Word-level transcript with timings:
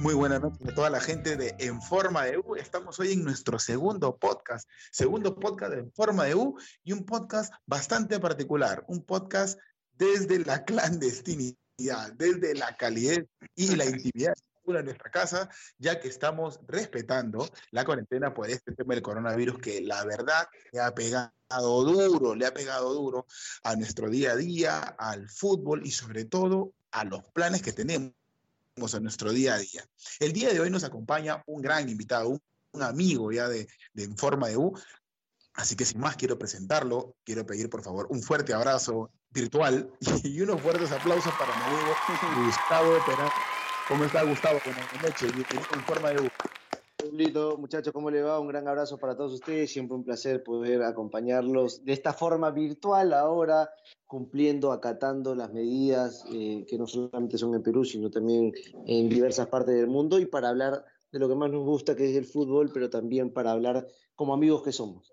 Muy 0.00 0.14
buenas 0.14 0.40
noches 0.40 0.66
a 0.66 0.74
toda 0.74 0.88
la 0.88 0.98
gente 0.98 1.36
de 1.36 1.54
En 1.58 1.82
Forma 1.82 2.24
de 2.24 2.38
U. 2.38 2.56
Estamos 2.56 2.98
hoy 2.98 3.12
en 3.12 3.22
nuestro 3.22 3.58
segundo 3.58 4.16
podcast, 4.16 4.66
segundo 4.90 5.38
podcast 5.38 5.74
de 5.74 5.80
En 5.80 5.92
Forma 5.92 6.24
de 6.24 6.34
U 6.34 6.58
y 6.82 6.92
un 6.92 7.04
podcast 7.04 7.52
bastante 7.66 8.18
particular, 8.18 8.82
un 8.88 9.04
podcast 9.04 9.60
desde 9.92 10.38
la 10.38 10.64
clandestinidad, 10.64 12.14
desde 12.16 12.54
la 12.54 12.74
calidez 12.78 13.26
y 13.54 13.76
la 13.76 13.84
intimidad 13.84 14.32
de 14.64 14.82
nuestra 14.84 15.10
casa, 15.10 15.50
ya 15.76 16.00
que 16.00 16.08
estamos 16.08 16.60
respetando 16.66 17.46
la 17.70 17.84
cuarentena 17.84 18.32
por 18.32 18.48
este 18.48 18.72
tema 18.72 18.94
del 18.94 19.02
coronavirus 19.02 19.58
que 19.58 19.82
la 19.82 20.02
verdad 20.06 20.48
le 20.72 20.80
ha 20.80 20.94
pegado 20.94 21.30
duro, 21.84 22.34
le 22.34 22.46
ha 22.46 22.54
pegado 22.54 22.94
duro 22.94 23.26
a 23.64 23.76
nuestro 23.76 24.08
día 24.08 24.32
a 24.32 24.36
día, 24.36 24.78
al 24.78 25.28
fútbol 25.28 25.82
y 25.84 25.90
sobre 25.90 26.24
todo 26.24 26.72
a 26.90 27.04
los 27.04 27.22
planes 27.34 27.60
que 27.60 27.72
tenemos 27.74 28.12
a 28.76 29.00
nuestro 29.00 29.32
día 29.32 29.54
a 29.54 29.58
día. 29.58 29.84
El 30.20 30.32
día 30.32 30.52
de 30.52 30.60
hoy 30.60 30.70
nos 30.70 30.84
acompaña 30.84 31.42
un 31.46 31.60
gran 31.60 31.88
invitado, 31.88 32.40
un, 32.72 32.82
amigo 32.82 33.30
ya 33.30 33.48
de, 33.48 33.68
de 33.92 34.04
En 34.04 34.16
Forma 34.16 34.48
de 34.48 34.56
U. 34.56 34.72
Así 35.54 35.76
que 35.76 35.84
sin 35.84 36.00
más 36.00 36.16
quiero 36.16 36.38
presentarlo, 36.38 37.16
quiero 37.24 37.44
pedir 37.44 37.68
por 37.68 37.82
favor 37.82 38.06
un 38.10 38.22
fuerte 38.22 38.54
abrazo 38.54 39.10
virtual 39.30 39.92
y 40.24 40.40
unos 40.40 40.62
fuertes 40.62 40.90
aplausos 40.92 41.32
para 41.34 41.54
mi 41.56 41.62
amigo 41.64 42.46
Gustavo 42.46 42.98
Perán. 43.04 43.30
¿Cómo 43.88 44.04
está 44.04 44.22
Gustavo? 44.22 44.60
Buenas 44.64 45.02
noches, 45.02 45.32
En 45.74 45.84
Forma 45.84 46.10
de 46.10 46.22
U. 46.22 46.30
Lito, 47.12 47.56
muchachos, 47.58 47.92
¿cómo 47.92 48.10
le 48.10 48.22
va? 48.22 48.40
Un 48.40 48.48
gran 48.48 48.66
abrazo 48.68 48.98
para 48.98 49.16
todos 49.16 49.32
ustedes. 49.32 49.72
Siempre 49.72 49.96
un 49.96 50.04
placer 50.04 50.42
poder 50.42 50.82
acompañarlos 50.82 51.84
de 51.84 51.92
esta 51.92 52.12
forma 52.12 52.50
virtual 52.50 53.12
ahora, 53.12 53.70
cumpliendo, 54.06 54.72
acatando 54.72 55.34
las 55.34 55.52
medidas 55.52 56.24
eh, 56.32 56.64
que 56.68 56.78
no 56.78 56.86
solamente 56.86 57.38
son 57.38 57.54
en 57.54 57.62
Perú, 57.62 57.84
sino 57.84 58.10
también 58.10 58.52
en 58.86 59.08
diversas 59.08 59.48
partes 59.48 59.74
del 59.74 59.86
mundo 59.86 60.18
y 60.18 60.26
para 60.26 60.48
hablar 60.48 60.84
de 61.12 61.18
lo 61.18 61.28
que 61.28 61.34
más 61.34 61.50
nos 61.50 61.64
gusta, 61.64 61.96
que 61.96 62.10
es 62.10 62.16
el 62.16 62.26
fútbol, 62.26 62.70
pero 62.72 62.88
también 62.90 63.32
para 63.32 63.52
hablar 63.52 63.86
como 64.14 64.34
amigos 64.34 64.62
que 64.62 64.72
somos. 64.72 65.12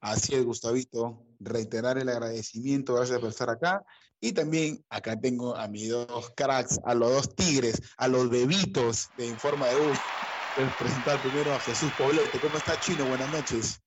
Así 0.00 0.34
es, 0.34 0.44
Gustavito. 0.44 1.24
Reiterar 1.40 1.98
el 1.98 2.08
agradecimiento, 2.08 2.94
gracias 2.94 3.18
por 3.20 3.30
estar 3.30 3.48
acá. 3.48 3.84
Y 4.20 4.32
también 4.32 4.84
acá 4.88 5.18
tengo 5.18 5.54
a 5.56 5.68
mis 5.68 5.90
dos 5.90 6.30
cracks, 6.36 6.80
a 6.84 6.94
los 6.94 7.10
dos 7.10 7.34
tigres, 7.34 7.82
a 7.96 8.08
los 8.08 8.30
bebitos 8.30 9.08
de 9.16 9.26
Informa 9.26 9.66
de 9.68 9.76
U 9.76 9.92
presentar 10.54 11.20
primero 11.20 11.52
a 11.52 11.58
Jesús 11.58 11.90
Poblete. 11.98 12.38
¿Cómo 12.38 12.56
está, 12.56 12.78
Chino? 12.78 13.04
Buenas 13.06 13.30
noches. 13.32 13.82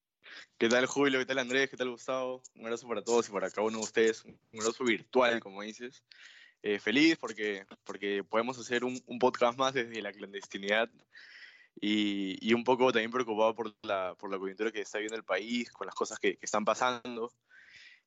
¿Qué 0.57 0.67
tal, 0.67 0.85
Julio? 0.85 1.19
¿Qué 1.19 1.25
tal, 1.25 1.39
Andrés? 1.39 1.69
¿Qué 1.69 1.77
tal, 1.77 1.91
Gustavo? 1.91 2.41
Un 2.55 2.65
abrazo 2.65 2.87
para 2.89 3.01
todos 3.01 3.29
y 3.29 3.31
para 3.31 3.49
cada 3.49 3.67
uno 3.67 3.77
de 3.77 3.83
ustedes. 3.85 4.25
Un 4.25 4.37
abrazo 4.59 4.83
virtual, 4.83 5.39
como 5.39 5.61
dices. 5.61 6.03
Eh, 6.63 6.79
feliz 6.79 7.17
porque, 7.17 7.65
porque 7.85 8.21
podemos 8.23 8.59
hacer 8.59 8.83
un, 8.83 9.01
podcast 9.17 9.57
más 9.57 9.73
desde 9.73 10.01
la 10.01 10.11
clandestinidad 10.11 10.89
y, 11.79 12.37
y, 12.45 12.53
un 12.53 12.65
poco 12.65 12.91
también 12.91 13.11
preocupado 13.11 13.55
por 13.55 13.73
la, 13.83 14.15
por 14.15 14.29
la 14.29 14.37
coyuntura 14.37 14.71
que 14.71 14.81
está 14.81 14.97
viendo 14.97 15.15
el 15.15 15.23
país, 15.23 15.71
con 15.71 15.85
las 15.85 15.95
cosas 15.95 16.19
que, 16.19 16.35
que 16.35 16.45
están 16.45 16.65
pasando. 16.65 17.31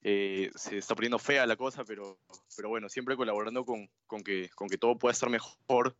Eh, 0.03 0.51
se 0.55 0.77
está 0.77 0.95
poniendo 0.95 1.19
fea 1.19 1.47
la 1.47 1.57
cosa, 1.57 1.85
pero, 1.85 2.19
pero 2.55 2.69
bueno, 2.69 2.91
siempre 2.91 3.17
colaborando 3.17 3.65
con, 3.65 3.89
con, 4.07 4.23
que, 4.23 4.51
con 4.51 4.69
que 4.69 4.77
todo 4.77 4.99
pueda 4.99 5.13
estar 5.13 5.31
mejor 5.31 5.97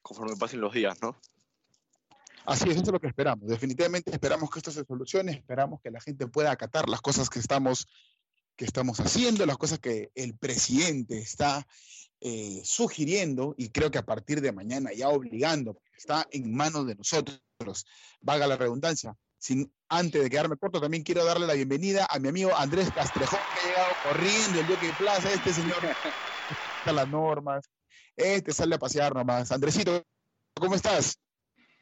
conforme 0.00 0.36
pasen 0.36 0.60
los 0.60 0.72
días, 0.72 1.02
¿no? 1.02 1.20
Así 2.48 2.64
es, 2.70 2.76
eso 2.76 2.84
es 2.86 2.92
lo 2.92 2.98
que 2.98 3.08
esperamos. 3.08 3.46
Definitivamente 3.46 4.10
esperamos 4.10 4.48
que 4.50 4.60
esto 4.60 4.70
se 4.70 4.82
solucione, 4.82 5.32
esperamos 5.32 5.82
que 5.82 5.90
la 5.90 6.00
gente 6.00 6.26
pueda 6.28 6.50
acatar 6.50 6.88
las 6.88 7.02
cosas 7.02 7.28
que 7.28 7.38
estamos, 7.38 7.86
que 8.56 8.64
estamos 8.64 8.98
haciendo, 9.00 9.44
las 9.44 9.58
cosas 9.58 9.80
que 9.80 10.10
el 10.14 10.34
presidente 10.34 11.18
está 11.18 11.66
eh, 12.22 12.62
sugiriendo 12.64 13.54
y 13.58 13.68
creo 13.68 13.90
que 13.90 13.98
a 13.98 14.06
partir 14.06 14.40
de 14.40 14.52
mañana 14.52 14.90
ya 14.94 15.10
obligando, 15.10 15.74
porque 15.74 15.98
está 15.98 16.26
en 16.30 16.54
manos 16.54 16.86
de 16.86 16.94
nosotros, 16.94 17.38
vaga 18.22 18.46
la 18.46 18.56
redundancia. 18.56 19.14
Sin, 19.36 19.70
antes 19.90 20.22
de 20.22 20.30
quedarme 20.30 20.56
corto, 20.56 20.80
también 20.80 21.02
quiero 21.02 21.26
darle 21.26 21.46
la 21.46 21.52
bienvenida 21.52 22.06
a 22.08 22.18
mi 22.18 22.30
amigo 22.30 22.56
Andrés 22.56 22.90
Castrejón, 22.94 23.40
que 23.52 23.60
ha 23.60 23.68
llegado 23.68 23.92
corriendo 24.04 24.60
el 24.60 24.66
Duque 24.66 24.90
Plaza. 24.96 25.30
Este 25.30 25.52
señor 25.52 25.76
está 26.78 26.92
las 26.94 27.08
normas, 27.10 27.66
este 28.16 28.54
sale 28.54 28.76
a 28.76 28.78
pasear 28.78 29.14
nomás. 29.14 29.52
Andresito, 29.52 30.02
¿cómo 30.58 30.74
estás? 30.74 31.18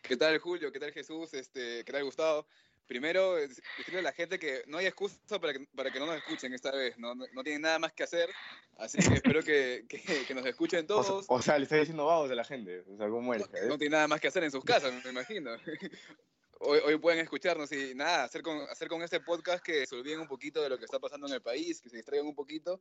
¿Qué 0.09 0.17
tal, 0.17 0.39
Julio? 0.39 0.71
¿Qué 0.71 0.78
tal, 0.78 0.93
Jesús? 0.93 1.34
Este, 1.34 1.83
¿Qué 1.84 1.93
tal, 1.93 2.05
Gustavo? 2.05 2.47
Primero, 2.87 3.34
decirle 3.34 3.99
a 3.99 4.03
la 4.03 4.12
gente 4.12 4.39
que 4.39 4.62
no 4.69 4.78
hay 4.78 4.87
excusa 4.87 5.41
para 5.41 5.53
que, 5.53 5.67
para 5.75 5.91
que 5.91 5.99
no 5.99 6.06
nos 6.06 6.17
escuchen 6.17 6.53
esta 6.53 6.71
vez. 6.71 6.97
No, 6.97 7.15
no, 7.17 7.43
tienen 7.43 7.62
nada 7.62 7.81
más 7.81 7.93
que 7.93 8.05
hacer. 8.05 8.31
Así 8.78 8.99
que 8.99 9.15
espero 9.15 9.43
que, 9.43 9.84
que, 10.28 10.34
nos 10.34 10.47
escuchen 10.47 10.87
todos. 10.87 11.25
O 11.27 11.43
sea, 11.43 11.59
le 11.59 11.65
estoy 11.65 11.81
diciendo 11.81 12.06
vagos 12.06 12.31
a 12.31 12.37
la 12.37 12.44
gente. 12.44 12.84
O 12.89 12.97
sea, 12.97 13.09
¿cómo 13.09 13.34
es? 13.34 13.41
No, 13.41 13.69
no 13.69 13.78
tienen 13.78 13.93
nada 13.93 14.06
más 14.06 14.21
que 14.21 14.28
hacer 14.28 14.44
en 14.44 14.53
sus 14.53 14.65
casas, 14.65 14.93
me 15.05 15.11
imagino. 15.11 15.50
Hoy, 16.59 16.99
pueden 16.99 17.21
escucharnos 17.21 17.71
y 17.72 17.94
nada, 17.94 18.25
hacer 18.25 18.43
con, 18.43 18.59
hacer 18.71 18.89
con 18.89 19.03
este 19.03 19.21
podcast 19.21 19.62
que 19.62 19.87
se 19.87 19.94
olviden 19.94 20.21
un 20.21 20.28
poquito 20.28 20.62
de 20.62 20.71
lo 20.71 20.78
que 20.78 20.87
está 20.87 20.99
pasando 20.99 21.27
en 21.27 21.34
el 21.34 21.43
país, 21.43 21.81
que 21.81 21.91
se 21.91 21.97
distraigan 21.97 22.27
un 22.27 22.34
poquito 22.34 22.81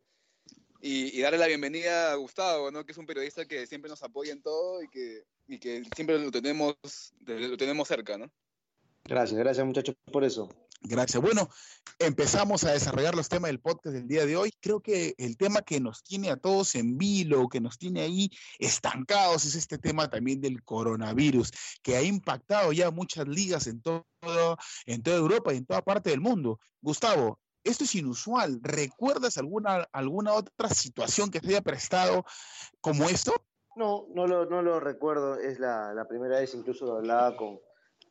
y, 0.81 1.17
y 1.17 1.21
darle 1.21 1.39
la 1.39 1.47
bienvenida 1.47 2.11
a 2.11 2.15
Gustavo, 2.15 2.71
¿no? 2.71 2.85
que 2.85 2.93
es 2.93 2.97
un 2.97 3.05
periodista 3.05 3.45
que 3.45 3.67
siempre 3.67 3.89
nos 3.89 4.01
apoya 4.03 4.31
en 4.31 4.41
todo 4.41 4.81
y 4.81 4.87
que 4.87 5.25
y 5.47 5.59
que 5.59 5.83
siempre 5.95 6.17
lo 6.17 6.31
tenemos, 6.31 6.75
lo 7.19 7.57
tenemos 7.57 7.87
cerca, 7.87 8.17
¿no? 8.17 8.31
Gracias, 9.07 9.39
gracias 9.39 9.65
muchachos 9.65 9.95
por 10.11 10.23
eso. 10.23 10.49
Gracias. 10.81 11.21
Bueno, 11.21 11.49
empezamos 11.99 12.63
a 12.63 12.71
desarrollar 12.71 13.15
los 13.15 13.29
temas 13.29 13.49
del 13.49 13.59
podcast 13.59 13.95
del 13.95 14.07
día 14.07 14.25
de 14.25 14.35
hoy. 14.35 14.51
Creo 14.59 14.81
que 14.81 15.13
el 15.17 15.37
tema 15.37 15.61
que 15.61 15.79
nos 15.79 16.03
tiene 16.03 16.29
a 16.29 16.37
todos 16.37 16.75
en 16.75 16.97
vilo, 16.97 17.47
que 17.47 17.61
nos 17.61 17.77
tiene 17.77 18.01
ahí 18.01 18.29
estancados, 18.59 19.45
es 19.45 19.55
este 19.55 19.77
tema 19.77 20.09
también 20.09 20.41
del 20.41 20.63
coronavirus, 20.63 21.51
que 21.81 21.95
ha 21.95 22.01
impactado 22.01 22.71
ya 22.71 22.91
muchas 22.91 23.27
ligas 23.27 23.67
en 23.67 23.81
todo, 23.81 24.05
en 24.85 25.01
toda 25.01 25.17
Europa 25.17 25.53
y 25.53 25.57
en 25.57 25.65
toda 25.65 25.81
parte 25.83 26.09
del 26.09 26.21
mundo. 26.21 26.59
Gustavo, 26.81 27.39
esto 27.63 27.83
es 27.83 27.95
inusual. 27.95 28.59
¿Recuerdas 28.61 29.37
alguna, 29.37 29.87
alguna 29.91 30.33
otra 30.33 30.69
situación 30.69 31.29
que 31.29 31.39
se 31.39 31.47
haya 31.49 31.61
prestado 31.61 32.25
como 32.81 33.07
esto? 33.09 33.33
No, 33.75 34.07
no 34.13 34.27
lo, 34.27 34.45
no 34.45 34.61
lo 34.61 34.79
recuerdo. 34.79 35.39
Es 35.39 35.59
la, 35.59 35.93
la 35.93 36.07
primera 36.07 36.39
vez, 36.39 36.53
incluso 36.53 36.85
lo 36.85 36.97
hablaba 36.97 37.35
con, 37.35 37.59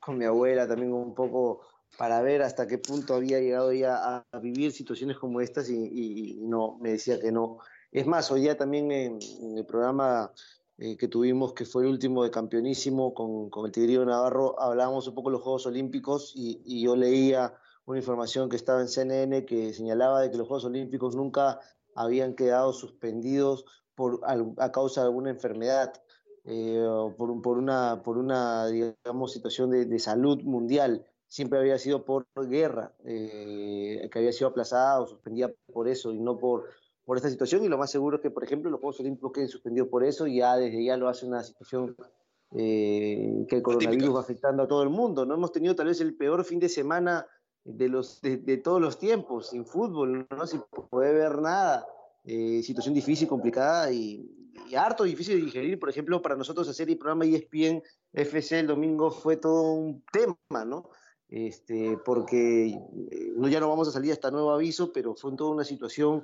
con, 0.05 0.19
mi 0.19 0.25
abuela 0.25 0.67
también 0.67 0.93
un 0.93 1.15
poco 1.15 1.61
para 1.97 2.23
ver 2.23 2.43
hasta 2.43 2.67
qué 2.67 2.79
punto 2.79 3.15
había 3.15 3.41
llegado 3.41 3.71
ella 3.71 4.25
a, 4.33 4.39
vivir 4.41 4.73
situaciones 4.73 5.19
como 5.19 5.41
estas 5.41 5.69
y, 5.71 6.39
no, 6.43 6.79
me 6.81 6.91
decía 6.91 7.21
que 7.21 7.33
no. 7.33 7.59
Es 7.93 8.07
más, 8.07 8.31
hoy 8.31 8.43
día 8.43 8.57
también 8.57 8.91
en, 8.91 9.19
el 9.57 9.65
programa 9.65 10.33
eh, 10.79 10.97
que 10.97 11.09
tuvimos, 11.09 11.53
que 11.53 11.65
fue 11.65 11.85
el 11.85 11.91
último 11.91 12.25
de 12.25 12.31
Campeonísimo 12.31 13.15
con, 13.15 13.51
con 13.51 13.67
el 13.67 13.73
Tigrillo 13.73 14.05
Navarro, 14.05 14.61
hablábamos 14.61 15.07
un 15.07 15.15
poco 15.15 15.31
de 15.31 15.35
los 15.35 15.43
Juegos 15.43 15.67
Olímpicos 15.67 16.33
y, 16.35 16.61
y 16.65 16.83
yo 16.83 16.97
leía 16.97 17.55
una 17.87 17.99
información 17.99 18.49
que 18.49 18.57
estaba 18.57 18.81
en 18.81 18.89
CNN 18.89 19.45
que 19.45 19.73
señalaba 19.73 20.21
de 20.21 20.31
que 20.31 20.39
los 20.39 20.49
Juegos 20.49 20.65
Olímpicos 20.65 21.15
nunca 21.15 21.61
habían 21.95 22.35
quedado 22.35 22.73
suspendidos 22.73 23.65
por, 23.95 24.21
a 24.59 24.73
causa 24.73 25.03
de 25.03 25.07
alguna 25.07 25.31
enfermedad, 25.31 25.93
eh, 26.45 26.87
por, 27.17 27.41
por, 27.41 27.59
una, 27.59 28.03
por 28.03 28.19
una 28.19 28.67
digamos, 28.67 29.33
situación 29.33 29.71
de, 29.71 29.87
de, 29.87 29.99
salud 29.99 30.43
mundial. 30.43 31.07
Siempre 31.27 31.59
había 31.59 31.79
sido 31.79 32.05
por 32.05 32.27
guerra, 32.37 32.93
eh, 33.05 34.09
que 34.13 34.19
había 34.19 34.33
sido 34.33 34.49
aplazada 34.49 35.01
o 35.01 35.07
suspendida 35.07 35.51
por 35.73 35.89
eso 35.89 36.13
y 36.13 36.21
no 36.21 36.39
por, 36.39 36.69
por 37.05 37.17
esta 37.17 37.31
situación. 37.31 37.65
Y 37.65 37.69
lo 37.69 37.79
más 37.79 37.91
seguro 37.91 38.17
es 38.17 38.23
que, 38.23 38.31
por 38.31 38.45
ejemplo, 38.45 38.71
los 38.71 38.81
Juegos 38.81 39.01
Olímpicos 39.01 39.33
queden 39.33 39.49
suspendidos 39.49 39.89
por 39.89 40.05
eso 40.05 40.27
y 40.27 40.37
ya 40.37 40.57
desde 40.57 40.85
ya 40.85 40.97
lo 40.97 41.09
hace 41.09 41.27
una 41.27 41.43
situación 41.43 41.97
eh, 42.53 43.47
que 43.49 43.57
el 43.57 43.63
coronavirus 43.63 44.15
va 44.15 44.21
afectando 44.21 44.63
a 44.63 44.69
todo 44.69 44.83
el 44.83 44.91
mundo. 44.91 45.27
No 45.27 45.35
hemos 45.35 45.51
tenido 45.51 45.75
tal 45.75 45.87
vez 45.87 46.01
el 46.01 46.15
peor 46.15 46.45
fin 46.45 46.61
de 46.61 46.69
semana 46.69 47.27
de, 47.65 47.89
los, 47.89 48.21
de, 48.21 48.37
de 48.37 48.59
todos 48.59 48.81
los 48.81 48.99
tiempos, 48.99 49.49
sin 49.49 49.65
fútbol, 49.65 50.27
no 50.31 50.47
se 50.47 50.61
puede 50.91 51.15
ver 51.15 51.41
nada. 51.41 51.87
Eh, 52.27 52.63
situación 52.63 52.95
difícil, 52.95 53.29
complicada 53.29 53.91
y, 53.93 54.44
y, 54.69 54.75
harto 54.75 55.05
difícil 55.05 55.37
de 55.37 55.47
digerir. 55.47 55.79
Por 55.79 55.91
ejemplo, 55.91 56.21
para 56.23 56.37
nosotros 56.37 56.69
hacer 56.69 56.89
el 56.89 56.99
programa 56.99 57.25
ESPN 57.25 57.83
FC 58.13 58.61
el 58.61 58.67
domingo 58.67 59.11
fue 59.11 59.37
todo 59.37 59.73
un 59.73 60.03
tema, 60.13 60.65
¿no? 60.65 60.91
Este, 61.29 61.99
porque 62.05 62.67
eh, 62.69 63.33
no, 63.37 63.49
ya 63.49 63.61
no 63.61 63.69
vamos 63.69 63.89
a 63.89 63.93
salir 63.93 64.13
hasta 64.13 64.31
nuevo 64.31 64.53
aviso, 64.53 64.93
pero 64.93 65.15
fue 65.15 65.35
toda 65.37 65.51
una 65.51 65.65
situación 65.65 66.23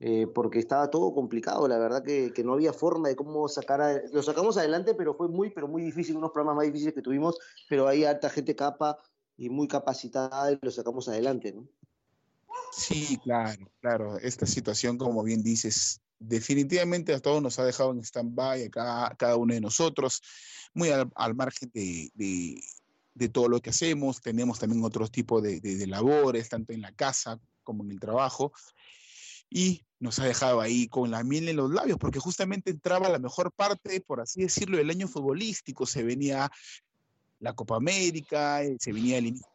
eh, 0.00 0.26
porque 0.26 0.58
estaba 0.58 0.90
todo 0.90 1.14
complicado, 1.14 1.68
la 1.68 1.78
verdad 1.78 2.02
que, 2.02 2.32
que, 2.32 2.42
no 2.44 2.54
había 2.54 2.72
forma 2.72 3.08
de 3.08 3.16
cómo 3.16 3.48
sacar, 3.48 3.80
a, 3.80 4.02
lo 4.12 4.22
sacamos 4.22 4.56
adelante, 4.56 4.94
pero 4.94 5.14
fue 5.14 5.28
muy, 5.28 5.50
pero 5.50 5.68
muy 5.68 5.82
difícil, 5.82 6.16
unos 6.16 6.32
programas 6.32 6.56
más 6.56 6.66
difíciles 6.66 6.94
que 6.94 7.02
tuvimos, 7.02 7.38
pero 7.68 7.86
hay 7.86 8.04
alta 8.04 8.28
gente 8.28 8.56
capa 8.56 8.98
y 9.36 9.48
muy 9.50 9.68
capacitada 9.68 10.52
y 10.52 10.58
lo 10.60 10.70
sacamos 10.70 11.08
adelante, 11.08 11.52
¿no? 11.52 11.66
Sí, 12.72 13.18
claro, 13.22 13.70
claro. 13.80 14.18
Esta 14.18 14.46
situación, 14.46 14.98
como 14.98 15.22
bien 15.22 15.42
dices, 15.42 16.00
definitivamente 16.18 17.14
a 17.14 17.20
todos 17.20 17.42
nos 17.42 17.58
ha 17.58 17.64
dejado 17.64 17.92
en 17.92 18.00
stand-by, 18.00 18.64
a 18.64 19.14
cada, 19.16 19.36
uno 19.36 19.54
de 19.54 19.60
nosotros, 19.60 20.22
muy 20.72 20.90
al, 20.90 21.34
margen 21.34 21.70
de, 21.72 23.28
todo 23.32 23.48
lo 23.48 23.60
que 23.60 23.70
hacemos. 23.70 24.20
Tenemos 24.20 24.58
también 24.58 24.84
otros 24.84 25.10
tipos 25.10 25.42
de, 25.42 25.60
de, 25.60 25.86
labores, 25.86 26.48
tanto 26.48 26.72
en 26.72 26.82
la 26.82 26.92
casa 26.92 27.40
como 27.62 27.84
en 27.84 27.90
el 27.90 28.00
trabajo. 28.00 28.52
y 29.50 29.84
nos 30.00 30.18
ha 30.18 30.24
dejado 30.26 30.60
ahí 30.60 30.86
con 30.88 31.10
la 31.10 31.24
miel 31.24 31.48
en 31.48 31.56
los 31.56 31.70
labios, 31.70 31.96
porque 31.98 32.18
justamente 32.18 32.70
entraba 32.70 33.08
la 33.08 33.18
mejor 33.18 33.52
parte, 33.52 34.02
por 34.02 34.20
así 34.20 34.42
decirlo, 34.42 34.76
del 34.76 34.90
año 34.90 35.08
futbolístico. 35.08 35.86
Se 35.86 36.02
venía 36.02 36.50
la 37.44 37.52
Copa 37.52 37.76
América, 37.76 38.62
eh, 38.62 38.76
se 38.80 38.92
venía 38.92 39.18
el 39.18 39.26
inicio 39.26 39.46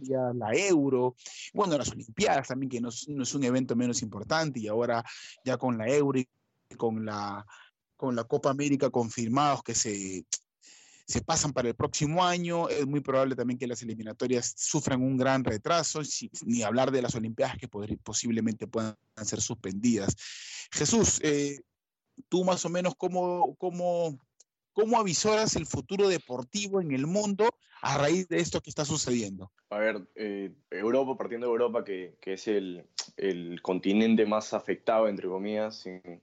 de 0.00 0.34
la 0.34 0.52
Euro, 0.54 1.16
bueno, 1.52 1.76
las 1.76 1.90
Olimpiadas 1.90 2.48
también, 2.48 2.70
que 2.70 2.80
no 2.80 2.88
es, 2.88 3.08
no 3.08 3.24
es, 3.24 3.34
un 3.34 3.44
evento 3.44 3.74
menos 3.74 4.00
importante, 4.02 4.60
y 4.60 4.68
ahora 4.68 5.04
ya 5.44 5.58
con 5.58 5.76
la 5.76 5.88
Euro 5.88 6.20
y 6.20 6.28
con 6.76 7.04
la, 7.04 7.44
con 7.96 8.14
la 8.14 8.24
Copa 8.24 8.50
América 8.50 8.90
confirmados 8.90 9.62
que 9.62 9.74
se, 9.74 10.24
se 11.04 11.20
pasan 11.20 11.52
para 11.52 11.68
el 11.68 11.74
próximo 11.74 12.24
año, 12.24 12.68
es 12.68 12.86
muy 12.86 13.00
probable 13.00 13.34
también 13.34 13.58
que 13.58 13.66
las 13.66 13.82
eliminatorias 13.82 14.54
sufran 14.56 15.02
un 15.02 15.16
gran 15.16 15.42
retraso, 15.42 16.02
ni 16.46 16.62
hablar 16.62 16.92
de 16.92 17.02
las 17.02 17.16
Olimpiadas 17.16 17.58
que 17.58 17.68
posiblemente 17.68 18.68
puedan 18.68 18.96
ser 19.24 19.40
suspendidas. 19.40 20.14
Jesús, 20.70 21.18
eh, 21.24 21.58
tú 22.28 22.44
más 22.44 22.64
o 22.64 22.68
menos 22.68 22.94
cómo, 22.96 23.56
cómo, 23.56 24.16
cómo 24.72 24.98
avisoras 24.98 25.56
el 25.56 25.66
futuro 25.66 26.08
deportivo 26.08 26.80
en 26.80 26.92
el 26.92 27.06
mundo 27.06 27.48
a 27.82 27.98
raíz 27.98 28.28
de 28.28 28.38
esto 28.38 28.60
que 28.60 28.70
está 28.70 28.84
sucediendo. 28.84 29.50
A 29.70 29.78
ver, 29.78 30.02
eh, 30.14 30.52
Europa, 30.70 31.16
partiendo 31.16 31.46
de 31.46 31.52
Europa, 31.52 31.84
que, 31.84 32.16
que 32.20 32.34
es 32.34 32.46
el, 32.48 32.84
el, 33.16 33.62
continente 33.62 34.26
más 34.26 34.52
afectado, 34.52 35.08
entre 35.08 35.28
comillas, 35.28 35.86
en, 35.86 36.22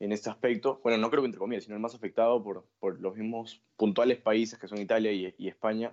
en 0.00 0.12
este 0.12 0.30
aspecto. 0.30 0.80
Bueno, 0.82 0.98
no 0.98 1.10
creo 1.10 1.22
que 1.22 1.26
entre 1.26 1.38
comillas, 1.38 1.64
sino 1.64 1.76
el 1.76 1.82
más 1.82 1.94
afectado 1.94 2.42
por, 2.42 2.66
por 2.78 3.00
los 3.00 3.16
mismos 3.16 3.62
puntuales 3.76 4.18
países 4.18 4.58
que 4.58 4.68
son 4.68 4.78
Italia 4.78 5.12
y, 5.12 5.34
y, 5.38 5.48
España. 5.48 5.92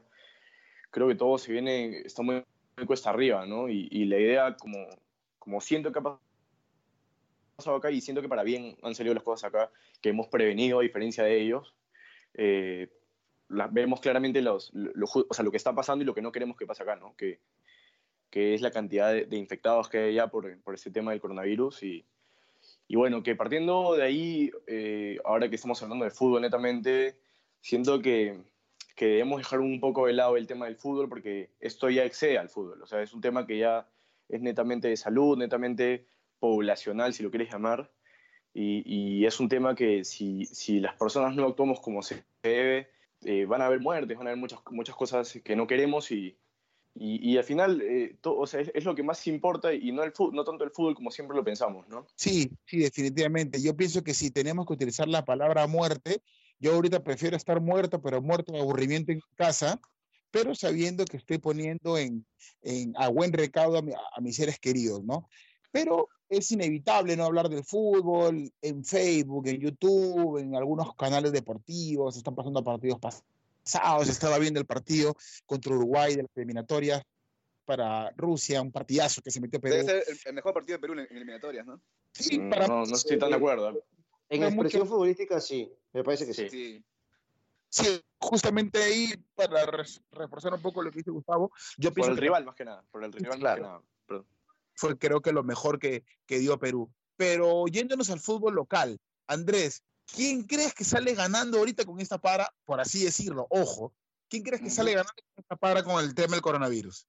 Creo 0.92 1.08
que 1.08 1.16
todo 1.16 1.38
se 1.38 1.52
viene, 1.52 2.00
está 2.00 2.22
muy, 2.22 2.44
muy 2.76 2.86
cuesta 2.86 3.12
arriba, 3.12 3.46
¿no? 3.46 3.70
Y, 3.70 3.88
y, 3.92 4.06
la 4.06 4.18
idea, 4.18 4.58
como, 4.58 4.86
como 5.38 5.62
siento 5.62 5.92
que 5.92 6.00
ha 6.00 6.20
pasado 7.56 7.78
acá, 7.78 7.92
y 7.92 8.02
siento 8.02 8.22
que 8.22 8.30
para 8.30 8.44
bien 8.44 8.76
han 8.82 8.96
salido 8.96 9.14
las 9.14 9.24
cosas 9.24 9.50
acá, 9.50 9.72
que 10.02 10.10
hemos 10.10 10.28
prevenido 10.28 10.80
a 10.80 10.84
diferencia 10.84 11.24
de 11.24 11.40
ellos, 11.40 11.76
eh, 12.34 12.90
la, 13.48 13.68
vemos 13.68 14.00
claramente 14.00 14.42
los, 14.42 14.72
lo, 14.74 15.06
o 15.06 15.34
sea, 15.34 15.44
lo 15.44 15.52
que 15.52 15.58
está 15.58 15.74
pasando 15.74 16.04
y 16.04 16.06
lo 16.06 16.14
que 16.14 16.22
no 16.22 16.32
queremos 16.32 16.58
que 16.58 16.66
pase 16.66 16.84
acá, 16.84 16.96
¿no? 16.96 17.16
Que, 17.16 17.40
que 18.30 18.54
es 18.54 18.62
la 18.62 18.72
cantidad 18.72 19.12
de, 19.12 19.26
de 19.26 19.38
infectados 19.38 19.90
que 19.90 19.98
hay 19.98 20.14
ya 20.16 20.28
por, 20.28 20.62
por 20.62 20.76
este 20.76 20.92
tema 20.92 21.12
del 21.12 21.22
coronavirus 21.22 21.84
y, 21.84 22.06
y 22.88 22.96
bueno, 22.96 23.22
que 23.22 23.36
partiendo 23.36 23.96
de 23.96 24.04
ahí, 24.04 24.52
eh, 24.68 25.20
ahora 25.24 25.50
que 25.50 25.56
estamos 25.56 25.82
hablando 25.84 26.06
de 26.06 26.12
fútbol 26.12 26.42
netamente, 26.42 27.18
siento 27.62 28.02
que, 28.02 28.40
que, 28.96 29.06
debemos 29.06 29.40
dejar 29.40 29.60
un 29.60 29.80
poco 29.80 30.08
de 30.08 30.14
lado 30.14 30.38
el 30.38 30.48
tema 30.48 30.66
del 30.66 30.76
fútbol 30.76 31.08
porque 31.08 31.52
esto 31.60 31.90
ya 31.90 32.04
excede 32.04 32.38
al 32.38 32.50
fútbol. 32.50 32.82
O 32.82 32.88
sea, 32.88 33.02
es 33.02 33.14
un 33.14 33.22
tema 33.22 33.46
que 33.46 33.60
ya 33.60 33.88
es 34.28 34.42
netamente 34.42 34.88
de 34.88 34.98
salud, 34.98 35.38
netamente 35.38 36.08
poblacional, 36.40 37.14
si 37.14 37.22
lo 37.22 37.30
quieres 37.30 37.52
llamar. 37.52 37.92
Y, 38.54 38.84
y 38.86 39.26
es 39.26 39.40
un 39.40 39.48
tema 39.48 39.76
que 39.76 40.04
si, 40.04 40.46
si, 40.46 40.80
las 40.80 40.96
personas 40.96 41.36
no 41.36 41.46
actuamos 41.46 41.80
como 41.80 42.02
se 42.02 42.24
debe, 42.42 42.90
eh, 43.24 43.46
van 43.46 43.62
a 43.62 43.68
haber 43.68 43.80
muertes, 43.80 44.18
van 44.18 44.28
a 44.28 44.30
haber 44.32 44.40
muchas, 44.40 44.60
muchas 44.72 44.96
cosas 44.96 45.40
que 45.44 45.56
no 45.56 45.68
queremos 45.68 46.12
y, 46.12 46.36
y, 46.96 47.32
y, 47.32 47.38
al 47.38 47.44
final, 47.44 47.82
eh, 47.82 48.18
to, 48.22 48.38
o 48.38 48.48
sea, 48.48 48.62
es, 48.62 48.72
es, 48.74 48.86
lo 48.86 48.96
que 48.96 49.04
más 49.04 49.26
importa 49.28 49.74
y 49.74 49.92
no, 49.92 50.04
el 50.04 50.12
fútbol, 50.12 50.36
no 50.36 50.44
tanto 50.44 50.64
el 50.64 50.72
fútbol 50.72 50.96
como 50.96 51.12
siempre 51.12 51.38
lo 51.38 51.44
pensamos, 51.44 51.88
¿no? 51.88 52.08
Sí, 52.16 52.52
sí, 52.66 52.80
definitivamente. 52.80 53.62
Yo 53.62 53.76
pienso 53.76 54.04
que 54.04 54.14
si 54.14 54.32
tenemos 54.32 54.66
que 54.66 54.74
utilizar 54.74 55.08
la 55.08 55.24
palabra 55.24 55.68
muerte, 55.68 56.22
yo 56.60 56.74
ahorita 56.74 57.04
prefiero 57.04 57.38
estar 57.38 57.62
muerto, 57.62 58.02
pero 58.02 58.22
muerto 58.22 58.52
de 58.52 58.60
aburrimiento 58.60 59.12
en 59.12 59.22
casa, 59.36 59.80
pero 60.32 60.54
sabiendo 60.56 61.06
que 61.06 61.18
estoy 61.18 61.38
poniendo 61.38 61.98
en, 61.98 62.26
en 62.62 62.94
a 62.98 63.08
buen 63.10 63.32
recaudo 63.32 63.78
a, 63.78 63.82
mi, 63.82 63.94
a, 63.94 64.22
mis 64.22 64.36
seres 64.36 64.60
queridos, 64.60 65.04
¿no? 65.04 65.30
Pero 65.72 66.10
es 66.30 66.52
inevitable 66.52 67.18
no 67.18 67.26
hablar 67.26 67.50
del 67.50 67.64
fútbol 67.64 68.52
en 68.62 68.86
Facebook, 68.86 69.48
en 69.48 69.60
YouTube, 69.60 70.38
en 70.38 70.56
algunos 70.56 70.96
canales 70.96 71.32
deportivos, 71.32 72.16
están 72.16 72.36
pasando 72.36 72.64
partidos 72.64 73.00
pasados 73.00 74.10
estaba 74.10 74.40
viendo 74.40 74.60
el 74.60 74.66
partido 74.66 75.16
contra 75.46 75.74
Uruguay 75.74 76.16
de 76.16 76.24
las 76.24 76.38
eliminatorias 76.38 77.04
para 77.66 78.12
Rusia, 78.16 78.62
un 78.62 78.72
partidazo 78.72 79.22
que 79.22 79.30
se 79.30 79.40
metió 79.40 79.60
Perú. 79.60 79.76
Debe 79.76 80.04
ser 80.04 80.18
el, 80.26 80.34
mejor 80.34 80.54
partido 80.54 80.78
de 80.78 80.82
Perú 80.82 80.94
en 80.94 81.08
eliminatorias, 81.12 81.66
¿no? 81.66 81.80
Sí, 82.14 82.40
para 82.40 82.68
no, 82.68 82.86
no 82.86 82.96
estoy 82.96 83.20
tan 83.20 83.30
de 83.30 83.36
acuerdo. 83.36 83.70
En 84.30 84.44
expresión 84.44 84.82
mucho... 84.82 84.86
futbolística 84.86 85.40
sí, 85.40 85.72
me 85.94 86.04
parece 86.04 86.26
que 86.26 86.34
sí. 86.34 86.50
sí. 86.50 86.84
Sí, 87.72 88.02
justamente 88.18 88.82
ahí, 88.82 89.14
para 89.36 89.64
reforzar 90.12 90.54
un 90.56 90.62
poco 90.62 90.82
lo 90.82 90.90
que 90.90 90.98
dice 90.98 91.12
Gustavo, 91.12 91.52
yo 91.78 91.90
por 91.90 91.96
pienso 91.96 92.12
el 92.12 92.18
que, 92.18 92.22
rival 92.22 92.44
más 92.46 92.56
que 92.56 92.66
nada, 92.66 92.84
por 92.90 93.04
el 93.04 93.14
rival 93.14 93.40
claro, 93.40 93.42
más 93.42 93.56
que 93.56 93.62
nada. 93.62 93.82
Perdón. 94.08 94.26
Fue 94.80 94.98
creo 94.98 95.22
que 95.22 95.34
lo 95.34 95.44
mejor 95.44 95.78
que, 95.78 96.04
que 96.26 96.40
dio 96.40 96.58
Perú. 96.58 96.90
Pero 97.18 97.66
yéndonos 97.68 98.10
al 98.10 98.22
fútbol 98.22 98.56
local, 98.56 98.98
Andrés, 99.28 99.84
¿Quién 100.16 100.44
crees 100.44 100.74
que 100.74 100.84
sale 100.84 101.14
ganando 101.14 101.60
ahorita 101.60 101.86
con 101.86 102.00
esta 102.00 102.18
para, 102.18 102.52
por 102.66 102.80
así 102.80 103.04
decirlo? 103.04 103.48
Ojo, 103.50 103.94
¿quién 104.28 104.44
crees 104.44 104.62
que 104.62 104.70
sale 104.70 104.92
ganando 104.92 105.14
con 105.14 105.44
esta 105.44 105.56
para 105.56 105.84
con 105.84 106.04
el 106.04 106.16
tema 106.16 106.34
del 106.34 106.42
coronavirus? 106.42 107.08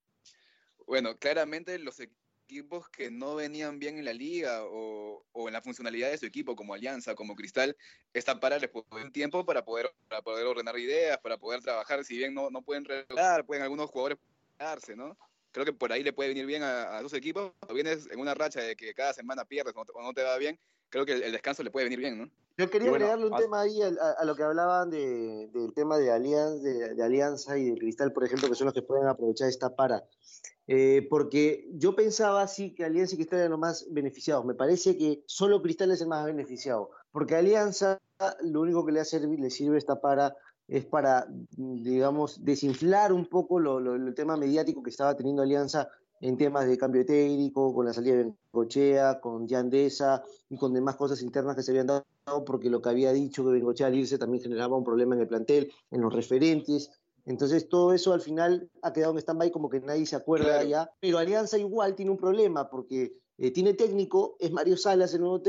Bueno, 0.87 1.17
claramente 1.17 1.79
los 1.79 1.99
equipos 2.01 2.89
que 2.89 3.11
no 3.11 3.37
venían 3.37 3.79
bien 3.79 3.99
en 3.99 4.05
la 4.05 4.13
liga 4.13 4.65
o, 4.65 5.25
o 5.33 5.49
en 5.49 5.55
la 5.55 5.63
funcionalidad 5.63 6.11
de 6.11 6.19
su 6.19 6.27
equipo, 6.27 6.57
como 6.57 6.75
Alianza, 6.75 7.15
como 7.15 7.37
Cristal, 7.37 7.77
esta 8.13 8.39
para 8.39 8.59
les 8.59 8.71
un 8.91 9.13
tiempo 9.13 9.47
para 9.47 9.65
poder, 9.65 9.91
para 10.09 10.21
poder 10.21 10.47
ordenar 10.47 10.79
ideas, 10.79 11.19
para 11.19 11.39
poder 11.39 11.63
trabajar. 11.63 12.05
Si 12.05 12.17
bien 12.17 12.35
no, 12.35 12.51
no 12.51 12.63
pueden 12.63 12.85
regular, 12.85 13.47
pueden 13.47 13.63
algunos 13.63 13.89
jugadores 13.91 14.19
darse, 14.59 14.95
¿no? 14.95 15.17
Creo 15.53 15.65
que 15.65 15.73
por 15.73 15.93
ahí 15.93 16.03
le 16.03 16.13
puede 16.13 16.31
venir 16.31 16.47
bien 16.47 16.63
a, 16.63 16.97
a 16.97 17.01
esos 17.01 17.15
equipos. 17.15 17.53
Cuando 17.61 17.75
vienes 17.75 18.09
en 18.11 18.21
una 18.21 18.35
racha 18.35 18.61
de 18.61 18.77
que 18.77 18.95
cada 18.95 19.13
semana 19.13 19.45
pierdes 19.45 19.75
o 19.75 19.85
no, 19.85 19.93
o 19.93 20.03
no 20.03 20.13
te 20.13 20.23
va 20.23 20.37
bien, 20.39 20.59
creo 20.89 21.07
que 21.07 21.13
el, 21.13 21.23
el, 21.23 21.33
descanso 21.33 21.63
le 21.63 21.71
puede 21.71 21.85
venir 21.85 21.99
bien, 21.99 22.19
¿no? 22.19 22.31
Yo 22.59 22.69
quería 22.69 22.91
bueno, 22.91 23.07
agregarle 23.07 23.27
un 23.27 23.35
a... 23.35 23.39
tema 23.39 23.61
ahí 23.63 23.81
a, 23.83 23.89
a, 24.19 24.25
lo 24.25 24.37
que 24.37 24.43
hablaban 24.43 24.91
de, 24.91 25.49
del 25.53 25.73
tema 25.73 25.97
de 25.97 26.11
alianza, 26.11 26.63
de, 26.63 26.95
de, 26.95 27.03
alianza 27.03 27.57
y 27.57 27.71
de 27.71 27.79
Cristal, 27.79 28.13
por 28.13 28.25
ejemplo, 28.25 28.49
que 28.49 28.55
son 28.55 28.67
los 28.67 28.75
que 28.75 28.83
pueden 28.83 29.07
aprovechar 29.07 29.49
esta 29.49 29.75
para. 29.75 30.05
Eh, 30.73 31.07
porque 31.11 31.67
yo 31.73 31.97
pensaba 31.97 32.47
sí 32.47 32.75
que 32.75 32.85
Alianza 32.85 33.15
y 33.15 33.19
Cristal 33.19 33.41
eran 33.41 33.51
los 33.51 33.59
más 33.59 33.87
beneficiados. 33.91 34.45
Me 34.45 34.55
parece 34.55 34.97
que 34.97 35.25
solo 35.27 35.61
Cristal 35.63 35.91
es 35.91 36.01
el 36.01 36.07
más 36.07 36.25
beneficiado. 36.25 36.91
Porque 37.11 37.35
Alianza 37.35 37.99
lo 38.43 38.61
único 38.61 38.87
que 38.87 38.93
le, 38.93 39.01
hace, 39.01 39.19
le 39.19 39.51
sirve 39.51 39.79
esta 39.79 40.01
para 40.01 40.37
es 40.71 40.87
para, 40.87 41.27
digamos, 41.57 42.45
desinflar 42.45 43.13
un 43.13 43.27
poco 43.27 43.59
lo, 43.59 43.81
lo, 43.81 43.97
el 43.97 44.15
tema 44.15 44.37
mediático 44.37 44.85
que 44.85 44.91
estaba 44.91 45.17
teniendo 45.17 45.43
Alianza 45.43 45.89
en 46.21 46.37
temas 46.37 46.69
de 46.69 46.79
cambio 46.79 47.05
técnico, 47.05 47.75
con 47.75 47.87
la 47.87 47.93
salida 47.93 48.17
de 48.17 48.33
Bengochea, 48.53 49.21
con 49.21 49.49
Yandesa 49.49 50.23
y 50.49 50.57
con 50.57 50.73
demás 50.73 50.95
cosas 50.95 51.23
internas 51.23 51.57
que 51.57 51.63
se 51.63 51.73
habían 51.73 51.89
dado, 51.89 52.05
porque 52.47 52.71
lo 52.71 52.81
que 52.81 52.91
había 52.91 53.13
dicho 53.13 53.45
que 53.45 53.51
Bengochea 53.51 53.89
al 53.89 53.97
irse 53.97 54.17
también 54.17 54.43
generaba 54.43 54.77
un 54.77 54.85
problema 54.85 55.17
en 55.17 55.23
el 55.23 55.29
plantel, 55.29 55.73
en 55.91 56.01
los 56.03 56.15
referentes. 56.15 56.91
Entonces 57.25 57.69
todo 57.69 57.93
eso 57.93 58.13
al 58.13 58.21
final 58.21 58.71
ha 58.83 58.93
quedado 58.93 59.13
en 59.13 59.19
stand-by 59.19 59.51
como 59.51 59.71
que 59.71 59.81
nadie 59.81 60.07
se 60.07 60.17
acuerda 60.17 60.61
claro. 60.61 60.69
ya. 60.69 60.91
Pero 61.01 61.19
Alianza 61.19 61.59
igual 61.59 61.97
tiene 61.97 62.13
un 62.13 62.17
problema 62.17 62.71
porque 62.71 63.17
eh, 63.39 63.51
tiene 63.51 63.75
técnico, 63.75 64.37
es 64.39 64.53
Mario 64.53 64.77
Salas 64.77 65.15
el 65.15 65.23
nuevo 65.23 65.43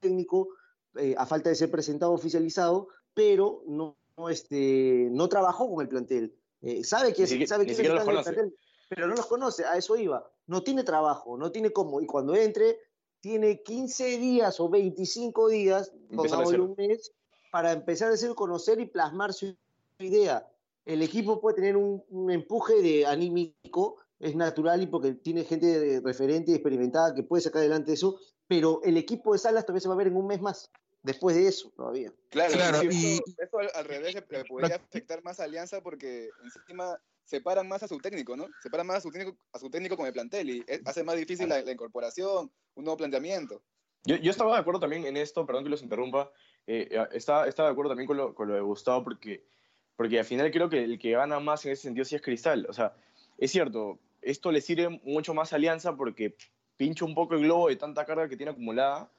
técnico, 0.00 0.48
eh, 0.96 1.14
a 1.16 1.24
falta 1.24 1.50
de 1.50 1.54
ser 1.54 1.70
presentado 1.70 2.12
oficializado, 2.12 2.88
pero 3.14 3.62
no, 3.66 3.96
no, 4.16 4.28
este, 4.28 5.08
no 5.10 5.28
trabajó 5.28 5.68
con 5.68 5.82
el 5.82 5.88
plantel. 5.88 6.34
Eh, 6.62 6.84
sabe 6.84 7.12
que, 7.12 7.22
ni 7.22 7.46
sabe 7.46 7.66
que 7.66 7.72
es 7.72 7.78
el 7.78 7.92
plantel 7.92 8.54
pero 8.88 9.08
no 9.08 9.14
los 9.14 9.26
conoce, 9.26 9.64
a 9.64 9.76
eso 9.76 9.96
iba. 9.96 10.30
No 10.46 10.62
tiene 10.62 10.84
trabajo, 10.84 11.36
no 11.36 11.50
tiene 11.50 11.72
cómo. 11.72 12.00
Y 12.00 12.06
cuando 12.06 12.34
entre, 12.34 12.78
tiene 13.20 13.62
15 13.62 14.18
días 14.18 14.60
o 14.60 14.68
25 14.68 15.48
días, 15.48 15.92
pongámosle 16.14 16.60
un 16.60 16.74
mes, 16.76 17.12
para 17.50 17.72
empezar 17.72 18.10
a 18.10 18.14
hacer 18.14 18.34
conocer 18.34 18.80
y 18.80 18.86
plasmar 18.86 19.32
su 19.32 19.56
idea. 19.98 20.48
El 20.84 21.02
equipo 21.02 21.40
puede 21.40 21.56
tener 21.56 21.76
un, 21.76 22.04
un 22.10 22.30
empuje 22.30 22.80
de 22.80 23.06
anímico, 23.06 23.96
es 24.20 24.36
natural 24.36 24.82
y 24.82 24.86
porque 24.86 25.14
tiene 25.14 25.44
gente 25.44 26.00
referente 26.04 26.52
y 26.52 26.54
experimentada 26.54 27.14
que 27.14 27.24
puede 27.24 27.42
sacar 27.42 27.60
adelante 27.60 27.92
eso, 27.92 28.20
pero 28.46 28.80
el 28.84 28.96
equipo 28.96 29.32
de 29.32 29.38
Salas 29.38 29.66
todavía 29.66 29.80
se 29.80 29.88
va 29.88 29.94
a 29.94 29.98
ver 29.98 30.06
en 30.06 30.16
un 30.16 30.28
mes 30.28 30.40
más 30.40 30.70
después 31.02 31.36
de 31.36 31.48
eso 31.48 31.70
todavía. 31.76 32.12
Claro, 32.30 32.54
claro 32.54 32.82
y 32.84 33.20
eso, 33.38 33.58
al 33.74 33.84
revés 33.84 34.14
le 34.14 34.44
podría 34.44 34.76
afectar 34.76 35.22
más 35.22 35.40
a 35.40 35.44
Alianza 35.44 35.80
porque 35.80 36.30
encima 36.42 36.98
separan 37.24 37.68
más 37.68 37.82
a 37.82 37.88
su 37.88 37.98
técnico, 37.98 38.36
¿no? 38.36 38.46
Separan 38.62 38.86
más 38.86 38.98
a 38.98 39.00
su 39.00 39.10
técnico, 39.10 39.36
a 39.52 39.58
su 39.58 39.70
técnico 39.70 39.96
con 39.96 40.06
el 40.06 40.12
plantel 40.12 40.50
y 40.50 40.64
hace 40.84 41.02
más 41.02 41.16
difícil 41.16 41.48
la, 41.48 41.60
la 41.60 41.72
incorporación, 41.72 42.50
un 42.74 42.84
nuevo 42.84 42.96
planteamiento. 42.96 43.62
Yo, 44.04 44.16
yo, 44.16 44.30
estaba 44.30 44.54
de 44.54 44.60
acuerdo 44.60 44.78
también 44.78 45.04
en 45.04 45.16
esto, 45.16 45.44
perdón 45.44 45.64
que 45.64 45.70
los 45.70 45.82
interrumpa, 45.82 46.30
eh, 46.66 46.88
estaba, 47.12 47.48
estaba 47.48 47.68
de 47.68 47.72
acuerdo 47.72 47.90
también 47.90 48.06
con 48.06 48.16
lo, 48.16 48.34
con 48.34 48.48
lo 48.48 48.54
de 48.54 48.60
Gustavo 48.60 49.02
porque, 49.02 49.44
porque 49.96 50.18
al 50.20 50.24
final 50.24 50.50
creo 50.52 50.68
que 50.68 50.84
el 50.84 50.98
que 50.98 51.12
gana 51.12 51.40
más 51.40 51.64
en 51.66 51.72
ese 51.72 51.82
sentido 51.82 52.04
sí 52.04 52.14
es 52.14 52.22
Cristal. 52.22 52.66
O 52.68 52.72
sea, 52.72 52.94
es 53.38 53.50
cierto, 53.50 53.98
esto 54.22 54.52
le 54.52 54.60
sirve 54.60 54.88
mucho 55.04 55.34
más 55.34 55.52
a 55.52 55.56
Alianza 55.56 55.96
porque 55.96 56.36
pincha 56.76 57.04
un 57.04 57.14
poco 57.14 57.34
el 57.34 57.42
globo 57.42 57.68
de 57.68 57.76
tanta 57.76 58.04
carga 58.04 58.28
que 58.28 58.36
tiene 58.36 58.52
acumulada, 58.52 59.10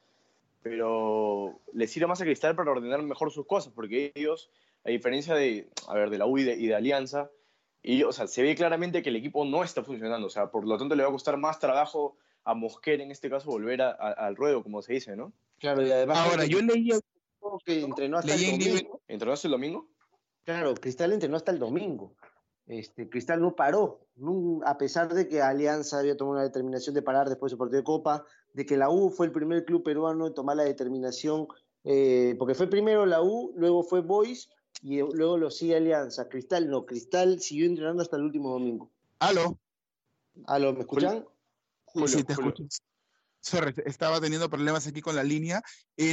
pero 0.62 1.60
le 1.72 1.86
sirve 1.86 2.06
más 2.06 2.20
a 2.20 2.24
Cristal 2.24 2.56
para 2.56 2.70
ordenar 2.72 3.02
mejor 3.02 3.30
sus 3.32 3.46
cosas, 3.46 3.72
porque 3.72 4.12
ellos, 4.14 4.50
a 4.84 4.90
diferencia 4.90 5.34
de, 5.34 5.68
a 5.88 5.94
ver, 5.94 6.10
de 6.10 6.18
la 6.18 6.26
U 6.26 6.38
y 6.38 6.44
de, 6.44 6.54
y 6.54 6.66
de 6.66 6.74
Alianza, 6.74 7.30
y, 7.82 8.02
o 8.02 8.12
sea, 8.12 8.26
se 8.26 8.42
ve 8.42 8.54
claramente 8.54 9.02
que 9.02 9.08
el 9.10 9.16
equipo 9.16 9.44
no 9.44 9.62
está 9.62 9.82
funcionando, 9.84 10.26
o 10.26 10.30
sea, 10.30 10.50
por 10.50 10.66
lo 10.66 10.76
tanto 10.78 10.94
le 10.94 11.02
va 11.02 11.08
a 11.08 11.12
costar 11.12 11.36
más 11.36 11.58
trabajo 11.58 12.16
a 12.44 12.54
Mosquera 12.54 13.02
en 13.02 13.10
este 13.10 13.30
caso 13.30 13.50
volver 13.50 13.82
a- 13.82 13.90
a- 13.90 14.12
al 14.12 14.36
ruedo, 14.36 14.62
como 14.62 14.82
se 14.82 14.94
dice, 14.94 15.16
¿no? 15.16 15.32
Claro, 15.58 15.86
y 15.86 15.90
además 15.90 16.18
Ahora, 16.18 16.44
yo 16.44 16.60
leía, 16.60 16.98
que 17.64 17.80
entrenó 17.80 18.18
hasta 18.18 18.34
leí 18.36 18.46
el 18.50 18.58
domingo. 18.58 19.00
¿Entronaste 19.08 19.48
el 19.48 19.52
domingo? 19.52 19.88
Claro, 20.44 20.74
Cristal 20.74 21.12
entrenó 21.12 21.36
hasta 21.36 21.50
el 21.52 21.58
domingo. 21.58 22.14
Este, 22.68 23.08
Cristal 23.08 23.40
no 23.40 23.56
paró, 23.56 24.00
a 24.64 24.76
pesar 24.76 25.12
de 25.14 25.26
que 25.26 25.40
Alianza 25.40 25.98
había 25.98 26.18
tomado 26.18 26.36
una 26.36 26.44
determinación 26.44 26.94
de 26.94 27.00
parar 27.00 27.28
después 27.28 27.50
de 27.50 27.54
su 27.54 27.58
partido 27.58 27.78
de 27.78 27.84
Copa, 27.84 28.26
de 28.52 28.66
que 28.66 28.76
la 28.76 28.90
U 28.90 29.10
fue 29.10 29.26
el 29.26 29.32
primer 29.32 29.64
club 29.64 29.82
peruano 29.82 30.26
en 30.26 30.34
tomar 30.34 30.56
la 30.56 30.64
determinación, 30.64 31.48
eh, 31.84 32.36
porque 32.38 32.54
fue 32.54 32.66
primero 32.66 33.06
la 33.06 33.22
U, 33.22 33.52
luego 33.56 33.82
fue 33.82 34.02
Boys 34.02 34.50
y 34.82 34.98
eh, 34.98 35.06
luego 35.14 35.38
lo 35.38 35.50
sigue 35.50 35.76
Alianza. 35.76 36.28
Cristal 36.28 36.68
no, 36.68 36.84
Cristal 36.84 37.40
siguió 37.40 37.64
entrenando 37.64 38.02
hasta 38.02 38.16
el 38.16 38.24
último 38.24 38.50
domingo. 38.50 38.90
aló, 39.20 39.58
¿Aló, 40.46 40.74
me 40.74 40.80
escuchan? 40.80 41.24
Julio, 41.86 42.08
sí, 42.08 42.22
te 42.22 42.34
Julio. 42.34 42.50
escucho. 42.50 42.68
Estaba 43.86 44.20
teniendo 44.20 44.50
problemas 44.50 44.86
aquí 44.86 45.00
con 45.00 45.16
la 45.16 45.22
línea. 45.24 45.62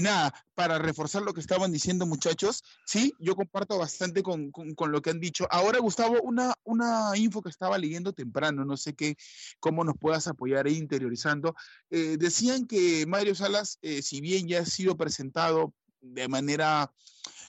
Nada, 0.01 0.33
para 0.53 0.79
reforzar 0.79 1.21
lo 1.23 1.33
que 1.33 1.41
estaban 1.41 1.71
diciendo 1.71 2.05
muchachos, 2.05 2.63
sí, 2.85 3.13
yo 3.19 3.35
comparto 3.35 3.77
bastante 3.77 4.23
con, 4.23 4.51
con- 4.51 4.91
lo 4.91 5.01
que 5.01 5.09
han 5.09 5.19
dicho. 5.19 5.47
Ahora, 5.49 5.79
Gustavo, 5.79 6.21
una, 6.21 6.53
una 6.63 7.11
info 7.15 7.41
que 7.41 7.49
estaba 7.49 7.77
leyendo 7.77 8.13
temprano, 8.13 8.63
no 8.65 8.77
sé 8.77 8.93
qué, 8.93 9.15
cómo 9.59 9.83
nos 9.83 9.95
puedas 9.97 10.27
apoyar 10.27 10.65
ahí 10.67 10.77
interiorizando. 10.77 11.55
Eh, 11.89 12.17
decían 12.17 12.65
que 12.67 13.05
Mario 13.07 13.35
Salas, 13.35 13.79
eh, 13.81 14.01
si 14.01 14.21
bien 14.21 14.47
ya 14.47 14.61
ha 14.61 14.65
sido 14.65 14.95
presentado 14.95 15.73
de 16.01 16.27
manera 16.27 16.91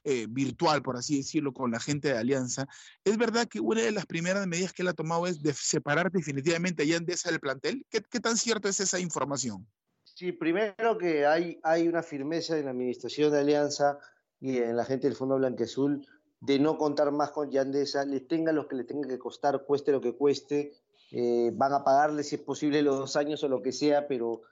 eh, 0.09 0.29
virtual, 0.31 0.83
por 0.83 0.97
así 0.97 1.17
decirlo, 1.17 1.53
con 1.53 1.73
la 1.73 1.81
gente 1.81 2.07
de 2.07 2.17
Alianza, 2.17 2.69
es 3.03 3.19
verdad 3.19 3.49
que 3.49 3.59
una 3.59 3.83
de 3.83 3.91
las 3.91 4.07
primeras 4.07 4.47
medidas 4.47 4.73
que 4.73 4.83
él 4.83 4.89
ha 4.89 4.93
tomado 4.93 5.27
es 5.27 5.43
de 5.43 5.53
separar 5.53 6.13
definitivamente 6.13 6.85
a 6.85 6.87
Yandesa 6.87 7.29
del 7.29 7.41
plantel. 7.41 7.85
¿Qué, 7.91 8.21
tan 8.21 8.37
cierta 8.37 8.69
es 8.69 8.79
esa 8.79 9.01
información? 9.01 9.67
Sí, 10.05 10.31
primero 10.31 10.97
que 10.97 11.27
hay, 11.27 11.59
una 11.89 12.05
firmeza 12.05 12.57
en 12.57 12.67
la 12.67 12.71
administración 12.71 13.33
de 13.33 13.41
Alianza 13.41 13.99
y 14.39 14.59
en 14.59 14.77
la 14.77 14.85
gente 14.85 15.09
del 15.09 15.17
Fondo 15.17 15.39
Blanqueazul 15.39 16.07
de 16.41 16.61
no 16.61 16.79
contar 16.79 17.11
más 17.11 17.33
con 17.33 17.51
Yandesa, 17.51 18.05
le 18.05 18.21
tenga 18.21 18.53
lo 18.53 18.69
que 18.69 18.77
le 18.77 18.85
tenga 18.85 19.09
que 19.09 19.19
costar, 19.19 19.65
cueste 19.67 19.91
lo 19.91 20.01
que 20.01 20.13
cueste, 20.13 20.75
eh, 21.11 21.51
van 21.53 21.73
a 21.73 21.83
pagarle 21.83 22.23
si 22.23 22.37
es 22.37 22.43
posible 22.43 22.81
los 22.81 22.97
dos 22.97 23.17
años 23.17 23.43
o 23.43 23.49
lo 23.49 23.61
que 23.61 23.73
sea, 23.73 24.07
pero 24.07 24.43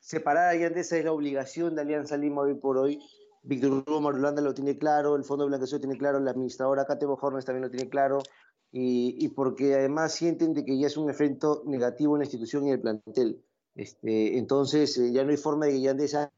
separar 0.00 0.50
a 0.50 0.54
Yandesa 0.54 0.98
es 0.98 1.04
la 1.06 1.12
obligación 1.12 1.74
de 1.74 1.80
Alianza 1.80 2.18
Lima 2.18 2.42
hoy 2.42 2.56
por 2.56 2.76
hoy. 2.76 3.00
Víctor 3.42 3.84
Hugo 3.86 4.00
Marulanda 4.00 4.40
lo 4.40 4.54
tiene 4.54 4.78
claro, 4.78 5.16
el 5.16 5.24
Fondo 5.24 5.46
Blanqueazul 5.46 5.78
lo 5.78 5.80
tiene 5.80 5.98
claro, 5.98 6.20
la 6.20 6.30
administradora 6.30 6.84
Catebo 6.84 7.18
Hornes 7.20 7.44
también 7.44 7.64
lo 7.64 7.70
tiene 7.70 7.88
claro, 7.88 8.22
y, 8.70 9.16
y 9.18 9.28
porque 9.28 9.74
además 9.74 10.12
sienten 10.14 10.54
de 10.54 10.64
que 10.64 10.78
ya 10.78 10.86
es 10.86 10.96
un 10.96 11.10
efecto 11.10 11.62
negativo 11.66 12.14
en 12.16 12.20
la 12.20 12.24
institución 12.24 12.64
y 12.64 12.68
en 12.68 12.74
el 12.74 12.80
plantel. 12.80 13.42
Este, 13.74 14.38
entonces, 14.38 14.96
eh, 14.98 15.12
ya 15.12 15.24
no 15.24 15.30
hay 15.30 15.36
forma 15.36 15.66
de 15.66 15.72
que 15.72 15.80
Yandesa 15.80 16.32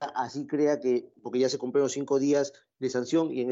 así 0.00 0.46
crea 0.46 0.80
que, 0.80 1.10
porque 1.22 1.38
ya 1.38 1.48
se 1.48 1.58
cumplieron 1.58 1.88
cinco 1.88 2.18
días 2.18 2.52
de 2.78 2.90
sanción 2.90 3.32
y 3.32 3.40
en 3.40 3.50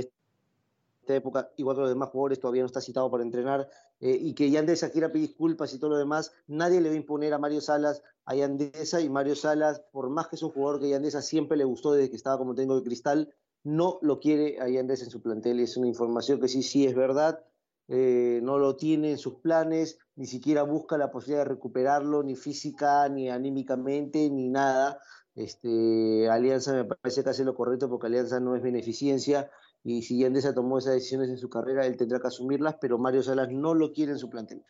esta 1.02 1.14
época, 1.14 1.50
igual 1.56 1.76
que 1.76 1.82
los 1.82 1.90
demás 1.90 2.08
jugadores, 2.10 2.40
todavía 2.40 2.62
no 2.62 2.66
está 2.66 2.80
citado 2.80 3.10
para 3.10 3.22
entrenar, 3.22 3.68
eh, 4.00 4.16
y 4.20 4.34
que 4.34 4.50
Yandesa 4.50 4.90
quiera 4.90 5.12
pedir 5.12 5.28
disculpas 5.28 5.74
y 5.74 5.78
todo 5.78 5.90
lo 5.90 5.98
demás, 5.98 6.32
nadie 6.46 6.80
le 6.80 6.88
va 6.88 6.94
a 6.94 6.98
imponer 6.98 7.34
a 7.34 7.38
Mario 7.38 7.60
Salas 7.60 8.02
a 8.24 8.34
Yandesa 8.34 9.00
y 9.00 9.08
Mario 9.08 9.34
Salas, 9.34 9.80
por 9.90 10.08
más 10.08 10.28
que 10.28 10.36
es 10.36 10.42
un 10.42 10.50
jugador 10.50 10.80
que 10.80 10.88
Yandesa 10.88 11.22
siempre 11.22 11.56
le 11.56 11.64
gustó 11.64 11.92
desde 11.92 12.10
que 12.10 12.16
estaba 12.16 12.38
como 12.38 12.54
técnico 12.54 12.76
de 12.76 12.84
cristal, 12.84 13.34
no 13.64 13.98
lo 14.02 14.20
quiere 14.20 14.60
a 14.60 14.68
Yandesa 14.68 15.04
en 15.04 15.10
su 15.10 15.22
plantel. 15.22 15.60
Es 15.60 15.76
una 15.76 15.88
información 15.88 16.40
que 16.40 16.48
sí, 16.48 16.62
sí 16.62 16.86
es 16.86 16.94
verdad, 16.94 17.44
eh, 17.88 18.40
no 18.42 18.58
lo 18.58 18.76
tiene 18.76 19.12
en 19.12 19.18
sus 19.18 19.34
planes, 19.36 19.98
ni 20.16 20.26
siquiera 20.26 20.62
busca 20.62 20.98
la 20.98 21.10
posibilidad 21.10 21.44
de 21.44 21.50
recuperarlo, 21.50 22.22
ni 22.22 22.36
física, 22.36 23.08
ni 23.08 23.28
anímicamente, 23.28 24.30
ni 24.30 24.48
nada. 24.48 25.00
Este, 25.34 26.28
Alianza 26.28 26.74
me 26.74 26.84
parece 26.84 27.24
que 27.24 27.30
hace 27.30 27.44
lo 27.44 27.54
correcto 27.54 27.88
porque 27.88 28.06
Alianza 28.06 28.38
no 28.38 28.54
es 28.54 28.62
beneficencia 28.62 29.50
y 29.84 30.02
si 30.02 30.18
Yandesa 30.18 30.54
tomó 30.54 30.78
esas 30.78 30.94
decisiones 30.94 31.28
en 31.28 31.38
su 31.38 31.48
carrera, 31.48 31.86
él 31.86 31.96
tendrá 31.96 32.20
que 32.20 32.28
asumirlas, 32.28 32.76
pero 32.80 32.98
Mario 32.98 33.22
Salas 33.22 33.50
no 33.50 33.74
lo 33.74 33.92
quiere 33.92 34.12
en 34.12 34.18
su 34.18 34.30
plantel. 34.30 34.62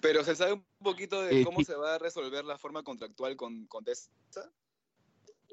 Pero 0.00 0.24
se 0.24 0.34
sabe 0.34 0.54
un 0.54 0.64
poquito 0.82 1.20
de 1.22 1.40
Eh, 1.40 1.44
cómo 1.44 1.62
se 1.62 1.74
va 1.74 1.96
a 1.96 1.98
resolver 1.98 2.44
la 2.44 2.56
forma 2.58 2.82
contractual 2.82 3.36
con, 3.36 3.66
con 3.66 3.84
Tessa. 3.84 4.10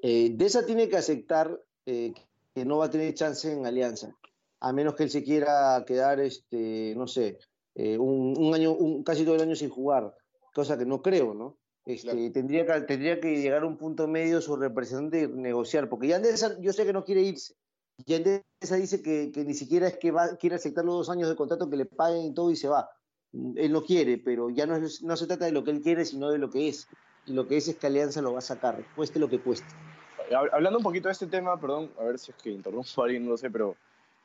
Eh, 0.01 0.31
Deza 0.36 0.65
tiene 0.65 0.88
que 0.88 0.98
aceptar 0.98 1.60
eh, 1.86 2.13
que 2.53 2.65
no 2.65 2.77
va 2.77 2.86
a 2.86 2.89
tener 2.89 3.13
chance 3.13 3.51
en 3.51 3.65
Alianza, 3.65 4.15
a 4.60 4.72
menos 4.72 4.96
que 4.96 5.03
él 5.03 5.10
se 5.10 5.24
quiera 5.24 5.84
quedar, 5.86 6.19
este, 6.19 6.93
no 6.96 7.07
sé, 7.07 7.39
eh, 7.75 7.98
un, 7.98 8.36
un 8.38 8.53
año, 8.53 8.72
un, 8.74 9.03
casi 9.03 9.25
todo 9.25 9.36
el 9.36 9.41
año 9.41 9.55
sin 9.55 9.69
jugar, 9.69 10.15
cosa 10.53 10.77
que 10.77 10.86
no 10.86 11.01
creo, 11.01 11.34
¿no? 11.34 11.57
Este, 11.86 12.12
Claro. 12.12 12.31
tendría, 12.34 12.65
que, 12.65 12.81
tendría 12.81 13.19
que 13.19 13.41
llegar 13.41 13.63
a 13.63 13.67
un 13.67 13.77
punto 13.77 14.07
medio 14.07 14.41
su 14.41 14.55
representante 14.55 15.22
y 15.24 15.27
negociar, 15.27 15.89
porque 15.89 16.07
Yandesa, 16.07 16.60
yo 16.60 16.74
sé 16.74 16.86
que 16.86 16.93
no 16.93 17.03
quiere 17.03 17.22
irse. 17.22 17.55
Yandesa 18.05 18.75
dice 18.75 19.01
que, 19.01 19.31
ni 19.43 19.53
siquiera 19.53 19.87
es 19.87 19.97
que 19.97 20.13
quiere 20.39 20.55
aceptar 20.55 20.85
los 20.85 20.95
dos 20.95 21.09
años 21.09 21.29
de 21.29 21.35
contrato, 21.35 21.69
que 21.69 21.77
le 21.77 21.85
paguen 21.85 22.25
y 22.25 22.33
todo 22.33 22.51
y 22.51 22.55
se 22.55 22.67
va. 22.67 22.89
Él 23.33 23.71
no 23.71 23.83
quiere, 23.83 24.17
pero 24.17 24.49
ya 24.49 24.65
no, 24.65 24.77
se 24.87 25.27
trata 25.27 25.45
de 25.45 25.51
lo 25.51 25.63
que 25.63 25.71
él 25.71 25.81
quiere, 25.81 26.05
sino 26.05 26.29
de 26.29 26.37
lo 26.37 26.49
que 26.49 26.69
es. 26.69 26.87
Y 27.25 27.33
lo 27.33 27.47
que 27.47 27.57
es 27.57 27.67
es 27.67 27.75
que 27.75 27.87
Alianza 27.87 28.21
lo 28.21 28.33
va 28.33 28.39
a 28.39 28.41
sacar, 28.41 28.81
cueste 28.95 29.19
lo 29.19 29.29
que 29.29 29.39
cueste. 29.39 29.67
Hab- 30.31 30.49
Hablando 30.53 30.77
un 30.79 30.83
poquito 30.83 31.07
de 31.09 31.13
este 31.13 31.27
tema, 31.27 31.59
perdón, 31.59 31.91
a 31.99 32.03
ver 32.03 32.19
si 32.19 32.31
es 32.31 32.37
que 32.37 32.51
interrumpo 32.51 33.01
a 33.01 33.05
alguien, 33.05 33.25
no 33.25 33.31
lo 33.31 33.37
sé, 33.37 33.49
pero, 33.49 33.75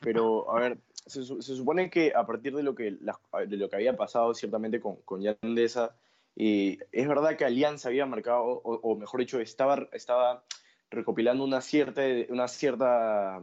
pero 0.01 0.51
a 0.51 0.61
ver, 0.61 0.79
se, 1.07 1.23
su- 1.25 1.43
se 1.43 1.57
supone 1.57 1.91
que 1.91 2.13
a 2.15 2.25
partir 2.27 2.55
de 2.55 2.63
lo 2.63 2.75
que, 2.75 2.93
de 3.49 3.57
lo 3.57 3.69
que 3.69 3.77
había 3.77 3.97
pasado 3.97 4.35
ciertamente 4.35 4.81
con, 4.81 4.97
con 5.05 5.21
Yandesa, 5.21 5.97
y 6.37 6.79
es 6.93 7.09
verdad 7.09 7.37
que 7.37 7.45
Alianza 7.45 7.89
había 7.89 8.07
marcado, 8.07 8.43
o, 8.45 8.61
o 8.83 8.97
mejor 8.97 9.21
dicho, 9.21 9.41
estaba, 9.41 9.89
estaba 9.93 10.45
recopilando 10.91 11.43
una 11.45 11.61
cierta, 11.61 12.03
una 12.29 12.47
cierta 12.49 13.43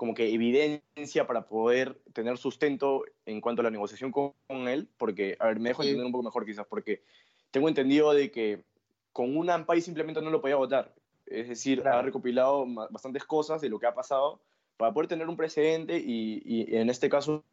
como 0.00 0.14
que 0.14 0.32
evidencia 0.32 1.26
para 1.26 1.46
poder 1.46 2.00
tener 2.14 2.38
sustento 2.38 3.04
en 3.26 3.42
cuanto 3.42 3.60
a 3.60 3.64
la 3.64 3.70
negociación 3.70 4.10
con, 4.10 4.32
él, 4.66 4.88
porque, 4.96 5.36
a 5.38 5.48
ver, 5.48 5.60
me 5.60 5.68
dejo 5.68 5.82
Sí. 5.82 5.90
entender 5.90 6.06
un 6.06 6.12
poco 6.12 6.24
mejor 6.24 6.46
quizás, 6.46 6.66
porque 6.66 7.02
tengo 7.50 7.68
entendido 7.68 8.14
de 8.14 8.30
que 8.30 8.64
con 9.12 9.36
un 9.36 9.50
AMPAI 9.50 9.82
simplemente 9.82 10.22
no 10.22 10.30
lo 10.30 10.40
podía 10.40 10.56
votar. 10.56 10.94
Es 11.26 11.50
decir, 11.50 11.82
Claro. 11.82 11.98
ha 11.98 12.02
recopilado 12.02 12.64
bastantes 12.88 13.24
cosas 13.24 13.60
de 13.60 13.68
lo 13.68 13.78
que 13.78 13.88
ha 13.88 13.94
pasado 13.94 14.40
para 14.78 14.90
poder 14.94 15.06
tener 15.06 15.28
un 15.28 15.36
precedente 15.36 15.98
y, 15.98 16.40
y 16.46 16.76
en 16.76 16.88
este 16.88 17.10
caso 17.10 17.44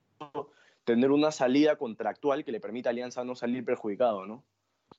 tener 0.85 1.11
una 1.11 1.33
salida 1.33 1.75
contractual 1.75 2.45
que 2.45 2.53
le 2.53 2.61
permita 2.61 2.87
a 2.87 2.91
Alianza 2.91 3.25
no 3.25 3.35
salir 3.35 3.65
perjudicado, 3.65 4.25
¿no? 4.25 4.41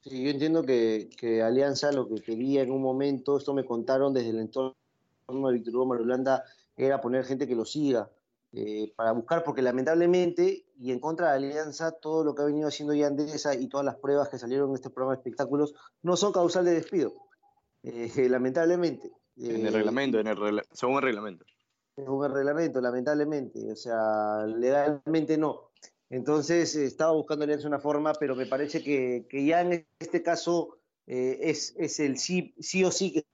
Sí, 0.02 0.22
yo 0.22 0.28
entiendo 0.28 0.64
que, 0.64 1.08
que 1.16 1.40
Alianza 1.40 1.92
lo 1.92 2.10
que 2.10 2.20
quería 2.20 2.60
en 2.60 2.72
un 2.72 2.82
momento, 2.82 3.38
esto 3.38 3.54
me 3.54 3.64
contaron 3.64 4.12
desde 4.12 4.28
el 4.28 4.40
entorno 4.40 4.74
de 5.28 5.52
Víctor 5.54 5.76
Hugo 5.76 5.86
Marulanda, 5.86 6.44
era 6.78 7.00
poner 7.00 7.24
gente 7.24 7.46
que 7.46 7.54
lo 7.54 7.64
siga 7.66 8.10
eh, 8.52 8.92
para 8.96 9.12
buscar, 9.12 9.44
porque 9.44 9.60
lamentablemente, 9.60 10.64
y 10.78 10.90
en 10.92 11.00
contra 11.00 11.30
de 11.32 11.36
Alianza, 11.36 11.92
todo 11.92 12.24
lo 12.24 12.34
que 12.34 12.42
ha 12.42 12.46
venido 12.46 12.68
haciendo 12.68 12.94
Yandesa 12.94 13.54
y 13.54 13.68
todas 13.68 13.84
las 13.84 13.96
pruebas 13.96 14.30
que 14.30 14.38
salieron 14.38 14.70
en 14.70 14.76
este 14.76 14.88
programa 14.88 15.14
de 15.16 15.18
espectáculos 15.20 15.74
no 16.02 16.16
son 16.16 16.32
causal 16.32 16.64
de 16.64 16.72
despido, 16.72 17.12
Eh, 17.82 18.08
lamentablemente. 18.30 19.12
En 19.36 19.56
Eh, 19.64 19.68
el 19.68 19.72
reglamento, 19.74 20.18
en 20.18 20.26
el 20.28 20.36
regla- 20.36 20.64
según 20.72 20.96
el 20.96 21.02
reglamento. 21.02 21.44
según 21.94 22.24
el 22.24 22.32
reglamento, 22.32 22.80
lamentablemente. 22.80 23.70
O 23.72 23.76
sea, 23.76 24.46
legalmente 24.46 25.36
no. 25.36 25.70
Entonces, 26.10 26.74
eh, 26.76 26.84
estaba 26.86 27.12
buscando 27.12 27.44
Alianza 27.44 27.68
una 27.68 27.80
forma, 27.80 28.12
pero 28.14 28.34
me 28.34 28.46
parece 28.46 28.82
que, 28.82 29.26
que 29.28 29.44
ya 29.44 29.60
en 29.60 29.86
este 29.98 30.22
caso 30.22 30.78
eh, 31.06 31.38
es, 31.42 31.74
es 31.76 32.00
el 32.00 32.18
sí, 32.18 32.54
sí 32.58 32.82
o 32.84 32.90
sí 32.90 33.12
que 33.12 33.24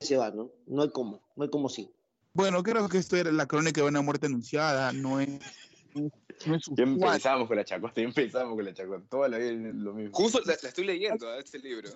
se 0.00 0.16
va, 0.16 0.30
¿no? 0.30 0.50
No 0.66 0.82
hay 0.82 0.90
cómo, 0.90 1.20
no 1.36 1.44
hay 1.44 1.50
cómo 1.50 1.68
sí. 1.68 1.90
Bueno, 2.34 2.64
creo 2.64 2.88
que 2.88 2.98
esto 2.98 3.16
era 3.16 3.30
la 3.30 3.46
crónica 3.46 3.80
de 3.80 3.86
una 3.86 4.02
muerte 4.02 4.26
anunciada, 4.26 4.92
no 4.92 5.20
es, 5.20 5.28
no 5.94 6.56
es 6.56 6.64
Ya 6.72 6.82
usual. 6.82 7.12
empezamos 7.12 7.46
con 7.46 7.56
la 7.56 7.64
chacota, 7.64 7.94
ya 7.94 8.02
empezamos 8.02 8.56
con 8.56 8.64
la 8.64 8.74
chacota. 8.74 9.04
Toda 9.08 9.28
la 9.28 9.38
vida 9.38 9.50
es 9.50 9.74
lo 9.76 9.94
mismo. 9.94 10.12
Justo 10.12 10.40
la, 10.40 10.56
la 10.60 10.68
estoy 10.68 10.84
leyendo, 10.84 11.32
¿eh? 11.32 11.38
este 11.38 11.60
libro. 11.60 11.90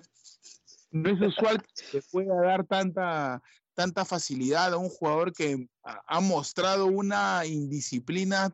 no 0.91 1.09
es 1.09 1.21
usual 1.21 1.61
que 1.61 1.69
se 1.83 2.01
pueda 2.09 2.33
dar 2.35 2.65
tanta, 2.65 3.41
tanta 3.73 4.05
facilidad 4.05 4.73
a 4.73 4.77
un 4.77 4.87
jugador 4.87 5.33
que 5.33 5.67
ha, 5.83 6.19
mostrado 6.21 6.85
una 6.85 7.45
indisciplina 7.45 8.49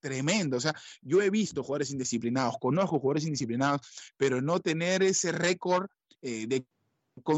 tremenda. 0.00 0.56
O 0.56 0.60
sea, 0.60 0.74
yo 1.02 1.22
he 1.22 1.30
visto 1.30 1.62
jugadores 1.62 1.92
indisciplinados, 1.92 2.56
conozco 2.60 2.98
jugadores 2.98 3.26
indisciplinados, 3.26 4.12
pero 4.16 4.42
no 4.42 4.58
tener 4.58 5.04
ese 5.04 5.30
récord 5.30 5.88
eh, 6.20 6.46
de, 6.48 6.64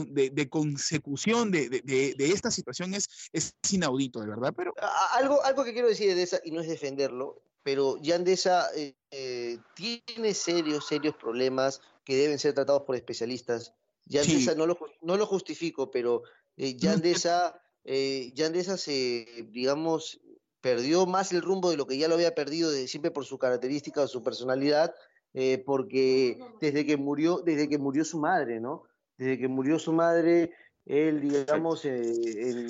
de, 0.09 0.31
de 0.31 0.49
consecución 0.49 1.51
de, 1.51 1.69
de- 1.69 2.15
de- 2.17 2.31
esta 2.33 2.51
situación 2.51 2.95
es, 2.95 3.09
es 3.33 3.55
inaudito, 3.73 4.21
de 4.21 4.29
verdad. 4.29 4.53
Pero 4.57 4.73
Algo, 5.13 5.43
algo 5.45 5.65
que 5.65 5.73
quiero 5.73 5.89
decir 5.89 6.15
de 6.15 6.23
esa, 6.23 6.41
y 6.45 6.51
no 6.51 6.61
es 6.61 6.69
defenderlo, 6.69 7.43
pero 7.63 7.97
Yandesa 8.01 8.69
eh, 8.75 8.95
eh, 9.11 9.59
tiene 9.75 10.35
serios, 10.35 10.87
serios 10.87 11.15
problemas 11.17 11.81
que 12.05 12.17
deben 12.17 12.39
ser 12.39 12.55
tratados 12.55 12.83
por 12.83 12.97
especialistas. 12.97 13.75
Yandesa 14.07 14.53
Sí. 14.53 14.59
no, 14.59 14.67
lo, 14.67 14.79
no 15.03 15.17
lo 15.17 15.27
justifico, 15.27 15.91
pero 15.91 16.23
eh, 16.57 16.77
Yandesa, 16.77 17.61
eh, 17.85 18.33
Yandesa 18.35 18.77
se, 18.77 19.47
digamos, 19.51 20.21
perdió 20.61 21.07
más 21.07 21.33
el 21.33 21.43
rumbo 21.43 21.71
de 21.71 21.77
lo 21.77 21.87
que 21.87 21.97
ya 21.99 22.09
lo 22.09 22.15
había 22.15 22.35
perdido 22.35 22.71
de 22.71 22.89
siempre 22.89 23.11
por 23.11 23.25
su 23.25 23.39
característica 23.39 24.03
o 24.03 24.09
su 24.09 24.23
personalidad. 24.23 24.95
eh, 25.33 25.63
porque 25.65 26.41
desde 26.61 26.85
que 26.85 26.97
murió, 26.97 27.39
desde 27.45 27.69
que 27.69 27.79
murió 27.79 28.05
su 28.05 28.19
madre, 28.19 28.59
¿no? 28.59 28.83
Desde 29.21 29.39
que 29.39 29.49
murió 29.49 29.79
su 29.79 29.93
madre, 29.93 30.55
él, 30.87 31.21
digamos, 31.21 31.85
eh, 31.85 32.67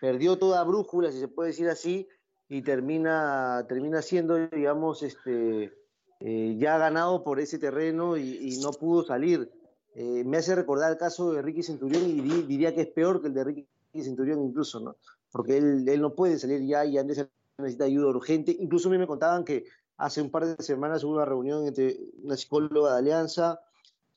perdió 0.00 0.36
toda 0.36 0.64
brújula, 0.64 1.12
si 1.12 1.20
se 1.20 1.28
puede 1.28 1.50
decir 1.50 1.68
así, 1.68 2.08
y 2.48 2.62
termina, 2.62 3.64
termina 3.68 4.02
siendo, 4.02 4.48
digamos, 4.48 5.04
este, 5.04 5.72
eh, 6.18 6.56
ya 6.58 6.78
ganado 6.78 7.22
por 7.22 7.38
ese 7.38 7.60
terreno 7.60 8.16
y, 8.16 8.58
no 8.60 8.72
pudo 8.72 9.04
salir. 9.04 9.52
me 9.94 10.36
hace 10.36 10.56
recordar 10.56 10.90
el 10.90 10.98
caso 10.98 11.32
de 11.32 11.42
Ricky 11.42 11.62
Centurión 11.62 12.02
y 12.10 12.20
diría 12.42 12.74
que 12.74 12.80
es 12.80 12.88
peor 12.88 13.20
que 13.20 13.28
el 13.28 13.34
de 13.34 13.44
Ricky 13.44 13.68
Centurión 14.02 14.42
incluso, 14.42 14.80
¿no? 14.80 14.96
Porque 15.30 15.58
él, 15.58 15.88
él 15.88 16.00
no 16.00 16.16
puede 16.16 16.40
salir 16.40 16.66
ya 16.66 16.84
y 16.84 16.98
Andrés 16.98 17.24
necesita 17.58 17.84
ayuda 17.84 18.08
urgente. 18.08 18.56
Incluso 18.58 18.88
a 18.88 18.90
mí 18.90 18.98
me 18.98 19.06
contaban 19.06 19.44
que 19.44 19.64
hace 19.96 20.20
un 20.20 20.32
par 20.32 20.44
de 20.44 20.60
semanas 20.60 21.04
hubo 21.04 21.14
una 21.14 21.24
reunión 21.24 21.68
entre 21.68 22.00
una 22.20 22.36
psicóloga 22.36 22.94
de 22.94 22.98
Alianza, 22.98 23.60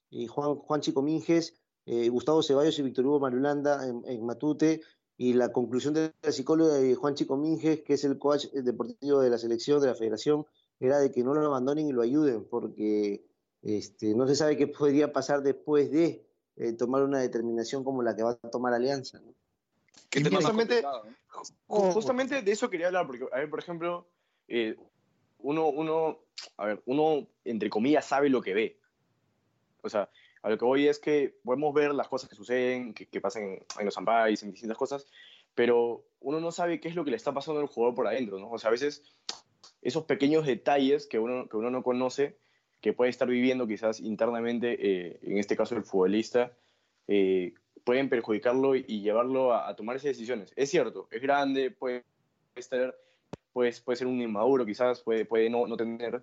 y 0.10 0.27
Juan, 0.27 0.55
Juan 0.55 0.81
Chico 0.81 1.01
Minges, 1.01 1.53
eh, 1.88 2.10
Gustavo 2.10 2.44
Ceballos 2.44 2.77
y 2.77 2.84
Víctor 2.84 3.06
Hugo 3.06 3.22
Marulanda 3.22 3.88
en, 3.88 4.25
Matute, 4.25 4.82
y 5.17 5.34
la 5.34 5.53
conclusión 5.53 5.94
de 5.94 6.13
la 6.22 6.32
psicóloga 6.34 6.74
de 6.75 6.96
Juan 6.96 7.15
Chico 7.15 7.38
Minges, 7.38 7.82
que 7.82 7.94
es 7.94 8.03
el 8.03 8.20
coach 8.20 8.48
deportivo 8.51 9.22
de 9.22 9.29
la 9.29 9.38
selección, 9.38 9.79
de 9.82 9.88
la 9.88 9.96
federación, 9.96 10.46
era 10.82 11.00
de 11.00 11.12
que 11.12 11.24
no 11.24 11.34
lo 11.34 11.46
abandonen 11.48 11.88
y 11.88 11.94
lo 11.94 12.01
ayuden, 12.01 12.46
porque 12.46 13.25
este, 13.63 14.13
no 14.15 14.27
se 14.27 14.36
sabe 14.36 14.58
qué 14.58 14.67
podría 14.67 15.13
pasar 15.13 15.41
después 15.41 15.89
de 15.89 16.27
eh, 16.58 16.74
tomar 16.74 17.03
una 17.03 17.20
determinación 17.20 17.86
como 17.86 18.03
la 18.03 18.15
que 18.15 18.24
va 18.24 18.32
a 18.32 18.50
tomar 18.50 18.74
Alianza. 18.74 19.20
¿no? 19.22 19.34
justamente, 20.29 20.84
justamente 21.67 22.41
de 22.41 22.51
eso 22.51 22.70
quería 22.70 22.88
hablar, 22.88 23.08
porque, 23.08 23.25
a 23.32 23.38
ver, 23.38 23.50
por 23.50 23.60
ejemplo, 23.60 24.08
eh, 24.50 24.75
uno, 25.39 25.70
uno, 25.70 26.20
a 26.58 26.65
ver, 26.65 26.84
uno, 26.86 27.27
entre 27.46 27.70
comillas, 27.70 28.06
sabe 28.06 28.29
lo 28.29 28.41
que 28.41 28.53
ve. 28.53 28.79
O 29.84 29.89
sea, 29.89 30.10
a 30.48 30.50
lo 30.50 30.58
que 30.58 30.66
voy 30.66 30.88
es 30.88 30.98
que 30.98 31.36
podemos 31.44 31.74
ver 31.74 31.94
las 31.94 32.08
cosas 32.08 32.30
que 32.30 32.36
suceden, 32.36 32.94
que, 32.94 33.06
que 33.06 33.20
pasan 33.20 33.44
en, 33.44 33.66
en 33.80 33.86
los 33.86 33.98
ampais, 33.98 34.42
en 34.44 34.51
distintas 34.51 34.77
cosas, 34.77 35.06
pero 35.54 36.06
uno 36.22 36.39
no 36.39 36.51
sabe 36.51 36.80
qué 36.80 36.88
es 36.88 36.96
lo 36.96 37.04
que 37.04 37.12
le 37.12 37.18
está 37.18 37.34
pasando 37.34 37.60
al 37.60 37.68
jugador 37.68 37.96
por 37.96 38.08
adentro, 38.08 38.39
¿no? 38.39 38.50
O 38.50 38.58
sea, 38.58 38.70
a 38.70 38.72
veces 38.72 39.04
esos 39.82 40.06
pequeños 40.06 40.46
detalles 40.46 41.06
que 41.06 41.20
uno, 41.20 41.50
que 41.50 41.58
uno 41.58 41.70
no 41.70 41.84
conoce, 41.84 42.38
que 42.80 42.94
puede 42.94 43.10
estar 43.10 43.27
viviendo 43.27 43.68
quizás 43.68 44.00
internamente, 44.00 44.77
eh, 44.80 45.20
en 45.22 45.38
este 45.38 45.58
caso 45.58 45.75
el 45.75 45.84
futbolista, 45.84 46.54
eh, 47.08 47.54
pueden 47.84 48.08
perjudicarlo 48.08 48.75
y 48.75 49.01
llevarlo 49.01 49.54
a, 49.54 49.75
tomar 49.75 49.98
esas 49.98 50.10
decisiones. 50.10 50.54
Es 50.56 50.70
cierto, 50.70 51.10
es 51.12 51.22
grande, 51.22 51.72
puede 51.72 52.06
estar, 52.56 52.96
pues, 53.51 53.82
puede 53.82 53.98
ser 53.98 54.08
un 54.08 54.22
inmaduro 54.22 54.66
quizás, 54.66 55.01
puede, 55.01 55.25
puede 55.25 55.50
no, 55.50 55.68
no 55.68 55.75
tener 55.75 56.22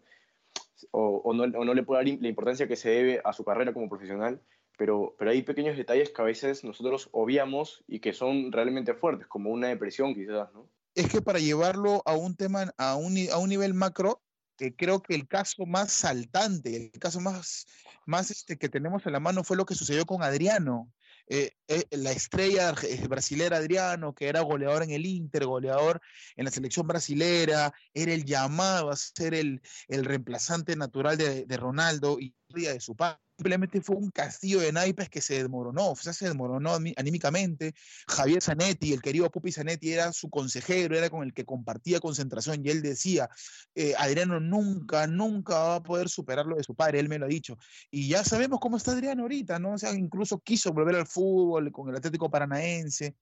o, 0.91 1.33
no, 1.35 1.45
o, 1.45 1.65
no, 1.65 1.75
le 1.75 1.83
puede 1.83 2.05
dar 2.05 2.21
la 2.21 2.29
importancia 2.29 2.69
que 2.69 2.77
se 2.77 2.91
debe 2.91 3.21
a 3.25 3.33
su 3.33 3.45
carrera 3.45 3.73
como 3.73 3.89
profesional, 3.89 4.41
pero, 4.77 5.15
pero 5.19 5.31
hay 5.31 5.43
pequeños 5.43 5.77
detalles 5.77 6.11
que 6.11 6.23
a 6.23 6.25
veces 6.25 6.65
nosotros 6.65 7.09
obviamos 7.13 7.85
y 7.87 8.01
que 8.01 8.13
son 8.13 8.51
realmente 8.51 8.95
fuertes, 8.95 9.27
como 9.27 9.51
una 9.51 9.69
depresión 9.69 10.15
quizás, 10.15 10.53
¿no? 10.53 10.69
Es 10.95 11.09
que 11.09 11.23
para 11.23 11.41
llevarlo 11.41 12.03
a 12.07 12.15
un 12.15 12.37
tema, 12.37 12.73
a 12.79 12.97
un, 12.97 13.17
a 13.33 13.39
un 13.39 13.49
nivel 13.49 13.75
macro, 13.75 14.23
que 14.57 14.77
creo 14.77 15.03
que 15.03 15.15
el 15.15 15.27
caso 15.27 15.67
más 15.67 15.93
saltante, 15.93 16.77
el 16.77 17.01
caso 17.01 17.21
más, 17.21 17.67
más 18.07 18.31
este, 18.31 18.57
que 18.57 18.69
tenemos 18.69 19.05
en 19.07 19.13
la 19.13 19.21
mano 19.21 19.43
fue 19.43 19.57
lo 19.57 19.67
que 19.67 19.75
sucedió 19.75 20.07
con 20.07 20.23
Adriano. 20.23 20.93
Eh, 21.27 21.53
eh, 21.69 21.85
la 21.93 22.13
estrella 22.13 22.75
eh, 22.83 23.07
brasilera 23.09 23.57
Adriano, 23.57 24.15
que 24.15 24.29
era 24.29 24.43
goleador 24.43 24.83
en 24.83 24.91
el 24.91 25.07
Inter, 25.07 25.47
goleador 25.47 26.01
en 26.37 26.45
la 26.45 26.51
selección 26.51 26.87
brasilera, 26.87 27.73
era 27.95 28.13
el 28.13 28.25
llamado 28.25 28.91
a 28.91 28.97
ser 28.97 29.35
el, 29.35 29.63
el 29.89 30.05
reemplazante 30.05 30.77
natural 30.77 31.17
de, 31.17 31.47
de 31.47 31.57
Ronaldo 31.57 32.19
y 32.21 32.35
de 32.49 32.79
su 32.81 32.95
padre 32.95 33.24
simplemente 33.37 33.81
fue 33.81 33.97
un 33.97 34.11
castillo 34.11 34.61
de 34.61 34.73
naipes 34.73 35.09
que 35.09 35.21
se 35.21 35.35
desmoronó, 35.35 35.91
o 35.91 35.97
sea, 35.97 36.13
se 36.13 36.27
desmoronó 36.27 36.75
anímicamente. 36.97 37.75
Javier 38.07 38.41
Zanetti, 38.43 38.93
el 38.93 39.03
querido 39.03 39.31
Pupi 39.31 39.51
Zanetti, 39.53 39.93
era 39.93 40.13
su 40.13 40.31
consejero, 40.31 40.97
era 40.97 41.11
con 41.11 41.23
el 41.25 41.35
que 41.35 41.45
compartía 41.45 42.01
concentración 42.01 42.65
y 42.65 42.71
él 42.71 42.83
decía, 42.83 43.29
eh, 43.75 43.95
Adriano 43.99 44.41
nunca, 44.41 45.07
nunca 45.07 45.55
va 45.59 45.75
a 45.77 45.83
poder 45.83 46.09
superar 46.09 46.47
lo 46.47 46.57
de 46.57 46.65
su 46.65 46.75
padre, 46.75 47.01
él 47.01 47.09
me 47.09 47.19
lo 47.19 47.27
ha 47.27 47.29
dicho. 47.29 47.59
Y 47.91 48.09
ya 48.09 48.25
sabemos 48.25 48.61
cómo 48.61 48.77
está 48.77 48.93
Adriano 48.93 49.23
ahorita, 49.23 49.59
¿no? 49.59 49.73
O 49.73 49.79
sea, 49.79 49.93
incluso 49.93 50.39
quiso 50.39 50.73
volver 50.73 50.97
al 50.97 51.07
fútbol 51.07 51.73
con 51.73 51.89
el 51.89 51.97
Atlético 51.97 52.31
Paranaense, 52.31 53.17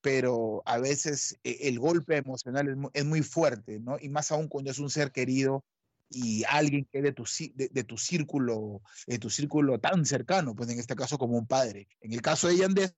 pero 0.00 0.62
a 0.66 0.78
veces 0.78 1.36
eh, 1.42 1.58
el 1.62 1.78
golpe 1.80 2.16
emocional 2.16 2.68
es 2.68 2.76
es 2.94 3.04
muy 3.04 3.22
fuerte, 3.22 3.80
¿no? 3.80 3.96
Y 4.00 4.08
más 4.08 4.30
aún 4.30 4.48
cuando 4.48 4.70
es 4.70 4.78
un 4.78 4.90
ser 4.90 5.10
querido 5.10 5.64
y 6.10 6.44
alguien 6.48 6.86
que 6.90 6.98
es 6.98 7.04
de 7.04 7.12
tu, 7.12 7.24
de, 7.54 7.84
tu 7.84 7.98
círculo, 7.98 8.82
de 9.06 9.18
tu 9.18 9.30
círculo 9.30 9.78
tan 9.78 10.04
cercano, 10.04 10.54
pues 10.54 10.70
en 10.70 10.78
este 10.78 10.94
caso 10.94 11.18
como 11.18 11.36
un 11.36 11.46
padre. 11.46 11.88
En 12.00 12.12
el 12.12 12.22
caso 12.22 12.48
de 12.48 12.56
Yandesa, 12.56 12.94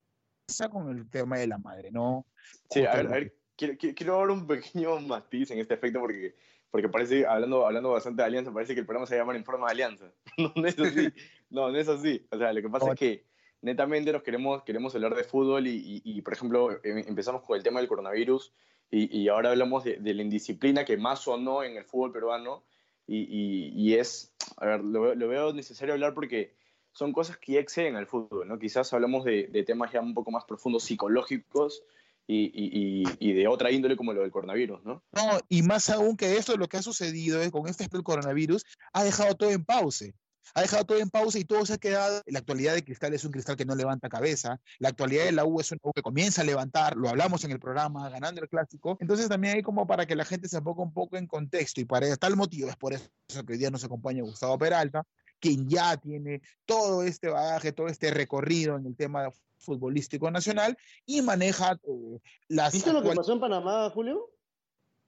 con 0.71 0.97
el 0.97 1.09
tema 1.09 1.39
de 1.39 1.47
la 1.47 1.59
madre, 1.59 1.91
¿no? 1.91 2.27
Sí, 2.71 2.85
a 2.85 2.97
ver, 2.97 3.07
a 3.07 3.11
ver 3.11 3.39
quiero, 3.59 3.77
quiero 3.77 4.17
dar 4.17 4.31
un 4.31 4.47
pequeño 4.47 5.01
matiz 5.01 5.51
en 5.51 5.59
este 5.59 5.75
efecto 5.75 6.01
porque, 6.01 6.35
porque 6.71 6.89
parece, 6.89 7.27
hablando, 7.27 7.67
hablando 7.67 7.91
bastante 7.91 8.23
de 8.23 8.27
alianza, 8.27 8.53
parece 8.53 8.75
que 8.75 8.81
el 8.81 8.87
programa 8.87 9.07
se 9.07 9.17
llama 9.17 9.37
en 9.37 9.45
forma 9.45 9.67
de 9.67 9.73
alianza. 9.73 10.13
no, 10.39 10.65
es 10.65 10.79
así, 10.79 11.09
no, 11.51 11.71
no 11.71 11.79
es 11.79 11.89
así. 11.89 12.27
O 12.31 12.39
sea, 12.39 12.53
lo 12.53 12.63
que 12.63 12.71
pasa 12.71 12.93
es 12.93 12.99
que 12.99 13.25
netamente 13.61 14.13
nos 14.13 14.23
queremos, 14.23 14.63
queremos 14.63 14.95
hablar 14.95 15.15
de 15.15 15.25
fútbol 15.25 15.67
y, 15.67 16.01
y, 16.05 16.23
por 16.23 16.33
ejemplo, 16.33 16.71
em, 16.85 16.99
empezamos 16.99 17.43
con 17.43 17.57
el 17.57 17.63
tema 17.63 17.81
del 17.81 17.89
coronavirus 17.89 18.53
y, 18.91 19.19
y 19.19 19.29
ahora 19.29 19.51
hablamos 19.51 19.85
de, 19.85 19.97
de, 19.97 20.15
la 20.15 20.23
indisciplina 20.23 20.85
que 20.85 20.97
más 20.97 21.27
o 21.29 21.37
no 21.37 21.65
en 21.65 21.77
el 21.77 21.85
fútbol 21.85 22.13
peruano 22.13 22.63
y, 23.09 23.73
y, 23.75 23.95
es, 23.95 24.33
a 24.59 24.67
ver, 24.67 24.85
lo, 24.85 25.17
veo 25.17 25.53
necesario 25.55 25.95
hablar 25.95 26.13
porque 26.13 26.55
son 26.93 27.13
cosas 27.13 27.39
que 27.39 27.53
ya 27.53 27.61
exceden 27.61 27.97
al 27.97 28.07
fútbol, 28.07 28.47
¿no? 28.47 28.59
Quizás 28.59 28.93
hablamos 28.93 29.25
de, 29.25 29.47
de 29.47 29.63
temas 29.63 29.93
ya 29.93 30.01
un 30.01 30.15
poco 30.15 30.31
más 30.31 30.45
profundos 30.45 30.85
psicológicos 30.85 31.83
y, 32.27 33.07
y, 33.19 33.33
de 33.33 33.49
otra 33.49 33.71
índole 33.71 33.97
como 33.97 34.13
lo 34.13 34.21
del 34.21 34.31
coronavirus, 34.31 34.85
¿no? 34.85 35.03
No, 35.13 35.41
y 35.49 35.63
más 35.63 35.89
aún 35.89 36.17
que 36.17 36.37
esto, 36.37 36.57
lo 36.59 36.69
que 36.69 36.77
ha 36.77 36.83
sucedido 36.83 37.41
con 37.51 37.67
este 37.67 37.89
coronavirus 37.89 38.67
ha 38.93 39.03
dejado 39.03 39.35
todo 39.35 39.51
en 39.51 39.65
pausa 39.65 40.05
ha 40.55 40.63
dejado 40.63 40.85
todo 40.85 40.99
en 40.99 41.11
pausa 41.11 41.39
y 41.39 41.45
todo 41.45 41.65
se 41.67 41.75
ha 41.75 41.79
quedado. 41.79 42.23
La 42.27 42.41
actualidad 42.41 42.75
de 42.75 42.85
Cristal 42.85 43.15
es 43.15 43.25
un 43.25 43.33
Cristal 43.33 43.57
que 43.57 43.65
no 43.65 43.75
levanta 43.75 44.09
cabeza. 44.09 44.61
La 44.79 44.89
actualidad 44.89 45.25
de 45.25 45.33
la 45.33 45.45
U 45.45 45.61
es 45.61 45.71
un 45.73 45.79
U 45.83 45.93
que 45.93 46.03
comienza 46.03 46.43
a 46.43 46.45
levantar. 46.45 46.97
Lo 46.97 47.09
hablamos 47.09 47.45
en 47.45 47.53
el 47.53 47.61
programa, 47.61 48.09
ganando 48.09 48.41
el 48.41 48.49
clásico. 48.49 48.97
Entonces 49.01 49.29
también 49.29 49.57
hay 49.57 49.63
como 49.63 49.87
para 49.87 50.07
que 50.07 50.17
la 50.17 50.25
gente 50.25 50.49
se 50.49 50.61
ponga 50.63 50.83
un 50.83 50.93
poco 50.93 51.17
en 51.17 51.27
contexto 51.27 51.81
y 51.81 51.85
para 51.85 52.15
tal 52.17 52.37
motivo 52.37 52.69
es 52.69 52.77
por 52.77 52.93
eso 52.93 53.09
que 53.47 53.53
hoy 53.53 53.59
día 53.59 53.71
nos 53.71 53.85
acompaña 53.85 54.23
Gustavo 54.23 54.59
Peralta, 54.59 55.05
quien 55.41 55.69
ya 55.69 55.97
tiene 55.97 56.43
todo 56.67 57.03
este 57.03 57.29
bagaje, 57.29 57.73
todo 57.73 57.89
este 57.89 58.11
recorrido 58.11 58.77
en 58.77 58.87
el 58.87 58.97
tema 58.97 59.31
futbolístico 59.59 60.31
nacional 60.31 60.77
y 61.05 61.23
maneja 61.23 61.79
eh, 61.83 62.21
las. 62.49 62.73
¿Viste 62.73 62.93
lo 62.93 63.03
que 63.03 63.15
pasó 63.15 63.33
en 63.33 63.41
Panamá, 63.41 63.91
Julio? 63.91 64.31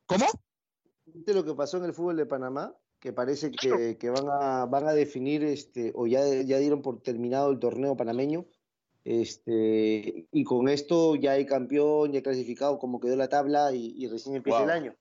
¿Cómo? 0.07 0.26
¿Viste 1.07 1.35
lo 1.35 1.44
que 1.44 1.55
pasó 1.55 1.79
en 1.79 1.85
el 1.85 1.94
fútbol 1.94 2.16
de 2.16 2.26
Panamá? 2.26 2.74
Que 3.01 3.13
parece 3.13 3.51
que, 3.51 3.97
que, 3.99 4.11
van, 4.11 4.27
a, 4.29 4.67
van 4.67 4.87
a 4.87 4.93
definir, 4.93 5.43
este, 5.43 5.93
o 5.95 6.07
ya, 6.07 6.23
ya 6.43 6.59
dieron 6.59 6.83
por 6.83 7.03
terminado 7.03 7.51
el 7.51 7.59
torneo 7.59 7.97
panameño, 7.97 8.47
este, 9.05 10.29
y 10.31 10.45
con 10.45 10.69
esto 10.69 11.17
ya 11.17 11.33
hay 11.33 11.47
campeón, 11.47 12.13
ya 12.13 12.19
hay 12.19 12.23
clasificado 12.23 12.79
como 12.79 13.01
quedó 13.01 13.17
la 13.17 13.29
tabla 13.29 13.73
y, 13.73 13.95
y 13.97 14.07
recién 14.07 14.37
empieza 14.37 14.63
el 14.65 14.71
año. 14.71 14.95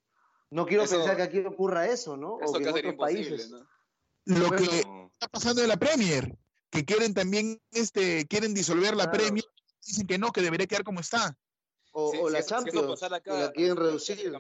No 0.50 0.66
quiero 0.66 0.86
pensar 0.86 1.18
que 1.18 1.24
aquí 1.24 1.40
ocurra 1.40 1.88
eso, 1.88 2.16
¿no? 2.16 2.40
Eso 2.42 2.54
o 2.54 2.58
que 2.58 2.70
en 2.70 2.76
otros 2.76 2.96
países. 2.96 3.52
¿no? 3.52 3.68
Lo 4.26 4.50
que 4.52 4.64
está 4.64 5.28
pasando 5.30 5.62
en 5.62 5.68
la 5.68 5.78
Premier, 5.78 6.38
que 6.70 6.86
quieren 6.86 7.14
también, 7.14 7.60
este, 7.72 8.26
quieren 8.28 8.54
disolver 8.54 8.96
la 8.96 9.12
Premier, 9.12 9.44
dicen 9.86 10.08
que 10.08 10.18
no, 10.18 10.32
que 10.32 10.42
debería 10.42 10.68
quedar 10.68 10.84
como 10.84 11.02
está. 11.02 11.38
O, 11.92 12.12
o 12.22 12.30
la 12.30 12.42
Champions, 12.44 13.04
acá, 13.04 13.40
la 13.40 13.52
quieren 13.52 13.76
reducir. 13.76 14.32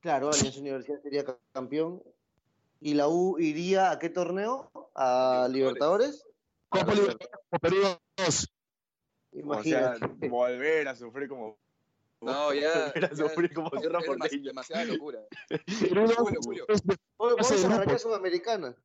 Claro, 0.00 0.30
Alianza 0.32 0.60
Universidad 0.60 1.02
sería 1.02 1.24
campeón 1.52 2.02
¿Y 2.84 2.92
la 2.92 3.08
U 3.08 3.38
iría 3.38 3.90
a 3.90 3.98
qué 3.98 4.10
torneo? 4.10 4.70
¿A 4.94 5.48
Libertadores? 5.50 6.22
Copa 6.68 6.92
Libertadores, 6.92 7.40
Perú 7.62 7.76
2. 8.18 8.54
Imagínate. 9.32 10.04
O 10.04 10.18
sea, 10.18 10.28
volver 10.28 10.88
a 10.88 10.94
sufrir 10.94 11.26
como. 11.30 11.58
No, 12.20 12.52
ya. 12.52 12.92
Volver 12.94 13.04
a 13.06 13.16
sufrir 13.16 13.54
como 13.54 13.70
tierra 13.70 14.00
porteña. 14.00 14.42
Demasiada 14.48 14.84
locura. 14.84 15.18
Vamos 17.18 17.50
a 17.50 17.54
agarrar 17.54 17.98
Sudamericana. 17.98 18.76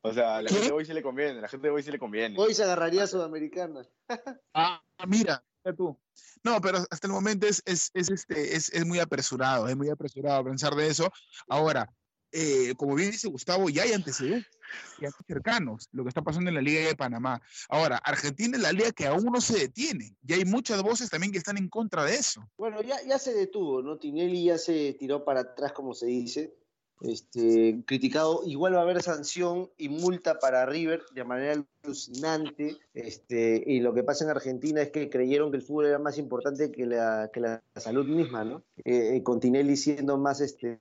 O 0.00 0.12
sea, 0.12 0.38
a 0.38 0.42
la 0.42 0.50
gente 0.50 0.66
de 0.66 0.72
hoy 0.72 0.84
sí 0.84 0.92
le 0.92 1.04
conviene, 1.04 1.38
a 1.38 1.42
la 1.42 1.48
gente 1.48 1.68
de 1.68 1.74
hoy 1.74 1.84
sí 1.84 1.92
le 1.92 2.00
conviene. 2.00 2.34
Hoy 2.36 2.52
se 2.52 2.64
agarraría 2.64 3.04
a 3.04 3.06
Sudamericana. 3.06 3.86
ah, 4.54 4.82
mira, 5.06 5.44
tú. 5.76 5.96
No, 6.42 6.60
pero 6.60 6.78
hasta 6.90 7.06
el 7.06 7.12
momento 7.12 7.46
es, 7.46 7.62
es, 7.64 7.92
es, 7.94 8.10
este, 8.10 8.56
es, 8.56 8.72
es 8.72 8.84
muy 8.84 8.98
apresurado, 8.98 9.68
es 9.68 9.76
muy 9.76 9.88
apresurado 9.88 10.42
pensar 10.42 10.74
de 10.74 10.88
eso. 10.88 11.08
Ahora, 11.46 11.88
eh, 12.32 12.74
como 12.76 12.94
bien 12.94 13.10
dice 13.10 13.28
Gustavo, 13.28 13.68
ya 13.68 13.82
hay 13.82 13.92
antecedentes 13.92 14.50
ya 14.98 15.10
cercanos, 15.26 15.88
lo 15.92 16.02
que 16.02 16.08
está 16.08 16.22
pasando 16.22 16.48
en 16.48 16.54
la 16.54 16.62
Liga 16.62 16.80
de 16.80 16.96
Panamá. 16.96 17.42
Ahora, 17.68 17.98
Argentina 17.98 18.56
es 18.56 18.62
la 18.62 18.72
liga 18.72 18.90
que 18.92 19.06
aún 19.06 19.24
no 19.24 19.40
se 19.40 19.58
detiene, 19.58 20.16
y 20.26 20.32
hay 20.32 20.46
muchas 20.46 20.82
voces 20.82 21.10
también 21.10 21.30
que 21.30 21.38
están 21.38 21.58
en 21.58 21.68
contra 21.68 22.04
de 22.04 22.14
eso. 22.14 22.40
Bueno, 22.56 22.80
ya, 22.80 22.96
ya 23.06 23.18
se 23.18 23.34
detuvo, 23.34 23.82
¿no? 23.82 23.98
Tinelli 23.98 24.44
ya 24.44 24.56
se 24.56 24.94
tiró 24.94 25.24
para 25.24 25.40
atrás, 25.40 25.72
como 25.72 25.92
se 25.92 26.06
dice. 26.06 26.54
este, 27.02 27.82
criticado. 27.84 28.42
Igual 28.46 28.74
va 28.74 28.80
a 28.80 28.82
haber 28.82 29.02
sanción 29.02 29.70
y 29.76 29.88
multa 29.88 30.38
para 30.38 30.66
River 30.66 31.02
de 31.14 31.24
manera 31.24 31.64
alucinante. 31.82 32.78
Este, 32.94 33.62
y 33.66 33.80
lo 33.80 33.92
que 33.92 34.02
pasa 34.04 34.24
en 34.24 34.30
Argentina 34.30 34.80
es 34.80 34.90
que 34.90 35.10
creyeron 35.10 35.50
que 35.50 35.56
el 35.58 35.62
fútbol 35.62 35.86
era 35.86 35.98
más 35.98 36.18
importante 36.18 36.70
que 36.70 36.86
la, 36.86 37.30
que 37.32 37.40
la 37.40 37.62
salud 37.76 38.06
misma, 38.06 38.44
¿no? 38.44 38.62
Eh, 38.84 39.16
eh, 39.16 39.22
con 39.22 39.40
Tinelli 39.40 39.76
siendo 39.76 40.16
más, 40.16 40.40
este, 40.40 40.80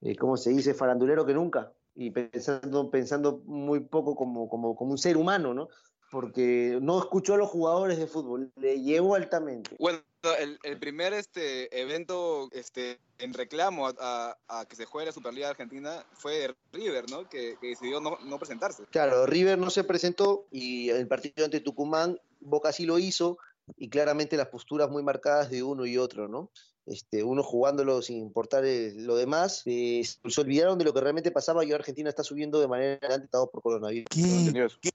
eh, 0.00 0.16
¿cómo 0.16 0.36
se 0.36 0.50
dice?, 0.50 0.74
farandulero 0.74 1.24
que 1.26 1.34
nunca. 1.34 1.72
Y 1.94 2.10
pensando, 2.10 2.90
pensando 2.90 3.42
muy 3.46 3.80
poco 3.80 4.14
como, 4.14 4.48
como, 4.48 4.76
como 4.76 4.92
un 4.92 4.98
ser 4.98 5.16
humano, 5.16 5.52
¿no? 5.54 5.68
Porque 6.10 6.78
no 6.82 6.98
escuchó 6.98 7.34
a 7.34 7.36
los 7.36 7.48
jugadores 7.50 7.98
de 7.98 8.06
fútbol, 8.06 8.50
le 8.56 8.80
llevó 8.80 9.14
altamente. 9.14 9.76
Bueno, 9.78 10.00
el, 10.40 10.58
el 10.64 10.78
primer 10.78 11.12
este, 11.12 11.68
evento 11.80 12.48
este, 12.52 12.98
en 13.18 13.32
reclamo 13.32 13.86
a, 13.86 13.94
a- 14.00 14.36
a 14.48 14.64
que 14.66 14.74
se 14.74 14.86
juegue 14.86 15.06
la 15.06 15.12
Superliga 15.12 15.50
Argentina 15.50 16.04
fue 16.14 16.54
River, 16.72 17.08
¿no? 17.10 17.28
Que, 17.28 17.56
que 17.60 17.68
decidió 17.68 18.00
no, 18.00 18.18
no 18.24 18.38
presentarse. 18.38 18.84
Claro, 18.90 19.24
River 19.26 19.58
no 19.58 19.70
se 19.70 19.84
presentó 19.84 20.46
y 20.50 20.90
el 20.90 21.06
partido 21.06 21.44
ante 21.44 21.60
Tucumán, 21.60 22.18
Boca 22.40 22.72
sí 22.72 22.86
lo 22.86 22.98
hizo 22.98 23.38
y 23.76 23.88
claramente 23.88 24.36
las 24.36 24.48
posturas 24.48 24.90
muy 24.90 25.04
marcadas 25.04 25.48
de 25.50 25.62
uno 25.62 25.86
y 25.86 25.96
otro, 25.96 26.26
¿no? 26.26 26.50
Este, 26.90 27.22
uno 27.22 27.44
jugándolo 27.44 28.02
sin 28.02 28.18
importar 28.18 28.64
eh, 28.64 28.92
lo 28.96 29.14
demás, 29.14 29.62
eh, 29.66 30.02
se 30.04 30.40
olvidaron 30.40 30.76
de 30.76 30.84
lo 30.84 30.92
que 30.92 31.00
realmente 31.00 31.30
pasaba 31.30 31.64
y 31.64 31.70
ahora 31.70 31.82
Argentina 31.82 32.08
está 32.10 32.24
subiendo 32.24 32.60
de 32.60 32.66
manera 32.66 32.98
adelantada 33.00 33.46
por 33.46 33.62
coronavirus. 33.62 34.06
No 34.16 34.22
¿Qué, 34.24 34.36
entendió 34.38 34.66
eso. 34.66 34.78
qué, 34.82 34.90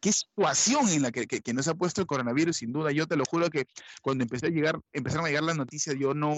qué 0.00 0.12
situación 0.12 0.88
en 0.88 1.02
la 1.02 1.12
que, 1.12 1.28
que- 1.28 1.40
que 1.42 1.54
nos 1.54 1.68
ha 1.68 1.74
puesto 1.74 2.00
el 2.00 2.08
coronavirus, 2.08 2.56
sin 2.56 2.72
duda. 2.72 2.90
Yo 2.90 3.06
te 3.06 3.16
lo 3.16 3.24
juro 3.30 3.48
que 3.48 3.66
cuando 4.02 4.24
empecé 4.24 4.46
a 4.46 4.50
llegar, 4.50 4.80
empezaron 4.92 5.24
a 5.24 5.28
llegar 5.28 5.44
las 5.44 5.56
noticias, 5.56 5.94
yo 5.96 6.14
no, 6.14 6.34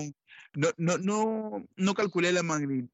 no, 0.54 0.68
no, 0.76 0.98
no, 0.98 1.64
no 1.76 1.94
calculé 1.94 2.30
la 2.30 2.42
magnitud, 2.42 2.90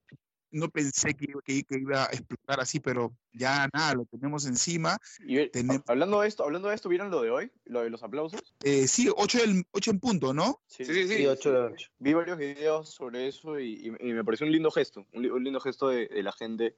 no 0.54 0.68
pensé 0.70 1.14
que, 1.14 1.26
que- 1.44 1.64
que 1.64 1.78
iba 1.78 2.04
a 2.04 2.06
explotar 2.06 2.60
así, 2.60 2.80
pero 2.80 3.12
ya 3.32 3.68
nada, 3.72 3.94
lo 3.94 4.04
tenemos 4.06 4.46
encima. 4.46 4.98
Y, 5.26 5.48
Tenemos- 5.50 5.82
hablando 5.86 6.20
de 6.20 6.28
esto, 6.28 6.44
hablando 6.44 6.68
de 6.68 6.74
esto, 6.74 6.88
¿vieron 6.88 7.10
lo 7.10 7.20
de 7.22 7.30
hoy? 7.30 7.50
Lo 7.66 7.82
de 7.82 7.90
los 7.90 8.02
aplausos. 8.02 8.40
Eh, 8.62 8.86
sí, 8.88 9.08
8, 9.14 9.38
en 9.44 10.00
punto, 10.00 10.32
¿no? 10.32 10.60
Sí, 10.66 10.84
sí, 10.84 10.94
sí. 11.08 11.16
Sí, 11.16 11.26
ocho 11.26 11.52
de 11.52 11.58
la 11.58 11.68
noche. 11.70 11.90
Vi 11.98 12.14
varios 12.14 12.38
videos 12.38 12.88
sobre 12.90 13.28
eso 13.28 13.58
y, 13.60 13.74
y- 14.00 14.08
y 14.08 14.12
me 14.12 14.24
pareció 14.24 14.46
un 14.46 14.52
lindo 14.52 14.70
gesto, 14.70 15.06
un, 15.12 15.22
li- 15.22 15.30
un 15.30 15.44
lindo 15.44 15.60
gesto 15.60 15.88
de, 15.88 16.06
de 16.08 16.22
la 16.22 16.32
gente 16.32 16.76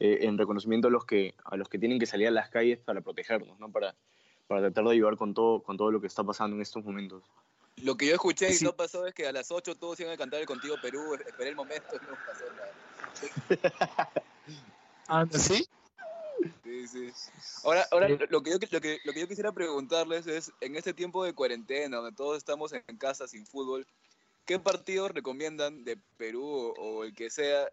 eh, 0.00 0.18
en 0.22 0.38
reconocimiento 0.38 0.88
a 0.88 0.90
los 0.92 1.04
que 1.04 1.34
a 1.44 1.56
los 1.56 1.68
que 1.68 1.78
tienen 1.78 1.98
que 1.98 2.06
salir 2.06 2.28
a 2.28 2.30
las 2.30 2.50
calles 2.50 2.78
para 2.78 3.00
protegernos, 3.00 3.58
¿no? 3.58 3.70
Para, 3.72 3.96
para 4.46 4.60
tratar 4.60 4.84
de 4.84 4.92
ayudar 4.92 5.16
con 5.16 5.34
todo 5.34 5.62
con 5.62 5.76
todo 5.76 5.90
lo 5.90 6.00
que 6.00 6.06
está 6.06 6.22
pasando 6.24 6.54
en 6.56 6.62
estos 6.62 6.84
momentos. 6.84 7.24
Lo 7.82 7.96
que 7.96 8.06
yo 8.06 8.14
escuché 8.14 8.50
y 8.50 8.54
Sí. 8.54 8.64
no 8.64 8.74
pasó 8.74 9.06
es 9.06 9.14
que 9.14 9.26
a 9.26 9.32
las 9.32 9.50
8 9.50 9.74
todos 9.76 9.98
iban 10.00 10.12
a 10.12 10.16
cantar 10.16 10.40
el 10.40 10.46
Contigo 10.46 10.76
Perú, 10.82 11.14
esperé 11.14 11.50
el 11.50 11.56
momento 11.56 11.86
y 11.94 11.98
no 12.06 12.12
pasó 12.26 12.44
nada. 12.56 12.72
¿Sí? 15.32 15.66
Sí, 16.64 16.86
sí. 16.86 17.10
Ahora, 17.64 17.86
ahora 17.90 18.08
lo, 18.08 18.42
que 18.42 18.50
yo, 18.50 18.58
lo, 18.70 18.80
que, 18.80 19.00
lo 19.04 19.12
que 19.12 19.20
yo 19.20 19.28
quisiera 19.28 19.52
preguntarles 19.52 20.26
es, 20.26 20.52
en 20.60 20.76
este 20.76 20.94
tiempo 20.94 21.24
de 21.24 21.32
cuarentena, 21.32 21.96
donde 21.96 22.16
todos 22.16 22.36
estamos 22.36 22.72
en 22.72 22.96
casa 22.96 23.26
sin 23.26 23.46
fútbol, 23.46 23.86
¿qué 24.44 24.58
partidos 24.58 25.10
recomiendan 25.10 25.84
de 25.84 25.98
Perú 26.16 26.44
o, 26.44 26.72
o 26.74 27.04
el 27.04 27.14
que 27.14 27.30
sea? 27.30 27.68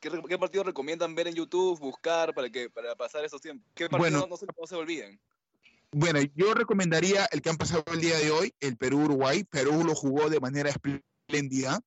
¿Qué, 0.00 0.10
qué 0.28 0.38
partidos 0.38 0.66
recomiendan 0.66 1.14
ver 1.14 1.28
en 1.28 1.34
YouTube, 1.34 1.78
buscar 1.78 2.34
para 2.34 2.50
que 2.50 2.68
para 2.68 2.94
pasar 2.96 3.24
esos 3.24 3.40
tiempos? 3.40 3.70
¿Qué 3.74 3.88
partidos 3.88 4.12
Bueno. 4.12 4.20
no, 4.20 4.26
no 4.26 4.36
se, 4.36 4.46
no 4.46 4.66
se 4.66 4.74
olviden? 4.74 5.20
Bueno, 5.96 6.18
yo 6.34 6.54
recomendaría 6.54 7.24
el 7.30 7.40
que 7.40 7.50
han 7.50 7.56
pasado 7.56 7.84
el 7.92 8.00
día 8.00 8.18
de 8.18 8.32
hoy, 8.32 8.52
el 8.58 8.76
Perú-Uruguay. 8.76 9.44
Perú 9.44 9.84
lo 9.84 9.94
jugó 9.94 10.28
de 10.28 10.40
manera 10.40 10.68
espléndida. 10.68 11.78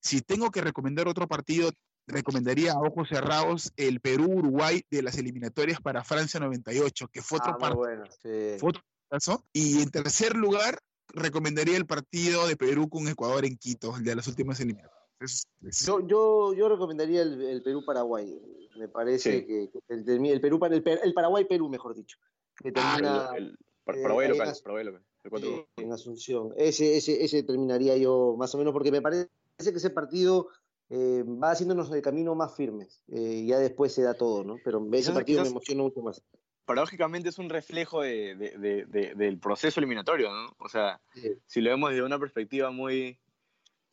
Si 0.00 0.20
tengo 0.20 0.50
que 0.50 0.60
recomendar 0.60 1.08
otro 1.08 1.26
partido, 1.26 1.70
recomendaría 2.08 2.72
a 2.72 2.80
ojos 2.80 3.08
cerrados 3.08 3.72
el 3.76 4.00
Perú-Uruguay 4.00 4.82
de 4.90 5.02
las 5.02 5.16
eliminatorias 5.18 5.80
para 5.80 6.02
Francia 6.04 6.40
98, 6.40 7.08
que 7.12 7.22
fue 7.22 7.38
otro 7.38 7.52
Ah, 7.52 7.58
partido. 7.58 7.76
bueno. 7.78 8.04
sí. 8.10 8.58
Fue 8.58 8.70
otro 8.70 8.82
partidazo. 9.08 9.44
Y 9.52 9.82
en 9.82 9.90
tercer 9.90 10.34
lugar, 10.36 10.78
recomendaría 11.08 11.76
el 11.76 11.86
partido 11.86 12.46
de 12.46 12.56
Perú 12.56 12.88
con 12.88 13.06
Ecuador 13.08 13.44
en 13.44 13.56
Quito, 13.56 13.96
el 13.96 14.04
de 14.04 14.16
las 14.16 14.26
últimas 14.26 14.58
eliminatorias. 14.60 14.98
Es- 15.20 15.86
Yo, 15.86 16.00
yo, 16.06 16.52
yo 16.54 16.68
recomendaría 16.68 17.22
el, 17.22 17.40
el 17.42 17.62
Perú-Paraguay. 17.62 18.40
Me 18.78 18.88
parece 18.88 19.40
Sí. 19.40 19.46
que, 19.46 19.70
que 19.70 19.78
el, 19.88 20.08
el- 20.08 20.26
el 20.26 20.40
Perú, 20.40 20.60
el, 20.70 20.82
Per- 20.82 21.00
el 21.02 21.12
Paraguay-Perú, 21.14 21.68
mejor 21.68 21.94
dicho. 21.94 22.18
Que 22.56 22.70
Ah, 22.76 22.94
termina 22.96 23.30
El, 23.36 23.44
el- 23.46 23.58
Par- 23.84 23.96
eh, 23.98 24.02
Paraguay 24.02 24.26
ahí 24.26 24.32
local, 24.32 24.46
en 24.46 24.52
As- 24.52 24.62
Paraguay 24.62 24.84
local. 24.84 25.02
el 25.24 25.30
cuatro- 25.30 25.68
en 25.76 25.92
Asunción. 25.92 26.52
Ese, 26.56 26.96
ese, 26.96 27.24
ese 27.24 27.42
terminaría 27.42 27.96
yo 27.96 28.36
más 28.38 28.54
o 28.54 28.58
menos 28.58 28.72
porque 28.72 28.92
me 28.92 29.00
parece 29.02 29.28
que 29.58 29.68
ese 29.70 29.90
partido 29.90 30.48
eh, 30.90 31.22
va 31.26 31.50
haciéndonos 31.50 31.90
el 31.92 32.02
camino 32.02 32.34
más 32.34 32.54
firmes. 32.56 33.02
Eh, 33.08 33.44
ya 33.46 33.58
después 33.58 33.92
se 33.92 34.02
da 34.02 34.14
todo, 34.14 34.44
¿no? 34.44 34.56
Pero 34.64 34.86
ese 34.92 35.12
partido 35.12 35.42
me 35.42 35.48
emociona 35.48 35.82
mucho 35.82 36.00
más. 36.00 36.22
paradójicamente 36.64 37.30
es 37.30 37.38
un 37.38 37.48
reflejo 37.48 38.02
de, 38.02 38.34
de- 38.36 38.58
de- 38.58 38.84
de- 38.86 39.14
del 39.14 39.38
proceso 39.38 39.80
eliminatorio, 39.80 40.30
¿no? 40.32 40.54
O 40.58 40.68
sea, 40.68 41.00
Sí. 41.14 41.32
si 41.46 41.60
lo 41.62 41.70
vemos 41.70 41.90
desde 41.90 42.02
una 42.04 42.18
perspectiva 42.18 42.70
muy 42.70 43.18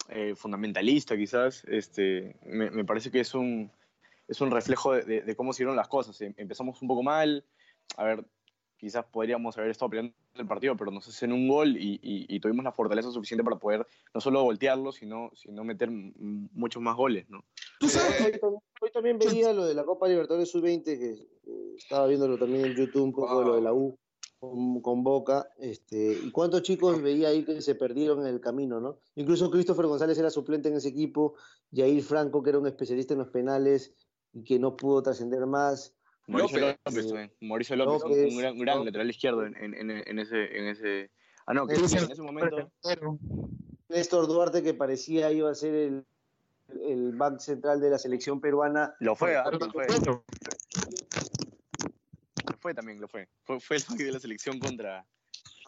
eh, 0.10 0.36
fundamentalista, 0.36 1.15
quizás, 1.17 1.63
este, 1.67 2.36
me, 2.45 2.69
me 2.71 2.84
parece 2.86 3.10
que 3.12 3.21
es 3.21 3.34
un, 3.34 3.71
es 4.27 4.39
un 4.41 4.51
reflejo 4.51 4.93
de 4.93 5.36
cómo 5.36 5.51
se 5.53 5.63
dieron 5.63 5.75
las 5.75 5.88
cosas. 5.88 6.19
Em- 6.21 6.34
Empezamos 6.38 6.81
un 6.81 6.88
poco 6.88 7.01
mal, 7.01 7.43
a 7.97 8.03
ver, 8.03 8.25
quizás 8.77 9.05
podríamos 9.05 9.57
haber 9.57 9.71
estado 9.71 9.89
peleando 9.89 10.13
el 10.35 10.47
partido, 10.47 10.75
pero 10.75 10.91
nos 10.91 11.07
hacen 11.07 11.31
un 11.31 11.47
gol 11.47 11.77
y, 11.77 11.99
y- 12.01 12.25
y 12.35 12.39
tuvimos 12.39 12.63
la 12.63 12.71
fortaleza 12.71 13.11
suficiente 13.11 13.43
para 13.43 13.57
poder 13.57 13.85
no 14.13 14.21
solo 14.21 14.43
voltearlo, 14.43 14.91
sino, 14.91 15.31
sino 15.33 15.63
meter 15.63 15.89
muchos 15.89 16.81
más 16.81 16.95
goles, 16.95 17.29
¿no? 17.29 17.43
Tú 17.79 17.88
sabes, 17.89 18.21
Hoy, 18.21 18.31
tam- 18.39 18.61
hoy 18.81 18.89
también 18.91 19.17
veía 19.17 19.53
lo 19.53 19.65
de 19.65 19.73
la 19.73 19.83
Copa 19.85 20.07
Libertadores 20.07 20.49
Sub-20, 20.51 20.83
que 20.83 21.09
eh, 21.11 21.73
estaba 21.77 22.07
viéndolo 22.07 22.38
también 22.38 22.65
en 22.65 22.75
YouTube, 22.75 23.03
un 23.03 23.13
poco 23.13 23.39
de 23.39 23.45
lo 23.45 23.55
de 23.55 23.61
la 23.61 23.73
U 23.73 23.97
con, 24.39 24.81
con 24.81 25.03
Boca. 25.03 25.47
Este, 25.57 26.19
y 26.23 26.31
cuántos 26.31 26.61
chicos 26.61 27.01
veía 27.01 27.29
ahí 27.29 27.43
que 27.45 27.61
se 27.61 27.75
perdieron 27.75 28.19
en 28.21 28.27
el 28.27 28.41
camino, 28.41 28.79
¿no? 28.81 28.97
Incluso 29.15 29.49
Christopher 29.49 29.88
González 29.88 30.17
era 30.17 30.29
suplente 30.29 30.69
en 30.69 30.75
ese 30.75 30.89
equipo, 30.89 31.35
Jair 31.73 32.03
Franco, 32.03 32.43
que 32.43 32.49
era 32.49 32.59
un 32.59 32.67
especialista 32.67 33.13
en 33.13 33.19
los 33.19 33.29
penales 33.29 33.93
y 34.33 34.43
que 34.43 34.59
no 34.59 34.75
pudo 34.75 35.01
trascender 35.01 35.45
más. 35.45 35.95
Mauricio 36.27 36.59
López. 36.59 36.79
López, 36.85 37.07
también. 37.07 37.31
Mauricio 37.41 37.75
López, 37.75 38.03
un- 38.03 38.09
López, 38.11 38.53
un 38.53 38.59
gran, 38.59 38.85
lateral 38.85 39.09
izquierdo 39.09 39.45
en, 39.45 39.55
en- 39.57 39.91
en- 39.91 40.19
ese, 40.19 40.57
en 40.57 40.67
ese... 40.67 41.11
Ah, 41.45 41.53
no, 41.53 41.67
que 41.67 41.75
en 41.75 41.83
ese 41.83 42.21
momento... 42.21 42.71
Néstor 43.89 44.27
Duarte, 44.27 44.63
que 44.63 44.73
parecía 44.73 45.31
iba 45.31 45.51
a 45.51 45.55
ser 45.55 45.73
el, 45.75 46.05
el 46.83 47.11
back 47.15 47.39
central 47.39 47.79
de 47.79 47.91
la 47.91 47.99
selección 47.99 48.41
peruana. 48.41 48.95
Lo 48.99 49.15
fue, 49.15 49.35
ah, 49.38 49.49
lo 49.51 49.59
fue. 49.71 49.88
Lo 50.03 50.23
fue 52.59 52.73
también, 52.73 52.99
lo 52.99 53.07
fue. 53.07 53.27
Fue, 53.43 53.59
fue 53.59 53.77
el 53.77 53.83
que 53.95 54.03
de 54.05 54.11
la 54.11 54.19
selección 54.19 54.57
contra, 54.59 55.05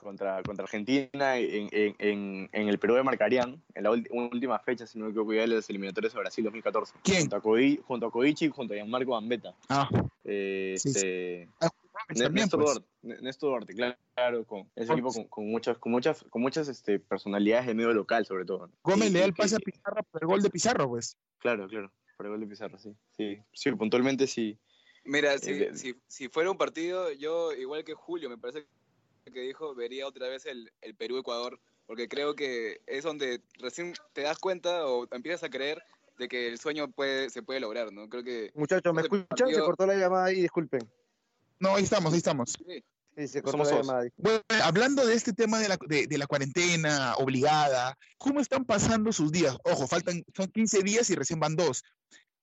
contra, 0.02 0.42
contra 0.42 0.64
Argentina 0.64 1.38
en, 1.38 1.70
en, 1.72 1.96
en, 2.00 2.50
en 2.52 2.68
el 2.68 2.80
Perú 2.80 2.96
de 2.96 3.04
Marcarían, 3.04 3.62
en 3.76 3.84
la 3.84 3.92
última 3.92 4.58
fecha, 4.60 4.88
si 4.88 4.98
no 4.98 5.06
me 5.06 5.12
equivoco, 5.12 5.34
de 5.34 5.46
las 5.46 5.70
eliminatorias 5.70 6.16
a 6.16 6.20
Brasil 6.20 6.44
2014. 6.44 6.96
¿Quién? 7.04 7.22
Junto 7.22 7.36
a, 7.36 7.42
Codi- 7.44 7.82
junto 7.84 8.06
a 8.08 8.12
Codici 8.12 8.46
y 8.46 8.50
junto 8.50 8.74
a 8.74 8.78
Gianmarco 8.78 9.12
Gambetta. 9.14 9.54
Ah, 9.70 9.88
Eh, 10.30 10.76
Sí, 10.78 10.92
sí. 10.92 10.98
este, 10.98 11.42
N- 12.10 12.24
también, 12.24 12.34
Néstor 12.44 12.62
pues. 12.64 12.74
Duarte, 12.76 13.24
Néstor 13.24 13.50
Duarte, 13.50 13.74
claro, 14.14 14.46
con 14.46 14.70
ese 14.76 14.92
equipo 14.94 15.12
con, 15.12 15.24
con 15.28 15.48
muchas, 15.50 15.78
con 15.78 15.92
muchas, 15.92 16.24
con 16.30 16.42
muchas 16.42 16.68
este, 16.68 17.00
personalidades 17.00 17.66
de 17.68 17.74
medio 17.74 17.94
local, 17.94 18.26
sobre 18.26 18.46
todo. 18.46 18.70
Gómez 18.84 19.10
Y- 19.10 19.14
le 19.14 19.20
da 19.20 19.26
el 19.26 19.34
pase 19.34 19.56
a 19.56 19.60
Pizarro 19.60 20.04
por 20.04 20.22
el 20.22 20.28
gol 20.28 20.42
de 20.42 20.50
Pizarro, 20.50 20.88
pues. 20.90 21.18
Claro, 21.40 21.68
claro, 21.68 21.92
por 22.18 22.26
el 22.26 22.32
gol 22.34 22.42
de 22.42 22.48
Pizarro, 22.48 22.78
sí. 22.78 22.94
Sí, 23.12 23.38
sí 23.54 23.72
puntualmente 23.72 24.28
sí. 24.28 24.60
Mira, 25.06 25.38
si, 25.38 25.54
de- 25.54 25.76
si, 25.78 25.96
si 26.08 26.28
fuera 26.28 26.52
un 26.52 26.58
partido, 26.58 27.12
yo, 27.14 27.54
igual 27.54 27.86
que 27.86 27.94
Julio, 27.94 28.30
me 28.30 28.38
parece 28.38 28.68
que 29.26 29.42
dijo, 29.42 29.74
vería 29.76 30.08
otra 30.08 30.28
vez 30.28 30.46
el, 30.46 30.72
el 30.82 30.96
Perú-Ecuador, 30.96 31.60
porque 31.86 32.10
creo 32.10 32.36
que 32.36 32.82
es 32.86 33.04
donde 33.04 33.42
recién 33.60 33.94
te 34.14 34.22
das 34.22 34.40
cuenta 34.40 34.86
o 34.88 35.08
empiezas 35.12 35.44
a 35.44 35.50
creer 35.50 35.82
de 36.18 36.28
que 36.28 36.48
el 36.48 36.60
sueño 36.60 36.90
puede, 36.92 37.30
se 37.30 37.44
puede 37.44 37.60
lograr, 37.60 37.92
¿no? 37.92 38.10
Creo 38.10 38.24
que 38.24 38.52
Muchachos, 38.56 38.94
¿me 38.94 39.02
escuchan? 39.02 39.50
Se 39.50 39.60
cortó 39.60 39.86
la 39.86 39.96
llamada 39.96 40.26
ahí, 40.26 40.42
disculpen. 40.42 40.82
No, 41.60 41.76
ahí 41.76 41.84
estamos, 41.84 42.12
ahí 42.14 42.18
estamos. 42.18 42.54
sí, 42.54 42.84
Sí, 43.16 43.28
se 43.28 43.42
cortó 43.42 43.66
Somos 43.66 43.72
la 43.72 43.78
llamada. 43.78 44.10
Bueno, 44.18 44.42
hablando 44.64 45.04
de 45.04 45.16
este 45.16 45.34
tema 45.34 45.58
de 45.58 45.70
la, 45.70 45.78
de, 45.88 46.06
de 46.06 46.18
la 46.20 46.28
cuarentena 46.28 47.16
obligada, 47.16 47.98
¿cómo 48.20 48.40
están 48.40 48.64
pasando 48.64 49.12
sus 49.12 49.32
días? 49.32 49.58
Ojo, 49.64 49.88
faltan, 49.88 50.24
son 50.36 50.48
15 50.52 50.84
días 50.84 51.10
y 51.10 51.16
recién 51.16 51.40
van 51.40 51.56
dos. 51.56 51.84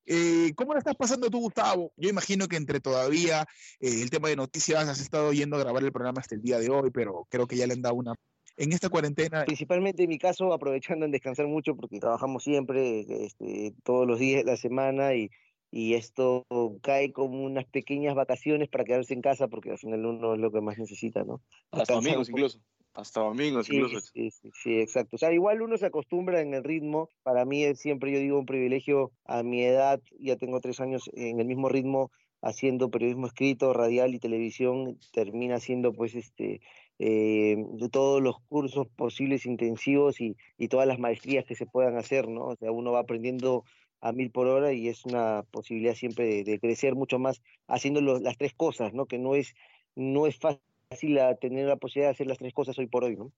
Eh, 0.07 0.53
¿Cómo 0.55 0.75
la 0.75 0.81
estás 0.81 0.97
pasando 0.97 1.31
tú, 1.31 1.41
Gustavo? 1.41 1.93
Yo 1.97 2.11
imagino 2.11 2.47
que 2.47 2.57
entre 2.57 2.81
todavía 2.81 3.47
eh, 3.81 4.03
el 4.03 4.11
tema 4.11 4.29
de 4.29 4.37
noticias 4.37 4.89
has 4.89 5.01
estado 5.01 5.33
yendo 5.33 5.57
a 5.57 5.61
grabar 5.61 5.83
el 5.83 5.93
programa 5.93 6.21
hasta 6.21 6.35
el 6.35 6.43
día 6.43 6.59
de 6.59 6.69
hoy, 6.69 6.91
pero 6.91 7.27
creo 7.31 7.47
que 7.47 7.57
ya 7.57 7.67
le 7.67 7.75
han 7.75 7.83
dado 7.83 7.95
una... 7.95 8.15
En 8.57 8.73
esta 8.73 8.89
cuarentena, 8.89 9.45
Principalmente 9.45 10.05
en 10.05 10.09
mi 10.09 10.19
caso, 10.19 10.53
aprovechando 10.53 11.05
en 11.05 11.11
descansar 11.11 11.47
mucho 11.47 11.75
porque 11.75 11.99
trabajamos 11.99 12.45
siempre, 12.45 13.01
este, 13.25 13.75
todos 13.83 14.07
los 14.07 14.19
días 14.19 14.45
de 14.45 14.51
la 14.51 14.57
semana 14.57 15.15
y, 15.15 15.31
y 15.71 15.95
esto 15.95 16.47
cae 16.83 17.13
como 17.13 17.43
unas 17.43 17.65
pequeñas 17.65 18.15
vacaciones 18.15 18.69
para 18.69 18.85
quedarse 18.85 19.13
en 19.13 19.23
casa 19.23 19.49
porque 19.49 19.73
al 19.73 19.79
final 19.79 20.07
uno 20.07 20.35
es 20.35 20.41
lo 20.41 20.53
que 20.53 20.61
más 20.61 20.79
necesita, 20.79 21.25
¿no? 21.25 21.43
Hasta 21.73 21.95
poco. 21.95 22.23
incluso. 22.29 22.61
Hasta 22.95 23.23
domingos 23.23 23.67
Sí, 23.67 23.75
incluso. 23.75 24.01
sí, 24.15 24.31
sí, 24.31 24.51
sí, 24.63 24.79
exacto. 24.79 25.17
O 25.17 25.19
sea, 25.19 25.33
igual 25.33 25.63
uno 25.63 25.77
se 25.77 25.87
acostumbra 25.87 26.41
en 26.41 26.55
el 26.55 26.63
ritmo. 26.63 27.09
Para 27.25 27.45
mí 27.45 27.65
es 27.65 27.81
siempre, 27.81 28.13
yo 28.13 28.21
digo, 28.21 28.39
un 28.39 28.47
privilegio 28.47 29.11
a 29.25 29.43
mi 29.43 29.65
edad, 29.65 30.01
ya 30.21 30.37
tengo 30.37 30.61
tres 30.61 30.79
años 30.79 31.11
en 31.15 31.41
el 31.41 31.47
mismo 31.47 31.69
ritmo 31.69 32.13
haciendo 32.41 32.91
periodismo 32.91 33.27
escrito, 33.27 33.73
radial 33.73 34.15
y 34.15 34.21
televisión, 34.21 34.99
termina 35.13 35.59
siendo 35.59 35.93
pues 35.93 36.15
este 36.15 36.61
eh, 36.99 37.57
de 37.57 37.89
todos 37.89 38.23
los 38.23 38.37
cursos 38.49 38.87
posibles 38.97 39.47
intensivos 39.47 40.21
y, 40.21 40.37
y 40.59 40.69
todas 40.69 40.87
las 40.87 40.99
maestrías 40.99 41.45
que 41.45 41.57
se 41.57 41.67
puedan 41.67 41.97
hacer, 41.97 42.29
¿no? 42.29 42.47
O 42.47 42.57
sea, 42.57 42.71
uno 42.71 42.93
va 42.93 43.01
aprendiendo 43.01 43.65
a 44.01 44.13
mil 44.13 44.31
por 44.31 44.47
hora 44.47 44.73
y 44.73 44.89
es 44.89 45.05
una 45.07 45.45
posibilidad 45.51 45.95
siempre 45.95 46.45
de, 46.45 46.61
crecer 46.61 46.95
mucho 46.95 47.19
más 47.19 47.41
haciendo 47.69 48.01
las 48.01 48.37
tres 48.37 48.53
cosas, 48.55 48.93
¿no? 48.93 49.07
Que 49.07 49.19
no 49.19 49.35
es, 49.35 49.55
no 49.97 50.27
es 50.27 50.39
fácil 50.39 51.19
tener 51.41 51.67
la 51.67 51.77
posibilidad 51.77 52.09
de 52.09 52.15
hacer 52.15 52.27
las 52.27 52.39
tres 52.39 52.53
cosas 52.53 52.79
hoy 52.79 52.87
por 52.87 53.05
hoy, 53.05 53.17
¿no? 53.17 53.33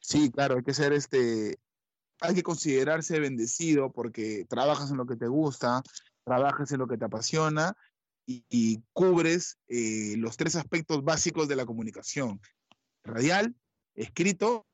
Sí, 0.00 0.30
claro, 0.30 0.56
hay 0.56 0.62
que 0.62 0.72
ser 0.72 0.94
este, 0.94 1.58
hay 2.20 2.34
que 2.34 2.42
considerarse 2.42 3.20
bendecido 3.20 3.92
porque 3.92 4.46
trabajas 4.48 4.90
en 4.90 4.96
lo 4.96 5.06
que 5.06 5.16
te 5.16 5.28
gusta, 5.28 5.82
trabajas 6.24 6.72
en 6.72 6.78
lo 6.78 6.86
que 6.86 6.96
te 6.96 7.04
apasiona 7.04 7.76
y, 8.26 8.44
y 8.48 8.82
cubres 8.92 9.58
eh, 9.68 10.14
los 10.18 10.36
tres 10.36 10.56
aspectos 10.56 11.02
básicos 11.04 11.48
de 11.48 11.56
la 11.56 11.66
comunicación, 11.66 12.40
radial, 13.04 13.54
escrito 13.94 14.66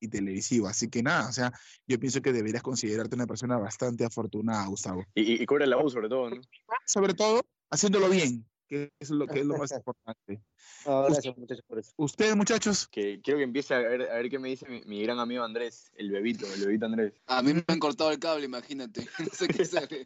y 0.00 0.08
televisivo. 0.08 0.68
Así 0.68 0.88
que 0.88 1.02
nada, 1.02 1.28
o 1.28 1.32
sea, 1.32 1.52
yo 1.86 1.98
pienso 1.98 2.20
que 2.20 2.32
deberías 2.32 2.62
considerarte 2.62 3.14
una 3.14 3.26
persona 3.26 3.58
bastante 3.58 4.04
afortunada, 4.04 4.66
Gustavo. 4.66 5.04
Y, 5.14 5.42
y, 5.42 5.46
cubre 5.46 5.66
la 5.66 5.78
U 5.82 5.88
sobre 5.88 6.08
todo, 6.08 6.30
¿no? 6.30 6.40
Sobre 6.86 7.14
todo, 7.14 7.42
haciéndolo 7.70 8.08
bien, 8.08 8.46
que 8.68 8.90
es 8.98 9.10
lo 9.10 9.26
que 9.26 9.40
es 9.40 9.46
lo 9.46 9.56
más 9.58 9.70
importante. 9.76 10.40
No, 10.86 11.04
gracias 11.04 11.36
muchachos 11.36 11.64
por 11.66 11.78
eso. 11.78 11.92
Ustedes, 11.96 12.36
muchachos, 12.36 12.88
Que 12.88 13.20
quiero 13.20 13.38
que 13.38 13.44
empiece 13.44 13.74
a 13.74 13.78
ver, 13.78 14.10
a 14.10 14.14
ver 14.14 14.28
qué 14.30 14.38
me 14.38 14.48
dice 14.48 14.68
mi, 14.68 14.82
mi 14.84 15.02
gran 15.02 15.18
amigo 15.20 15.44
Andrés, 15.44 15.90
el 15.96 16.10
bebito, 16.10 16.46
el 16.52 16.60
bebito 16.64 16.86
Andrés. 16.86 17.12
A 17.26 17.42
mí 17.42 17.52
me 17.54 17.64
han 17.66 17.78
cortado 17.78 18.10
el 18.10 18.18
cable, 18.18 18.44
imagínate. 18.44 19.06
No 19.18 19.26
sé 19.32 19.48
qué 19.48 19.64
sale. 19.64 20.04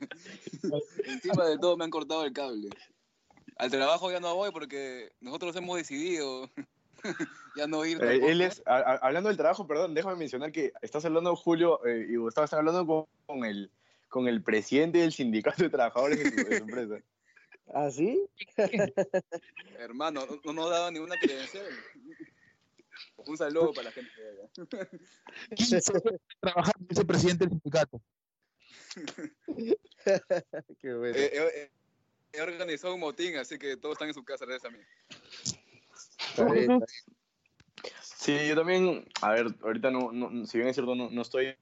Encima 1.05 1.47
de 1.47 1.59
todo 1.59 1.77
me 1.77 1.85
han 1.85 1.91
cortado 1.91 2.25
el 2.25 2.33
cable. 2.33 2.69
Al 3.57 3.71
trabajo 3.71 4.11
ya 4.11 4.21
no 4.21 4.35
voy 4.37 4.51
porque 4.53 5.11
nosotros 5.21 5.55
hemos 5.57 5.77
decidido 5.77 6.49
ya 7.57 7.67
no 7.67 7.85
ir. 7.85 8.03
Eh, 8.03 8.21
él 8.31 8.41
es, 8.41 8.63
a- 8.67 8.77
a- 8.77 8.97
hablando 8.97 9.29
del 9.29 9.37
trabajo, 9.37 9.67
perdón, 9.67 9.95
déjame 9.95 10.17
mencionar 10.17 10.53
que 10.53 10.73
estás 10.83 11.05
hablando, 11.05 11.35
Julio 11.37 11.85
eh, 11.87 12.07
y 12.09 12.17
Gustavo, 12.17 12.45
están 12.45 12.61
hablando 12.61 12.87
con, 12.87 13.05
con 13.27 13.45
el, 13.45 13.71
con 14.09 14.29
el 14.29 14.43
presidente 14.43 14.99
del 14.99 15.13
sindicato 15.13 15.63
de 15.65 15.71
trabajadores 15.71 16.19
de 16.19 16.31
su, 16.31 16.49
de 16.49 16.57
su 16.59 16.65
empresa. 16.65 17.05
¿Ah, 17.75 17.91
sí? 17.91 18.23
Hermano, 19.79 20.27
no, 20.27 20.41
no 20.45 20.53
nos 20.53 20.71
daban 20.71 20.95
ninguna 20.95 21.17
credencial. 21.19 21.67
Un 23.17 23.37
saludo 23.37 23.73
para 23.73 23.85
la 23.85 23.93
gente 23.93 24.11
de 24.21 24.31
allá. 24.31 24.49
15 25.55 25.77
años 25.77 25.83
trabajando 26.41 26.79
en 26.81 26.87
ese 26.91 27.05
presidente 27.05 27.45
del 27.47 27.51
sindicato. 27.51 28.01
Qué 30.81 30.95
bueno. 30.95 31.17
Eh, 31.17 31.31
eh, 31.33 31.71
he 32.33 32.41
organizado 32.41 32.95
un 32.95 33.01
motín, 33.01 33.37
así 33.37 33.59
que 33.59 33.77
todos 33.77 33.95
están 33.95 34.09
en 34.09 34.15
su 34.15 34.25
casa, 34.25 34.47
gracias 34.47 34.73
a 34.73 34.77
mí. 34.77 34.83
Sí, 38.03 38.37
yo 38.49 38.57
también, 38.57 39.09
a 39.23 39.33
ver, 39.33 39.47
ahorita 39.63 39.91
no, 39.91 40.13
no- 40.13 40.47
si 40.47 40.59
bien 40.59 40.69
es 40.69 40.77
cierto, 40.77 40.95
no, 40.95 41.09
no 41.11 41.23
estoy, 41.23 41.57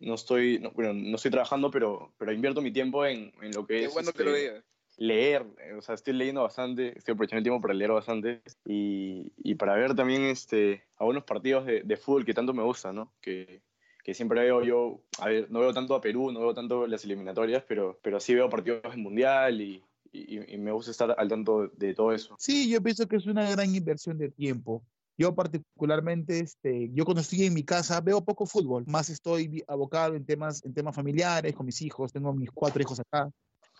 no 0.00 0.14
estoy, 0.14 0.58
no, 0.58 0.70
bueno, 0.72 0.92
no 0.92 1.16
estoy 1.16 1.30
trabajando, 1.30 1.70
pero, 1.70 2.12
pero 2.18 2.32
invierto 2.32 2.60
mi 2.60 2.72
tiempo 2.72 3.06
en, 3.06 3.32
en 3.40 3.52
lo 3.52 3.66
que 3.66 3.74
Qué 3.80 3.84
es 3.84 3.92
bueno 3.92 4.12
que 4.12 4.22
este, 4.22 4.30
lo 4.30 4.36
digas. 4.36 4.64
Leer, 5.00 5.46
eh, 5.64 5.72
o 5.72 5.80
sea, 5.80 5.94
estoy 5.94 6.12
leyendo 6.12 6.42
bastante, 6.42 6.96
estoy 6.96 7.14
aprovechando 7.14 7.38
el 7.38 7.44
tiempo 7.44 7.62
para 7.62 7.72
leer 7.72 7.90
bastante 7.90 8.42
y, 8.66 9.32
y 9.38 9.54
para 9.54 9.74
ver 9.74 9.94
también 9.94 10.24
este, 10.24 10.84
algunos 10.98 11.24
partidos 11.24 11.64
de, 11.64 11.82
de 11.82 11.96
fútbol 11.96 12.26
que 12.26 12.34
tanto 12.34 12.52
me 12.52 12.62
gustan, 12.62 12.96
¿no? 12.96 13.12
Que, 13.22 13.62
que 14.04 14.12
siempre 14.12 14.42
veo 14.42 14.62
yo, 14.62 15.00
a 15.18 15.28
ver, 15.28 15.50
no 15.50 15.60
veo 15.60 15.72
tanto 15.72 15.94
a 15.94 16.02
Perú, 16.02 16.30
no 16.32 16.40
veo 16.40 16.52
tanto 16.52 16.86
las 16.86 17.02
eliminatorias, 17.04 17.64
pero, 17.66 17.98
pero 18.02 18.20
sí 18.20 18.34
veo 18.34 18.50
partidos 18.50 18.82
del 18.82 18.98
Mundial 18.98 19.62
y, 19.62 19.82
y, 20.12 20.54
y 20.54 20.58
me 20.58 20.70
gusta 20.70 20.90
estar 20.90 21.14
al 21.16 21.28
tanto 21.28 21.68
de 21.68 21.94
todo 21.94 22.12
eso. 22.12 22.36
Sí, 22.38 22.68
yo 22.68 22.82
pienso 22.82 23.08
que 23.08 23.16
es 23.16 23.26
una 23.26 23.50
gran 23.50 23.74
inversión 23.74 24.18
de 24.18 24.30
tiempo. 24.30 24.84
Yo 25.16 25.34
particularmente, 25.34 26.40
este, 26.40 26.90
yo 26.92 27.06
cuando 27.06 27.22
estoy 27.22 27.44
en 27.44 27.54
mi 27.54 27.64
casa 27.64 28.02
veo 28.02 28.22
poco 28.22 28.44
fútbol, 28.44 28.84
más 28.86 29.08
estoy 29.08 29.64
abocado 29.66 30.14
en 30.14 30.26
temas, 30.26 30.62
en 30.62 30.74
temas 30.74 30.94
familiares, 30.94 31.54
con 31.54 31.64
mis 31.64 31.80
hijos, 31.80 32.12
tengo 32.12 32.34
mis 32.34 32.50
cuatro 32.50 32.82
hijos 32.82 33.00
acá, 33.00 33.30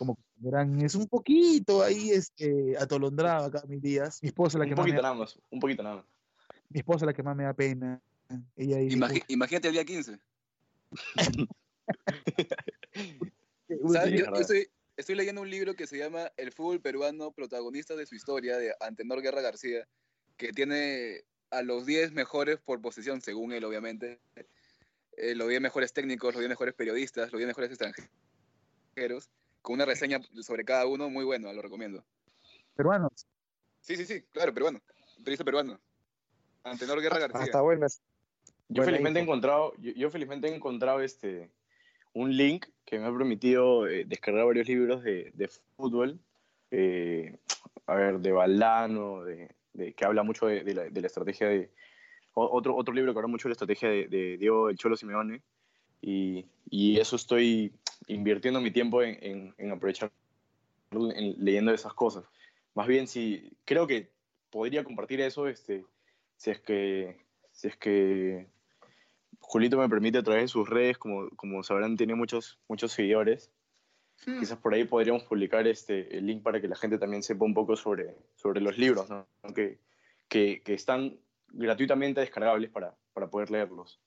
como 0.01 0.17
verán, 0.37 0.81
es 0.81 0.95
un 0.95 1.07
poquito 1.07 1.83
ahí 1.83 2.09
este, 2.11 2.75
atolondrado 2.79 3.45
acá 3.45 3.63
mis 3.69 3.83
días. 3.83 4.19
Mi 4.23 4.29
esposa 4.29 4.57
es 4.57 4.61
la 4.61 4.65
que 4.65 4.71
Un 4.73 4.79
más 4.79 4.87
me 4.87 4.93
poquito 4.93 5.03
da, 5.03 5.09
nada 5.11 5.15
más, 5.21 5.39
un 5.51 5.61
poquito 5.61 5.83
nada 5.83 5.97
más. 5.97 6.05
mi 6.71 6.79
esposa 6.81 7.05
es 7.05 7.07
la 7.09 7.13
que 7.13 7.23
más 7.23 7.37
me 7.37 7.45
da 7.45 7.53
pena. 7.53 8.01
Ella 8.57 8.81
imagínate 9.29 9.69
el 9.69 9.75
día 9.75 9.85
15. 9.85 10.19
"Uy, 13.69 13.95
¿Sabes? 13.95 14.09
tiene- 14.09 14.19
Yo, 14.21 14.35
yo 14.35 14.41
estoy, 14.41 14.69
estoy 14.97 15.15
leyendo 15.17 15.43
un 15.43 15.51
libro 15.51 15.75
que 15.75 15.87
se 15.87 15.99
llama 15.99 16.33
El 16.39 16.51
fútbol 16.53 16.81
peruano, 16.81 17.31
protagonista 17.33 17.95
de 17.95 18.07
su 18.07 18.15
historia, 18.15 18.57
de 18.57 18.75
Antenor 18.81 19.21
Guerra 19.21 19.43
García, 19.43 19.87
que 20.39 20.53
tiene 20.55 21.25
a 21.51 21.61
los 21.63 21.85
10 21.85 22.13
mejores 22.13 22.59
por 22.59 22.81
posición, 22.81 23.21
según 23.21 23.53
él, 23.53 23.65
obviamente. 23.65 24.19
Eh, 25.19 25.35
los 25.35 25.47
10 25.49 25.61
mejores 25.61 25.93
técnicos, 25.93 26.33
los 26.33 26.41
10 26.41 26.49
mejores 26.49 26.73
periodistas, 26.75 27.31
los 27.33 27.39
10 27.39 27.49
mejores 27.49 27.71
extranjeros, 27.71 29.29
con 29.63 29.75
una 29.75 29.85
reseña 29.85 30.21
sobre 30.43 30.65
cada 30.65 30.87
uno 30.87 31.11
muy 31.11 31.25
bueno, 31.25 31.53
lo 31.53 31.63
recomiendo. 31.63 32.05
peruanos. 32.75 33.27
Sí, 33.81 33.97
sí, 33.97 34.05
sí, 34.07 34.23
claro, 34.33 34.53
peruano. 34.55 34.81
Periodista 35.19 35.45
peruano. 35.45 35.79
Antenor 36.65 37.01
Guerra 37.01 37.17
Ah, 37.17 37.21
García. 37.21 37.45
está 37.45 37.61
buenas. 37.63 38.01
Yo 38.69 38.77
Buena 38.83 38.85
felizmente 38.93 39.19
he 39.19 39.23
encontrado, 39.23 39.73
yo, 39.79 39.93
yo 39.93 40.11
felizmente 40.11 40.49
he 40.49 40.55
encontrado 40.55 41.01
este 41.01 41.51
un 42.13 42.37
link 42.37 42.67
que 42.85 42.99
me 42.99 43.07
ha 43.07 43.13
permitido 43.13 43.87
eh, 43.89 44.05
descargar 44.05 44.47
varios 44.47 44.69
libros 44.69 45.03
de, 45.03 45.31
de 45.35 45.49
fútbol, 45.77 46.19
eh, 46.71 47.37
a 47.87 47.95
ver, 47.95 48.21
de 48.21 48.33
Valdano, 48.33 49.23
de, 49.25 49.51
de- 49.73 49.93
que 49.95 50.05
habla 50.05 50.23
mucho 50.23 50.47
de, 50.47 50.63
de 50.65 50.75
la, 50.75 50.85
de 50.85 51.01
la 51.01 51.07
estrategia 51.07 51.49
de 51.49 51.71
otro 52.35 52.77
otro 52.77 52.95
libro 52.95 53.13
que 53.13 53.19
habla 53.19 53.29
mucho 53.29 53.49
de 53.49 53.51
la 53.51 53.55
estrategia 53.55 53.89
de, 53.89 54.07
de 54.09 54.37
Diego 54.39 54.71
el 54.71 54.77
Cholo 54.79 54.97
Simeone 54.97 55.43
y, 56.01 56.47
y 56.71 56.99
eso 57.01 57.17
estoy 57.17 57.73
invirtiendo 58.13 58.61
mi 58.61 58.71
tiempo 58.71 59.03
en, 59.03 59.19
en, 59.23 59.55
en 59.59 59.71
aprovechar 59.73 60.11
en- 60.93 61.37
leyendo 61.45 61.73
esas 61.73 61.95
cosas. 61.95 62.25
Más 62.75 62.87
bien 62.87 63.07
si 63.07 63.53
creo 63.65 63.87
que 63.87 64.11
podría 64.51 64.85
compartir 64.85 65.21
eso, 65.21 65.47
este, 65.49 65.85
si 66.37 66.51
es 66.51 66.61
que 66.61 67.17
si 67.53 67.69
es 67.69 67.77
que 67.77 68.47
Julito 69.41 69.77
me 69.79 69.89
permite 69.89 70.19
a 70.19 70.23
través 70.23 70.45
de 70.45 70.49
sus 70.49 70.69
redes, 70.69 70.99
como, 70.99 71.29
como 71.31 71.63
sabrán, 71.63 71.97
tiene 71.97 72.15
muchos, 72.15 72.59
muchos 72.69 72.93
seguidores. 72.93 73.51
Hmm. 74.27 74.39
Quizás 74.39 74.59
por 74.59 74.75
ahí 74.75 74.85
podríamos 74.85 75.25
publicar 75.25 75.67
este, 75.67 76.17
el 76.17 76.27
link 76.27 76.43
para 76.43 76.61
que 76.61 76.69
la 76.69 76.77
gente 76.77 76.99
también 76.99 77.23
sepa 77.23 77.45
un 77.45 77.55
poco 77.55 77.75
sobre, 77.77 78.15
sobre 78.37 78.61
los 78.61 78.77
libros, 78.79 79.09
¿no? 79.11 79.27
que, 79.55 79.79
que, 80.29 80.63
que 80.63 80.75
están 80.75 81.17
gratuitamente 81.49 82.21
descargables 82.21 82.71
para, 82.71 82.95
para 83.13 83.29
poder 83.29 83.51
leerlos. 83.51 83.99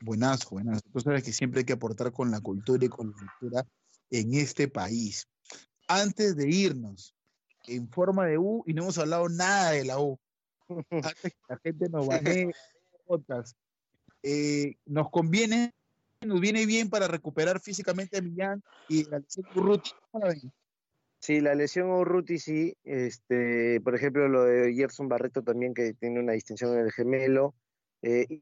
Buenazo, 0.00 0.50
buenazo. 0.50 0.82
Tú 0.92 1.00
sabes 1.00 1.22
que 1.22 1.32
siempre 1.32 1.60
hay 1.60 1.64
que 1.64 1.72
aportar 1.72 2.12
con 2.12 2.30
la 2.30 2.40
cultura 2.40 2.84
y 2.84 2.88
con 2.88 3.10
la 3.10 3.16
cultura 3.16 3.66
en 4.10 4.34
este 4.34 4.68
país. 4.68 5.28
Antes 5.88 6.36
de 6.36 6.48
irnos, 6.48 7.14
en 7.66 7.88
forma 7.88 8.26
de 8.26 8.38
U, 8.38 8.62
y 8.66 8.74
no 8.74 8.82
hemos 8.82 8.98
hablado 8.98 9.28
nada 9.28 9.72
de 9.72 9.84
la 9.84 10.00
U, 10.00 10.18
antes 10.90 11.32
que 11.32 11.38
la 11.48 11.58
gente 11.58 11.88
nos 11.88 12.06
banee 12.06 12.50
podcast, 13.06 13.56
eh, 14.22 14.76
nos 14.86 15.10
conviene, 15.10 15.74
nos 16.20 16.40
viene 16.40 16.66
bien 16.66 16.90
para 16.90 17.08
recuperar 17.08 17.60
físicamente 17.60 18.18
a 18.18 18.22
Millán 18.22 18.62
y 18.88 19.04
a 19.04 19.16
Alexis 19.16 19.44
Urruti. 19.54 19.90
¿Cómo 20.10 20.26
la? 20.26 20.34
Sí, 21.20 21.40
la 21.40 21.54
lesión 21.54 21.90
Urruti 21.90 22.38
sí, 22.38 22.76
este, 22.84 23.80
por 23.80 23.94
ejemplo 23.94 24.28
lo 24.28 24.44
de 24.44 24.72
Gerson 24.74 25.08
Barreto 25.08 25.42
también 25.42 25.74
que 25.74 25.94
tiene 25.94 26.20
una 26.20 26.32
distinción 26.32 26.74
en 26.74 26.84
el 26.84 26.92
gemelo, 26.92 27.54
eh, 28.02 28.40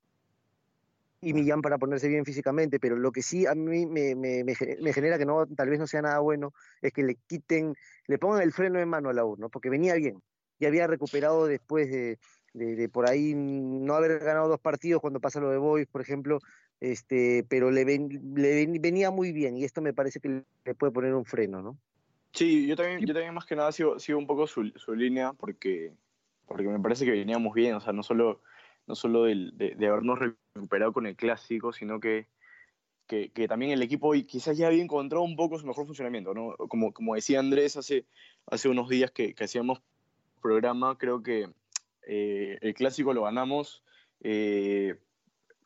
y- 1.21 1.33
Millán 1.33 1.63
para 1.63 1.79
ponerse 1.79 2.09
bien 2.09 2.25
físicamente, 2.25 2.79
pero 2.79 2.97
lo 2.97 3.13
que 3.13 3.23
sí 3.23 3.47
a 3.47 3.55
mí 3.55 3.87
me, 3.87 4.15
me- 4.15 4.45
me 4.45 4.55
ge- 4.55 4.79
me 4.81 4.93
genera 4.93 5.19
que 5.19 5.27
no, 5.27 5.47
tal 5.47 5.69
vez 5.69 5.79
no 5.79 5.87
sea 5.87 6.03
nada 6.03 6.19
bueno, 6.21 6.53
es 6.83 6.93
que 6.93 7.03
le 7.03 7.17
quiten, 7.27 7.75
le 8.07 8.19
pongan 8.19 8.43
el 8.43 8.53
freno 8.53 8.79
en 8.79 8.89
mano 8.89 9.09
a 9.09 9.13
la 9.13 9.25
U, 9.25 9.37
¿no? 9.37 9.49
Porque 9.49 9.71
venía 9.71 9.95
bien, 9.95 10.23
ya 10.59 10.69
había 10.69 10.87
recuperado 10.87 11.47
después 11.47 11.91
de, 11.91 12.19
de- 12.55 12.77
de 12.77 12.89
por 12.89 13.09
ahí 13.09 13.35
no 13.35 13.95
haber 13.95 14.19
ganado 14.21 14.49
dos 14.49 14.61
partidos 14.61 15.01
cuando 15.01 15.21
pasa 15.21 15.41
lo 15.41 15.51
de 15.51 15.59
Boys, 15.59 15.87
por 15.87 16.01
ejemplo, 16.01 16.39
este, 16.81 17.45
pero 17.49 17.71
le, 17.71 17.85
ven- 17.85 18.35
le 18.35 18.55
ven- 18.67 18.81
venía 18.83 19.11
muy 19.11 19.33
bien 19.33 19.57
y 19.57 19.65
esto 19.65 19.81
me 19.83 19.95
parece 19.95 20.21
que 20.21 20.43
le 20.65 20.75
puede 20.75 20.93
poner 20.93 21.15
un 21.15 21.25
freno, 21.25 21.63
¿no? 21.63 21.79
Sí, 22.33 22.67
yo 22.67 22.77
también, 22.77 23.01
yo 23.01 23.15
también 23.15 23.33
más 23.33 23.47
que 23.47 23.57
nada 23.57 23.73
sigo, 23.73 23.99
sigo 23.99 24.19
un 24.19 24.27
poco 24.27 24.47
su, 24.47 24.69
su 24.77 24.95
línea 24.95 25.33
porque, 25.33 25.93
porque 26.47 26.65
me 26.69 26.79
parece 26.81 27.07
que 27.07 27.13
veníamos 27.13 27.55
bien, 27.55 27.75
o 27.75 27.81
sea, 27.81 27.95
no 27.95 28.03
solo, 28.03 28.43
no 28.87 28.95
solo 28.95 29.25
de, 29.25 29.53
de 29.77 29.87
habernos 29.87 30.19
recuperado 30.19 30.93
con 30.93 31.07
el 31.07 31.17
clásico, 31.17 31.73
sino 31.73 32.01
que, 32.01 32.27
que, 33.07 33.49
también 33.49 33.73
el 33.73 33.83
equipo 33.83 34.13
quizás 34.27 34.57
ya 34.57 34.67
había 34.67 34.83
encontrado 34.83 35.25
un 35.25 35.37
poco 35.37 35.59
su 35.59 35.67
mejor 35.67 35.87
funcionamiento, 35.87 36.35
¿no? 36.35 36.57
Como, 36.57 36.93
como 36.93 37.15
decía 37.15 37.39
Andrés 37.39 37.77
hace, 37.77 38.05
hace 38.47 38.69
unos 38.69 38.89
días 38.89 39.11
que, 39.11 39.35
hacíamos 39.39 39.81
programa, 40.43 40.99
creo 40.99 41.23
que 41.23 41.49
eh, 42.07 42.59
el 42.61 42.75
clásico 42.75 43.15
lo 43.15 43.23
ganamos 43.23 43.83
eh, 44.21 44.97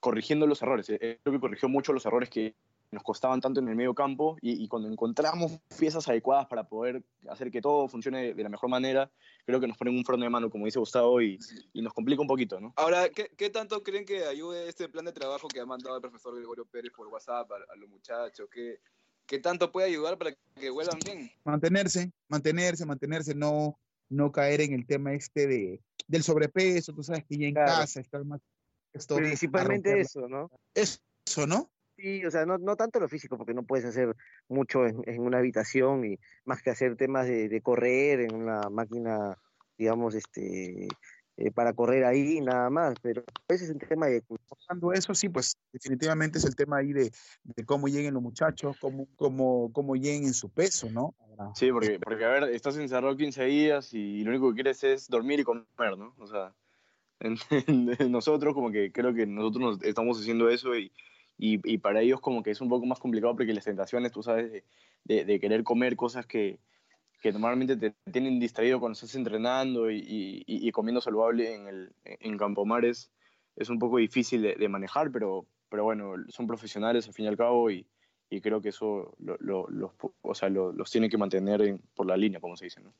corrigiendo 0.00 0.46
los 0.46 0.62
errores. 0.62 0.86
Creo 0.86 1.18
que 1.24 1.40
corrigió 1.40 1.68
mucho 1.68 1.92
los 1.92 2.06
errores 2.06 2.30
que 2.30 2.54
nos 2.90 3.02
costaban 3.02 3.40
tanto 3.40 3.60
en 3.60 3.68
el 3.68 3.76
medio 3.76 3.94
campo 3.94 4.36
y, 4.40 4.62
y, 4.64 4.68
cuando 4.68 4.88
encontramos 4.88 5.60
piezas 5.78 6.08
adecuadas 6.08 6.46
para 6.46 6.64
poder 6.64 7.02
hacer 7.28 7.50
que 7.50 7.60
todo 7.60 7.88
funcione 7.88 8.34
de 8.34 8.42
la 8.42 8.48
mejor 8.48 8.68
manera, 8.68 9.10
creo 9.46 9.60
que 9.60 9.68
nos 9.68 9.76
ponen 9.76 9.96
un 9.96 10.04
freno 10.04 10.24
de 10.24 10.30
mano, 10.30 10.50
como 10.50 10.64
dice 10.64 10.78
Gustavo, 10.78 11.20
y, 11.22 11.38
y 11.72 11.82
nos 11.82 11.92
complica 11.92 12.20
un 12.20 12.28
poquito, 12.28 12.60
¿no? 12.60 12.72
Ahora, 12.76 13.08
¿qué, 13.08 13.30
¿qué, 13.36 13.50
tanto 13.50 13.82
creen 13.82 14.04
que 14.04 14.24
ayude 14.24 14.68
este 14.68 14.88
plan 14.88 15.04
de 15.04 15.12
trabajo 15.12 15.48
que 15.48 15.60
ha 15.60 15.66
mandado 15.66 15.96
el 15.96 16.02
profesor 16.02 16.34
Gregorio 16.36 16.64
Pérez 16.66 16.92
por 16.94 17.06
WhatsApp 17.08 17.50
a, 17.52 17.72
a 17.72 17.76
los 17.76 17.88
muchachos? 17.88 18.48
¿Qué, 18.50 18.80
¿Qué 19.26 19.38
tanto 19.38 19.70
puede 19.70 19.86
ayudar 19.86 20.18
para 20.18 20.34
que 20.58 20.70
vuelvan 20.70 20.98
bien? 21.04 21.30
Mantenerse, 21.44 22.10
mantenerse, 22.28 22.84
mantenerse, 22.84 23.34
no, 23.34 23.78
no 24.08 24.32
caer 24.32 24.62
en 24.62 24.72
el 24.72 24.86
tema 24.86 25.12
este 25.14 25.46
de, 25.46 25.80
del 26.08 26.24
sobrepeso, 26.24 26.92
tú 26.92 27.04
sabes 27.04 27.24
que 27.24 27.38
ya 27.38 27.46
en 27.46 27.54
claro. 27.54 27.70
casa 27.70 28.00
estás 28.00 28.24
más... 28.24 28.40
Principalmente 29.14 30.00
eso, 30.00 30.28
¿no? 30.28 30.50
Eso, 30.74 30.98
¿no? 31.46 31.70
Sí, 32.00 32.24
o 32.24 32.30
sea, 32.30 32.46
no, 32.46 32.56
no 32.56 32.76
tanto 32.76 32.98
lo 32.98 33.08
físico, 33.08 33.36
porque 33.36 33.52
no 33.52 33.62
puedes 33.62 33.84
hacer 33.84 34.16
mucho 34.48 34.86
en, 34.86 35.02
en 35.04 35.20
una 35.20 35.38
habitación 35.38 36.04
y 36.04 36.18
más 36.44 36.62
que 36.62 36.70
hacer 36.70 36.96
temas 36.96 37.26
de, 37.26 37.48
de, 37.48 37.60
correr 37.60 38.20
en 38.20 38.34
una 38.34 38.70
máquina, 38.70 39.36
digamos, 39.76 40.14
este 40.14 40.88
eh, 41.36 41.50
para 41.52 41.72
correr 41.72 42.04
ahí 42.04 42.40
nada 42.40 42.70
más, 42.70 42.94
pero 43.02 43.22
ese 43.48 43.64
es 43.64 43.70
el 43.70 43.78
tema 43.78 44.06
de 44.06 44.22
Cuando 44.66 44.92
eso 44.92 45.14
sí, 45.14 45.28
pues 45.28 45.56
definitivamente 45.72 46.38
es 46.38 46.44
el 46.44 46.56
tema 46.56 46.78
ahí 46.78 46.92
de, 46.92 47.10
de 47.44 47.64
cómo 47.64 47.88
lleguen 47.88 48.14
los 48.14 48.22
muchachos, 48.22 48.76
cómo, 48.78 49.06
cómo, 49.16 49.70
cómo 49.72 49.94
lleguen 49.94 50.24
en 50.24 50.34
su 50.34 50.48
peso, 50.50 50.90
¿no? 50.90 51.14
Sí, 51.54 51.70
porque, 51.70 51.98
porque 51.98 52.24
a 52.24 52.28
ver, 52.28 52.44
estás 52.44 52.76
encerrado 52.76 53.16
15 53.16 53.44
días 53.44 53.92
y 53.94 54.22
lo 54.22 54.30
único 54.30 54.50
que 54.50 54.56
quieres 54.56 54.84
es 54.84 55.08
dormir 55.08 55.40
y 55.40 55.44
comer, 55.44 55.96
¿no? 55.98 56.14
O 56.18 56.26
sea, 56.26 56.54
en, 57.20 57.36
en, 57.98 58.12
nosotros 58.12 58.54
como 58.54 58.70
que 58.70 58.90
creo 58.90 59.14
que 59.14 59.26
nosotros 59.26 59.62
nos 59.62 59.82
estamos 59.82 60.20
haciendo 60.20 60.48
eso 60.48 60.76
y, 60.76 60.92
y, 61.40 61.58
y, 61.64 61.78
para 61.78 62.02
ellos 62.02 62.20
como 62.20 62.42
que 62.42 62.50
es 62.50 62.60
un 62.60 62.68
poco 62.68 62.84
más 62.84 62.98
complicado 62.98 63.34
porque 63.34 63.54
las 63.54 63.64
tentaciones, 63.64 64.12
tú 64.12 64.22
sabes, 64.22 64.52
de, 64.52 64.64
de, 65.04 65.24
de 65.24 65.40
querer 65.40 65.64
comer 65.64 65.96
cosas 65.96 66.26
que, 66.26 66.58
que 67.22 67.32
normalmente 67.32 67.76
te 67.76 67.94
tienen 68.10 68.38
distraído 68.38 68.78
cuando 68.78 68.92
estás 68.92 69.14
entrenando 69.14 69.90
y, 69.90 69.98
y, 69.98 70.44
y 70.46 70.70
comiendo 70.70 71.00
saludable 71.00 71.54
en, 71.54 71.66
el, 71.66 71.92
en 72.04 72.36
Campomares 72.36 73.10
es 73.56 73.70
un 73.70 73.78
poco 73.78 73.96
difícil 73.96 74.42
de, 74.42 74.54
de, 74.54 74.68
manejar, 74.68 75.10
pero, 75.10 75.46
pero 75.70 75.84
bueno, 75.84 76.14
son 76.28 76.46
profesionales 76.46 77.06
al 77.06 77.14
fin 77.14 77.24
y 77.24 77.28
al 77.28 77.38
cabo 77.38 77.70
y, 77.70 77.86
y 78.28 78.42
creo 78.42 78.60
que 78.60 78.68
eso 78.68 79.14
lo, 79.18 79.36
lo, 79.40 79.66
los, 79.70 79.92
o 80.20 80.34
sea, 80.34 80.50
lo, 80.50 80.72
los 80.72 80.90
tiene 80.90 81.08
que 81.08 81.18
mantener 81.18 81.62
en, 81.62 81.78
por 81.94 82.06
la 82.06 82.18
línea, 82.18 82.40
como 82.40 82.56
se 82.56 82.66
dice, 82.66 82.80
¿no? 82.80 82.92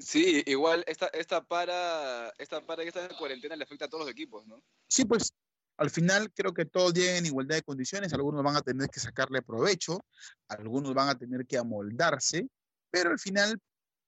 Sí, 0.00 0.42
igual 0.46 0.84
esta, 0.88 1.06
esta 1.08 1.44
para 1.44 2.32
esta 2.38 2.60
para 2.60 2.82
esta 2.82 3.08
cuarentena 3.16 3.54
le 3.54 3.62
afecta 3.62 3.84
a 3.84 3.88
todos 3.88 4.04
los 4.04 4.10
equipos, 4.10 4.44
¿no? 4.46 4.60
Sí, 4.88 5.04
pues 5.04 5.32
al 5.76 5.90
final 5.90 6.32
creo 6.32 6.54
que 6.54 6.66
todos 6.66 6.94
llegan 6.94 7.16
en 7.16 7.26
igualdad 7.26 7.56
de 7.56 7.62
condiciones, 7.62 8.12
algunos 8.12 8.42
van 8.42 8.56
a 8.56 8.62
tener 8.62 8.88
que 8.88 9.00
sacarle 9.00 9.42
provecho, 9.42 10.04
algunos 10.48 10.94
van 10.94 11.08
a 11.08 11.18
tener 11.18 11.46
que 11.46 11.58
amoldarse, 11.58 12.48
pero 12.90 13.10
al 13.10 13.18
final 13.18 13.60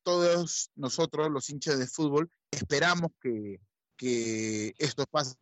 todos 0.03 0.71
nosotros, 0.77 1.31
los 1.31 1.51
hinchas 1.51 1.79
de 1.79 1.89
fútbol, 1.89 2.31
esperamos 2.53 3.11
que, 3.21 3.59
que 3.97 4.73
esto 4.79 5.05
pase 5.11 5.35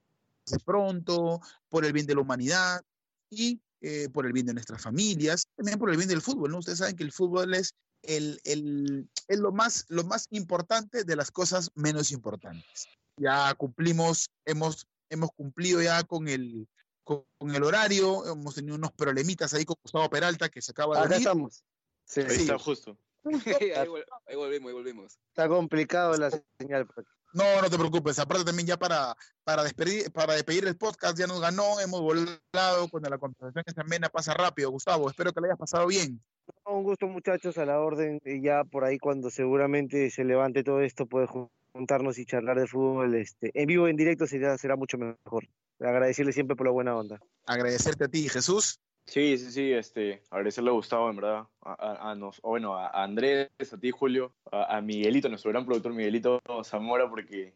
pronto, 0.64 1.40
por 1.68 1.84
el 1.84 1.92
bien 1.92 2.06
de 2.06 2.14
la 2.14 2.22
humanidad 2.22 2.82
y 3.28 3.60
eh, 3.82 4.08
por 4.08 4.24
el 4.24 4.32
bien 4.32 4.46
de 4.46 4.54
nuestras 4.54 4.80
familias, 4.80 5.46
también 5.56 5.78
por 5.78 5.90
el 5.90 5.98
bien 5.98 6.08
del 6.08 6.22
fútbol. 6.22 6.54
Ustedes 6.54 6.78
saben 6.78 6.96
que 6.96 7.04
el 7.04 7.12
fútbol 7.12 7.52
es, 7.52 7.74
el, 8.02 8.40
el, 8.44 9.10
es 9.28 9.38
lo, 9.38 9.52
más, 9.52 9.84
lo 9.88 10.04
más 10.04 10.26
importante 10.30 11.04
de 11.04 11.16
las 11.16 11.30
cosas 11.30 11.70
menos 11.74 12.10
importantes. 12.10 12.88
Ya 13.18 13.54
cumplimos, 13.54 14.30
hemos 14.46 14.86
hemos 15.14 15.30
cumplido 15.32 15.80
ya 15.80 16.02
con 16.04 16.28
el, 16.28 16.68
con, 17.02 17.24
el 17.54 17.62
horario, 17.62 18.26
hemos 18.26 18.54
tenido 18.54 18.76
unos 18.76 18.92
problemitas 18.92 19.54
ahí 19.54 19.64
con 19.64 19.76
Gustavo 19.82 20.10
Peralta 20.10 20.48
que 20.48 20.60
se 20.60 20.72
acaba 20.72 20.98
de 20.98 21.04
Acá 21.06 21.16
estamos. 21.16 21.64
Sí, 22.04 22.20
ahí 22.20 22.36
está 22.36 22.58
justo. 22.58 22.98
ahí, 23.24 23.70
ahí, 23.70 24.36
volvimos, 24.36 24.68
ahí 24.68 24.74
volvimos. 24.74 25.18
Está 25.28 25.48
complicado 25.48 26.16
la 26.16 26.30
señal. 26.58 26.86
No, 27.32 27.62
no 27.62 27.68
te 27.68 27.78
preocupes. 27.78 28.18
Aparte 28.18 28.44
también 28.44 28.68
ya 28.68 28.76
para, 28.76 29.16
para, 29.42 29.64
despedir, 29.64 30.12
para 30.12 30.34
despedir 30.34 30.66
el 30.66 30.76
podcast 30.76 31.18
ya 31.18 31.26
nos 31.26 31.40
ganó, 31.40 31.80
hemos 31.80 32.00
volado 32.00 32.88
cuando 32.90 33.10
la 33.10 33.18
conversación 33.18 33.64
es 33.66 33.78
amena 33.78 34.08
pasa 34.08 34.34
rápido. 34.34 34.70
Gustavo, 34.70 35.08
espero 35.08 35.32
que 35.32 35.40
le 35.40 35.48
hayas 35.48 35.58
pasado 35.58 35.86
bien. 35.86 36.22
Un 36.66 36.84
gusto 36.84 37.06
muchachos, 37.08 37.58
a 37.58 37.64
la 37.64 37.80
orden. 37.80 38.20
Y 38.24 38.42
ya 38.42 38.62
por 38.64 38.84
ahí 38.84 38.98
cuando 38.98 39.30
seguramente 39.30 40.10
se 40.10 40.24
levante 40.24 40.62
todo 40.62 40.80
esto 40.80 41.06
puede 41.06 41.26
juntarnos 41.74 42.18
y 42.18 42.24
charlar 42.24 42.58
de 42.58 42.66
fútbol 42.66 43.14
este, 43.16 43.50
en 43.52 43.66
vivo, 43.66 43.88
en 43.88 43.96
directo, 43.96 44.26
será, 44.26 44.56
será 44.56 44.76
mucho 44.76 44.96
mejor. 44.96 45.48
Agradecerle 45.80 46.32
siempre 46.32 46.56
por 46.56 46.66
la 46.66 46.72
buena 46.72 46.96
onda. 46.96 47.20
Agradecerte 47.46 48.04
a 48.04 48.08
ti, 48.08 48.28
Jesús. 48.28 48.78
Sí, 49.06 49.36
sí, 49.36 49.50
sí, 49.50 49.72
este, 49.72 50.22
agradecerle 50.30 50.70
a 50.70 50.74
Gustavo, 50.74 51.10
en 51.10 51.16
verdad, 51.16 51.46
a, 51.60 51.72
a, 51.72 52.10
a 52.12 52.14
nos, 52.14 52.40
bueno, 52.40 52.74
a 52.74 53.02
Andrés, 53.02 53.50
a 53.72 53.78
ti, 53.78 53.90
Julio, 53.90 54.32
a, 54.50 54.76
a, 54.76 54.80
Miguelito, 54.80 55.28
nuestro 55.28 55.50
gran 55.50 55.66
productor 55.66 55.92
Miguelito 55.92 56.40
Zamora, 56.62 57.10
porque 57.10 57.52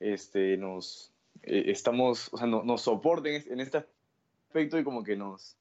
este, 0.00 0.56
nos 0.56 1.12
eh, 1.42 1.64
estamos, 1.66 2.32
o 2.32 2.38
sea, 2.38 2.48
no, 2.48 2.64
nos 2.64 2.82
soporten 2.82 3.44
en 3.48 3.60
este 3.60 3.84
aspecto 4.48 4.78
y 4.78 4.82
como 4.82 5.04
que 5.04 5.14
nos, 5.14 5.56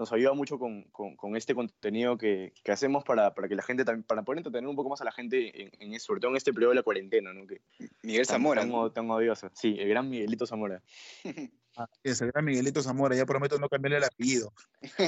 nos 0.00 0.10
ayuda 0.12 0.32
mucho 0.32 0.58
con, 0.58 0.84
con, 0.84 1.14
con 1.14 1.36
este 1.36 1.54
contenido 1.54 2.16
que, 2.16 2.54
que, 2.64 2.72
hacemos 2.72 3.04
para, 3.04 3.34
para 3.34 3.48
que 3.48 3.54
la 3.54 3.62
gente 3.62 3.84
también, 3.84 4.02
para 4.02 4.22
poder 4.22 4.38
entretener 4.38 4.66
un 4.66 4.74
poco 4.74 4.88
más 4.88 5.02
a 5.02 5.04
la 5.04 5.12
gente, 5.12 5.62
en, 5.62 5.92
en 5.92 6.00
sobre 6.00 6.20
todo 6.20 6.30
en 6.30 6.38
este 6.38 6.54
periodo 6.54 6.70
de 6.70 6.76
la 6.76 6.82
cuarentena, 6.82 7.34
¿no? 7.34 7.46
Que 7.46 7.60
Miguel 8.02 8.24
Zamora. 8.24 8.62
Tan, 8.62 8.70
tan, 8.70 8.94
tan 8.94 9.10
odioso. 9.10 9.50
Sí, 9.52 9.76
el 9.78 9.90
gran 9.90 10.08
Miguelito 10.08 10.46
Zamora. 10.46 10.82
Ah, 11.76 11.88
es 12.02 12.20
el 12.20 12.32
gran 12.32 12.44
Miguelito 12.44 12.82
Zamora, 12.82 13.14
ya 13.14 13.24
prometo 13.24 13.56
no 13.56 13.68
cambiarle 13.68 13.98
el 13.98 14.04
apellido. 14.04 14.52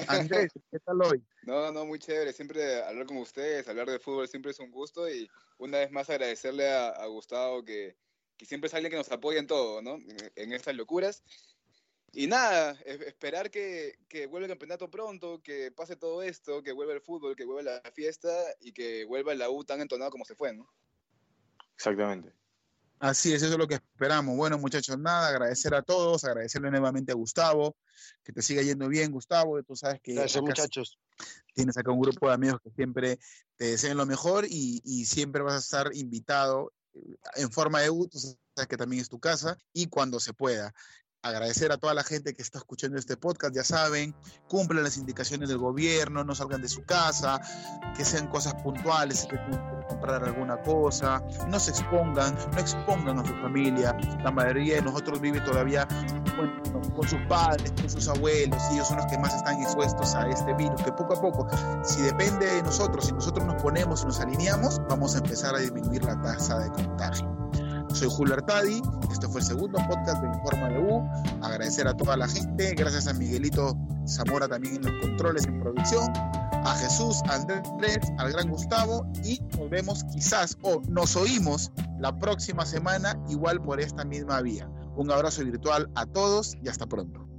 Andrés, 0.06 0.52
¿qué 0.70 0.78
tal 0.86 1.02
hoy? 1.02 1.20
No, 1.42 1.72
no, 1.72 1.84
muy 1.84 1.98
chévere. 1.98 2.32
Siempre 2.32 2.84
hablar 2.84 3.06
con 3.06 3.16
ustedes, 3.16 3.66
hablar 3.66 3.90
de 3.90 3.98
fútbol 3.98 4.28
siempre 4.28 4.52
es 4.52 4.60
un 4.60 4.70
gusto 4.70 5.10
y 5.10 5.28
una 5.58 5.78
vez 5.78 5.90
más 5.90 6.08
agradecerle 6.08 6.70
a, 6.70 6.90
a 6.90 7.06
Gustavo 7.06 7.64
que, 7.64 7.96
que 8.36 8.46
siempre 8.46 8.68
es 8.68 8.74
alguien 8.74 8.92
que 8.92 8.96
nos 8.96 9.10
apoya 9.10 9.40
en 9.40 9.48
todo, 9.48 9.82
¿no? 9.82 9.96
En, 9.96 10.16
en 10.36 10.52
estas 10.52 10.76
locuras. 10.76 11.24
Y 12.14 12.26
nada, 12.26 12.72
esperar 12.84 13.50
que, 13.50 13.98
que, 14.06 14.26
vuelva 14.26 14.44
el 14.44 14.52
campeonato 14.52 14.90
pronto, 14.90 15.40
que 15.42 15.72
pase 15.72 15.96
todo 15.96 16.22
esto, 16.22 16.62
que 16.62 16.72
vuelva 16.72 16.92
el 16.92 17.00
fútbol, 17.00 17.34
que 17.34 17.46
vuelva 17.46 17.62
la 17.62 17.90
fiesta 17.92 18.30
y 18.60 18.72
que 18.72 19.06
vuelva 19.06 19.34
la 19.34 19.48
U 19.48 19.64
tan 19.64 19.80
entonado 19.80 20.10
como 20.10 20.26
se 20.26 20.34
fue, 20.34 20.52
¿no? 20.52 20.70
Exactamente. 21.74 22.34
Así 22.98 23.32
es, 23.32 23.42
eso 23.42 23.54
es 23.54 23.58
lo 23.58 23.66
que 23.66 23.76
esperamos. 23.76 24.36
Bueno, 24.36 24.58
muchachos, 24.58 24.98
nada, 24.98 25.28
agradecer 25.28 25.74
a 25.74 25.82
todos, 25.82 26.22
agradecerle 26.24 26.70
nuevamente 26.70 27.12
a 27.12 27.14
Gustavo, 27.14 27.76
que 28.22 28.32
te 28.32 28.42
siga 28.42 28.62
yendo 28.62 28.88
bien, 28.88 29.10
Gustavo. 29.10 29.62
Tú 29.62 29.74
sabes 29.74 30.00
que. 30.02 30.12
Gracias, 30.12 30.42
muchachos. 30.42 30.98
Tienes 31.54 31.76
acá 31.78 31.90
un 31.92 32.00
grupo 32.00 32.28
de 32.28 32.34
amigos 32.34 32.60
que 32.62 32.70
siempre 32.70 33.18
te 33.56 33.64
desean 33.64 33.96
lo 33.96 34.04
mejor 34.04 34.44
y, 34.44 34.82
y 34.84 35.06
siempre 35.06 35.42
vas 35.42 35.54
a 35.54 35.58
estar 35.58 35.96
invitado 35.96 36.72
en 37.36 37.50
forma 37.50 37.80
de 37.80 37.90
U, 37.90 38.06
tú 38.06 38.18
sabes 38.18 38.68
que 38.68 38.76
también 38.76 39.02
es 39.02 39.08
tu 39.08 39.18
casa 39.18 39.56
y 39.72 39.86
cuando 39.86 40.20
se 40.20 40.34
pueda 40.34 40.74
agradecer 41.22 41.70
a 41.72 41.78
toda 41.78 41.94
la 41.94 42.02
gente 42.02 42.34
que 42.34 42.42
está 42.42 42.58
escuchando 42.58 42.98
este 42.98 43.16
podcast, 43.16 43.54
ya 43.54 43.64
saben, 43.64 44.14
cumplan 44.48 44.82
las 44.82 44.96
indicaciones 44.96 45.48
del 45.48 45.58
gobierno, 45.58 46.24
no 46.24 46.34
salgan 46.34 46.60
de 46.60 46.68
su 46.68 46.84
casa, 46.84 47.40
que 47.96 48.04
sean 48.04 48.26
cosas 48.28 48.54
puntuales, 48.62 49.20
si 49.20 49.28
quieren 49.28 49.60
comprar 49.88 50.24
alguna 50.24 50.60
cosa, 50.62 51.22
no 51.48 51.60
se 51.60 51.70
expongan, 51.70 52.36
no 52.52 52.58
expongan 52.58 53.20
a 53.20 53.24
su 53.24 53.34
familia. 53.34 53.96
La 54.24 54.30
mayoría 54.30 54.76
de 54.76 54.82
nosotros 54.82 55.20
vive 55.20 55.40
todavía 55.40 55.86
con, 56.96 57.08
sus 57.08 57.20
padres, 57.28 57.72
con 57.72 57.88
sus 57.88 58.08
abuelos, 58.08 58.60
ellos 58.72 58.88
son 58.88 58.96
los 58.96 59.06
que 59.06 59.18
más 59.18 59.34
están 59.34 59.62
expuestos 59.62 60.14
a 60.14 60.28
este 60.28 60.52
virus, 60.54 60.82
que 60.82 60.92
poco 60.92 61.14
a 61.14 61.20
poco, 61.20 61.48
si 61.84 62.02
depende 62.02 62.46
de 62.46 62.62
nosotros, 62.62 63.06
si 63.06 63.12
nosotros 63.12 63.46
nos 63.46 63.62
ponemos 63.62 64.02
y 64.02 64.06
nos 64.06 64.20
alineamos, 64.20 64.80
vamos 64.88 65.14
a 65.14 65.18
empezar 65.18 65.54
a 65.54 65.58
disminuir 65.58 66.04
la 66.04 66.20
tasa 66.20 66.58
de 66.58 66.70
contagio. 66.70 67.41
Soy 67.94 68.08
Julio 68.10 68.34
Artadi, 68.34 68.80
este 69.12 69.28
fue 69.28 69.40
el 69.40 69.46
segundo 69.46 69.78
podcast 69.86 70.22
de 70.22 70.28
Informa 70.28 70.68
de 70.70 70.78
U. 70.78 71.02
Agradecer 71.42 71.86
a 71.86 71.94
toda 71.94 72.16
la 72.16 72.26
gente, 72.26 72.74
gracias 72.74 73.06
a 73.06 73.12
Miguelito 73.12 73.76
Zamora 74.08 74.48
también 74.48 74.76
en 74.76 74.82
los 74.82 75.06
controles 75.06 75.46
en 75.46 75.60
producción, 75.60 76.10
a 76.16 76.74
Jesús, 76.78 77.20
a 77.28 77.34
Andrés, 77.34 77.98
al 78.18 78.32
gran 78.32 78.48
Gustavo 78.48 79.06
y 79.24 79.40
nos 79.58 79.68
vemos 79.68 80.04
quizás 80.04 80.56
o 80.62 80.80
nos 80.88 81.16
oímos 81.16 81.70
la 81.98 82.18
próxima 82.18 82.64
semana 82.64 83.14
igual 83.28 83.60
por 83.60 83.78
esta 83.78 84.04
misma 84.04 84.40
vía. 84.40 84.68
Un 84.96 85.10
abrazo 85.10 85.44
virtual 85.44 85.90
a 85.94 86.06
todos 86.06 86.56
y 86.62 86.68
hasta 86.68 86.86
pronto. 86.86 87.31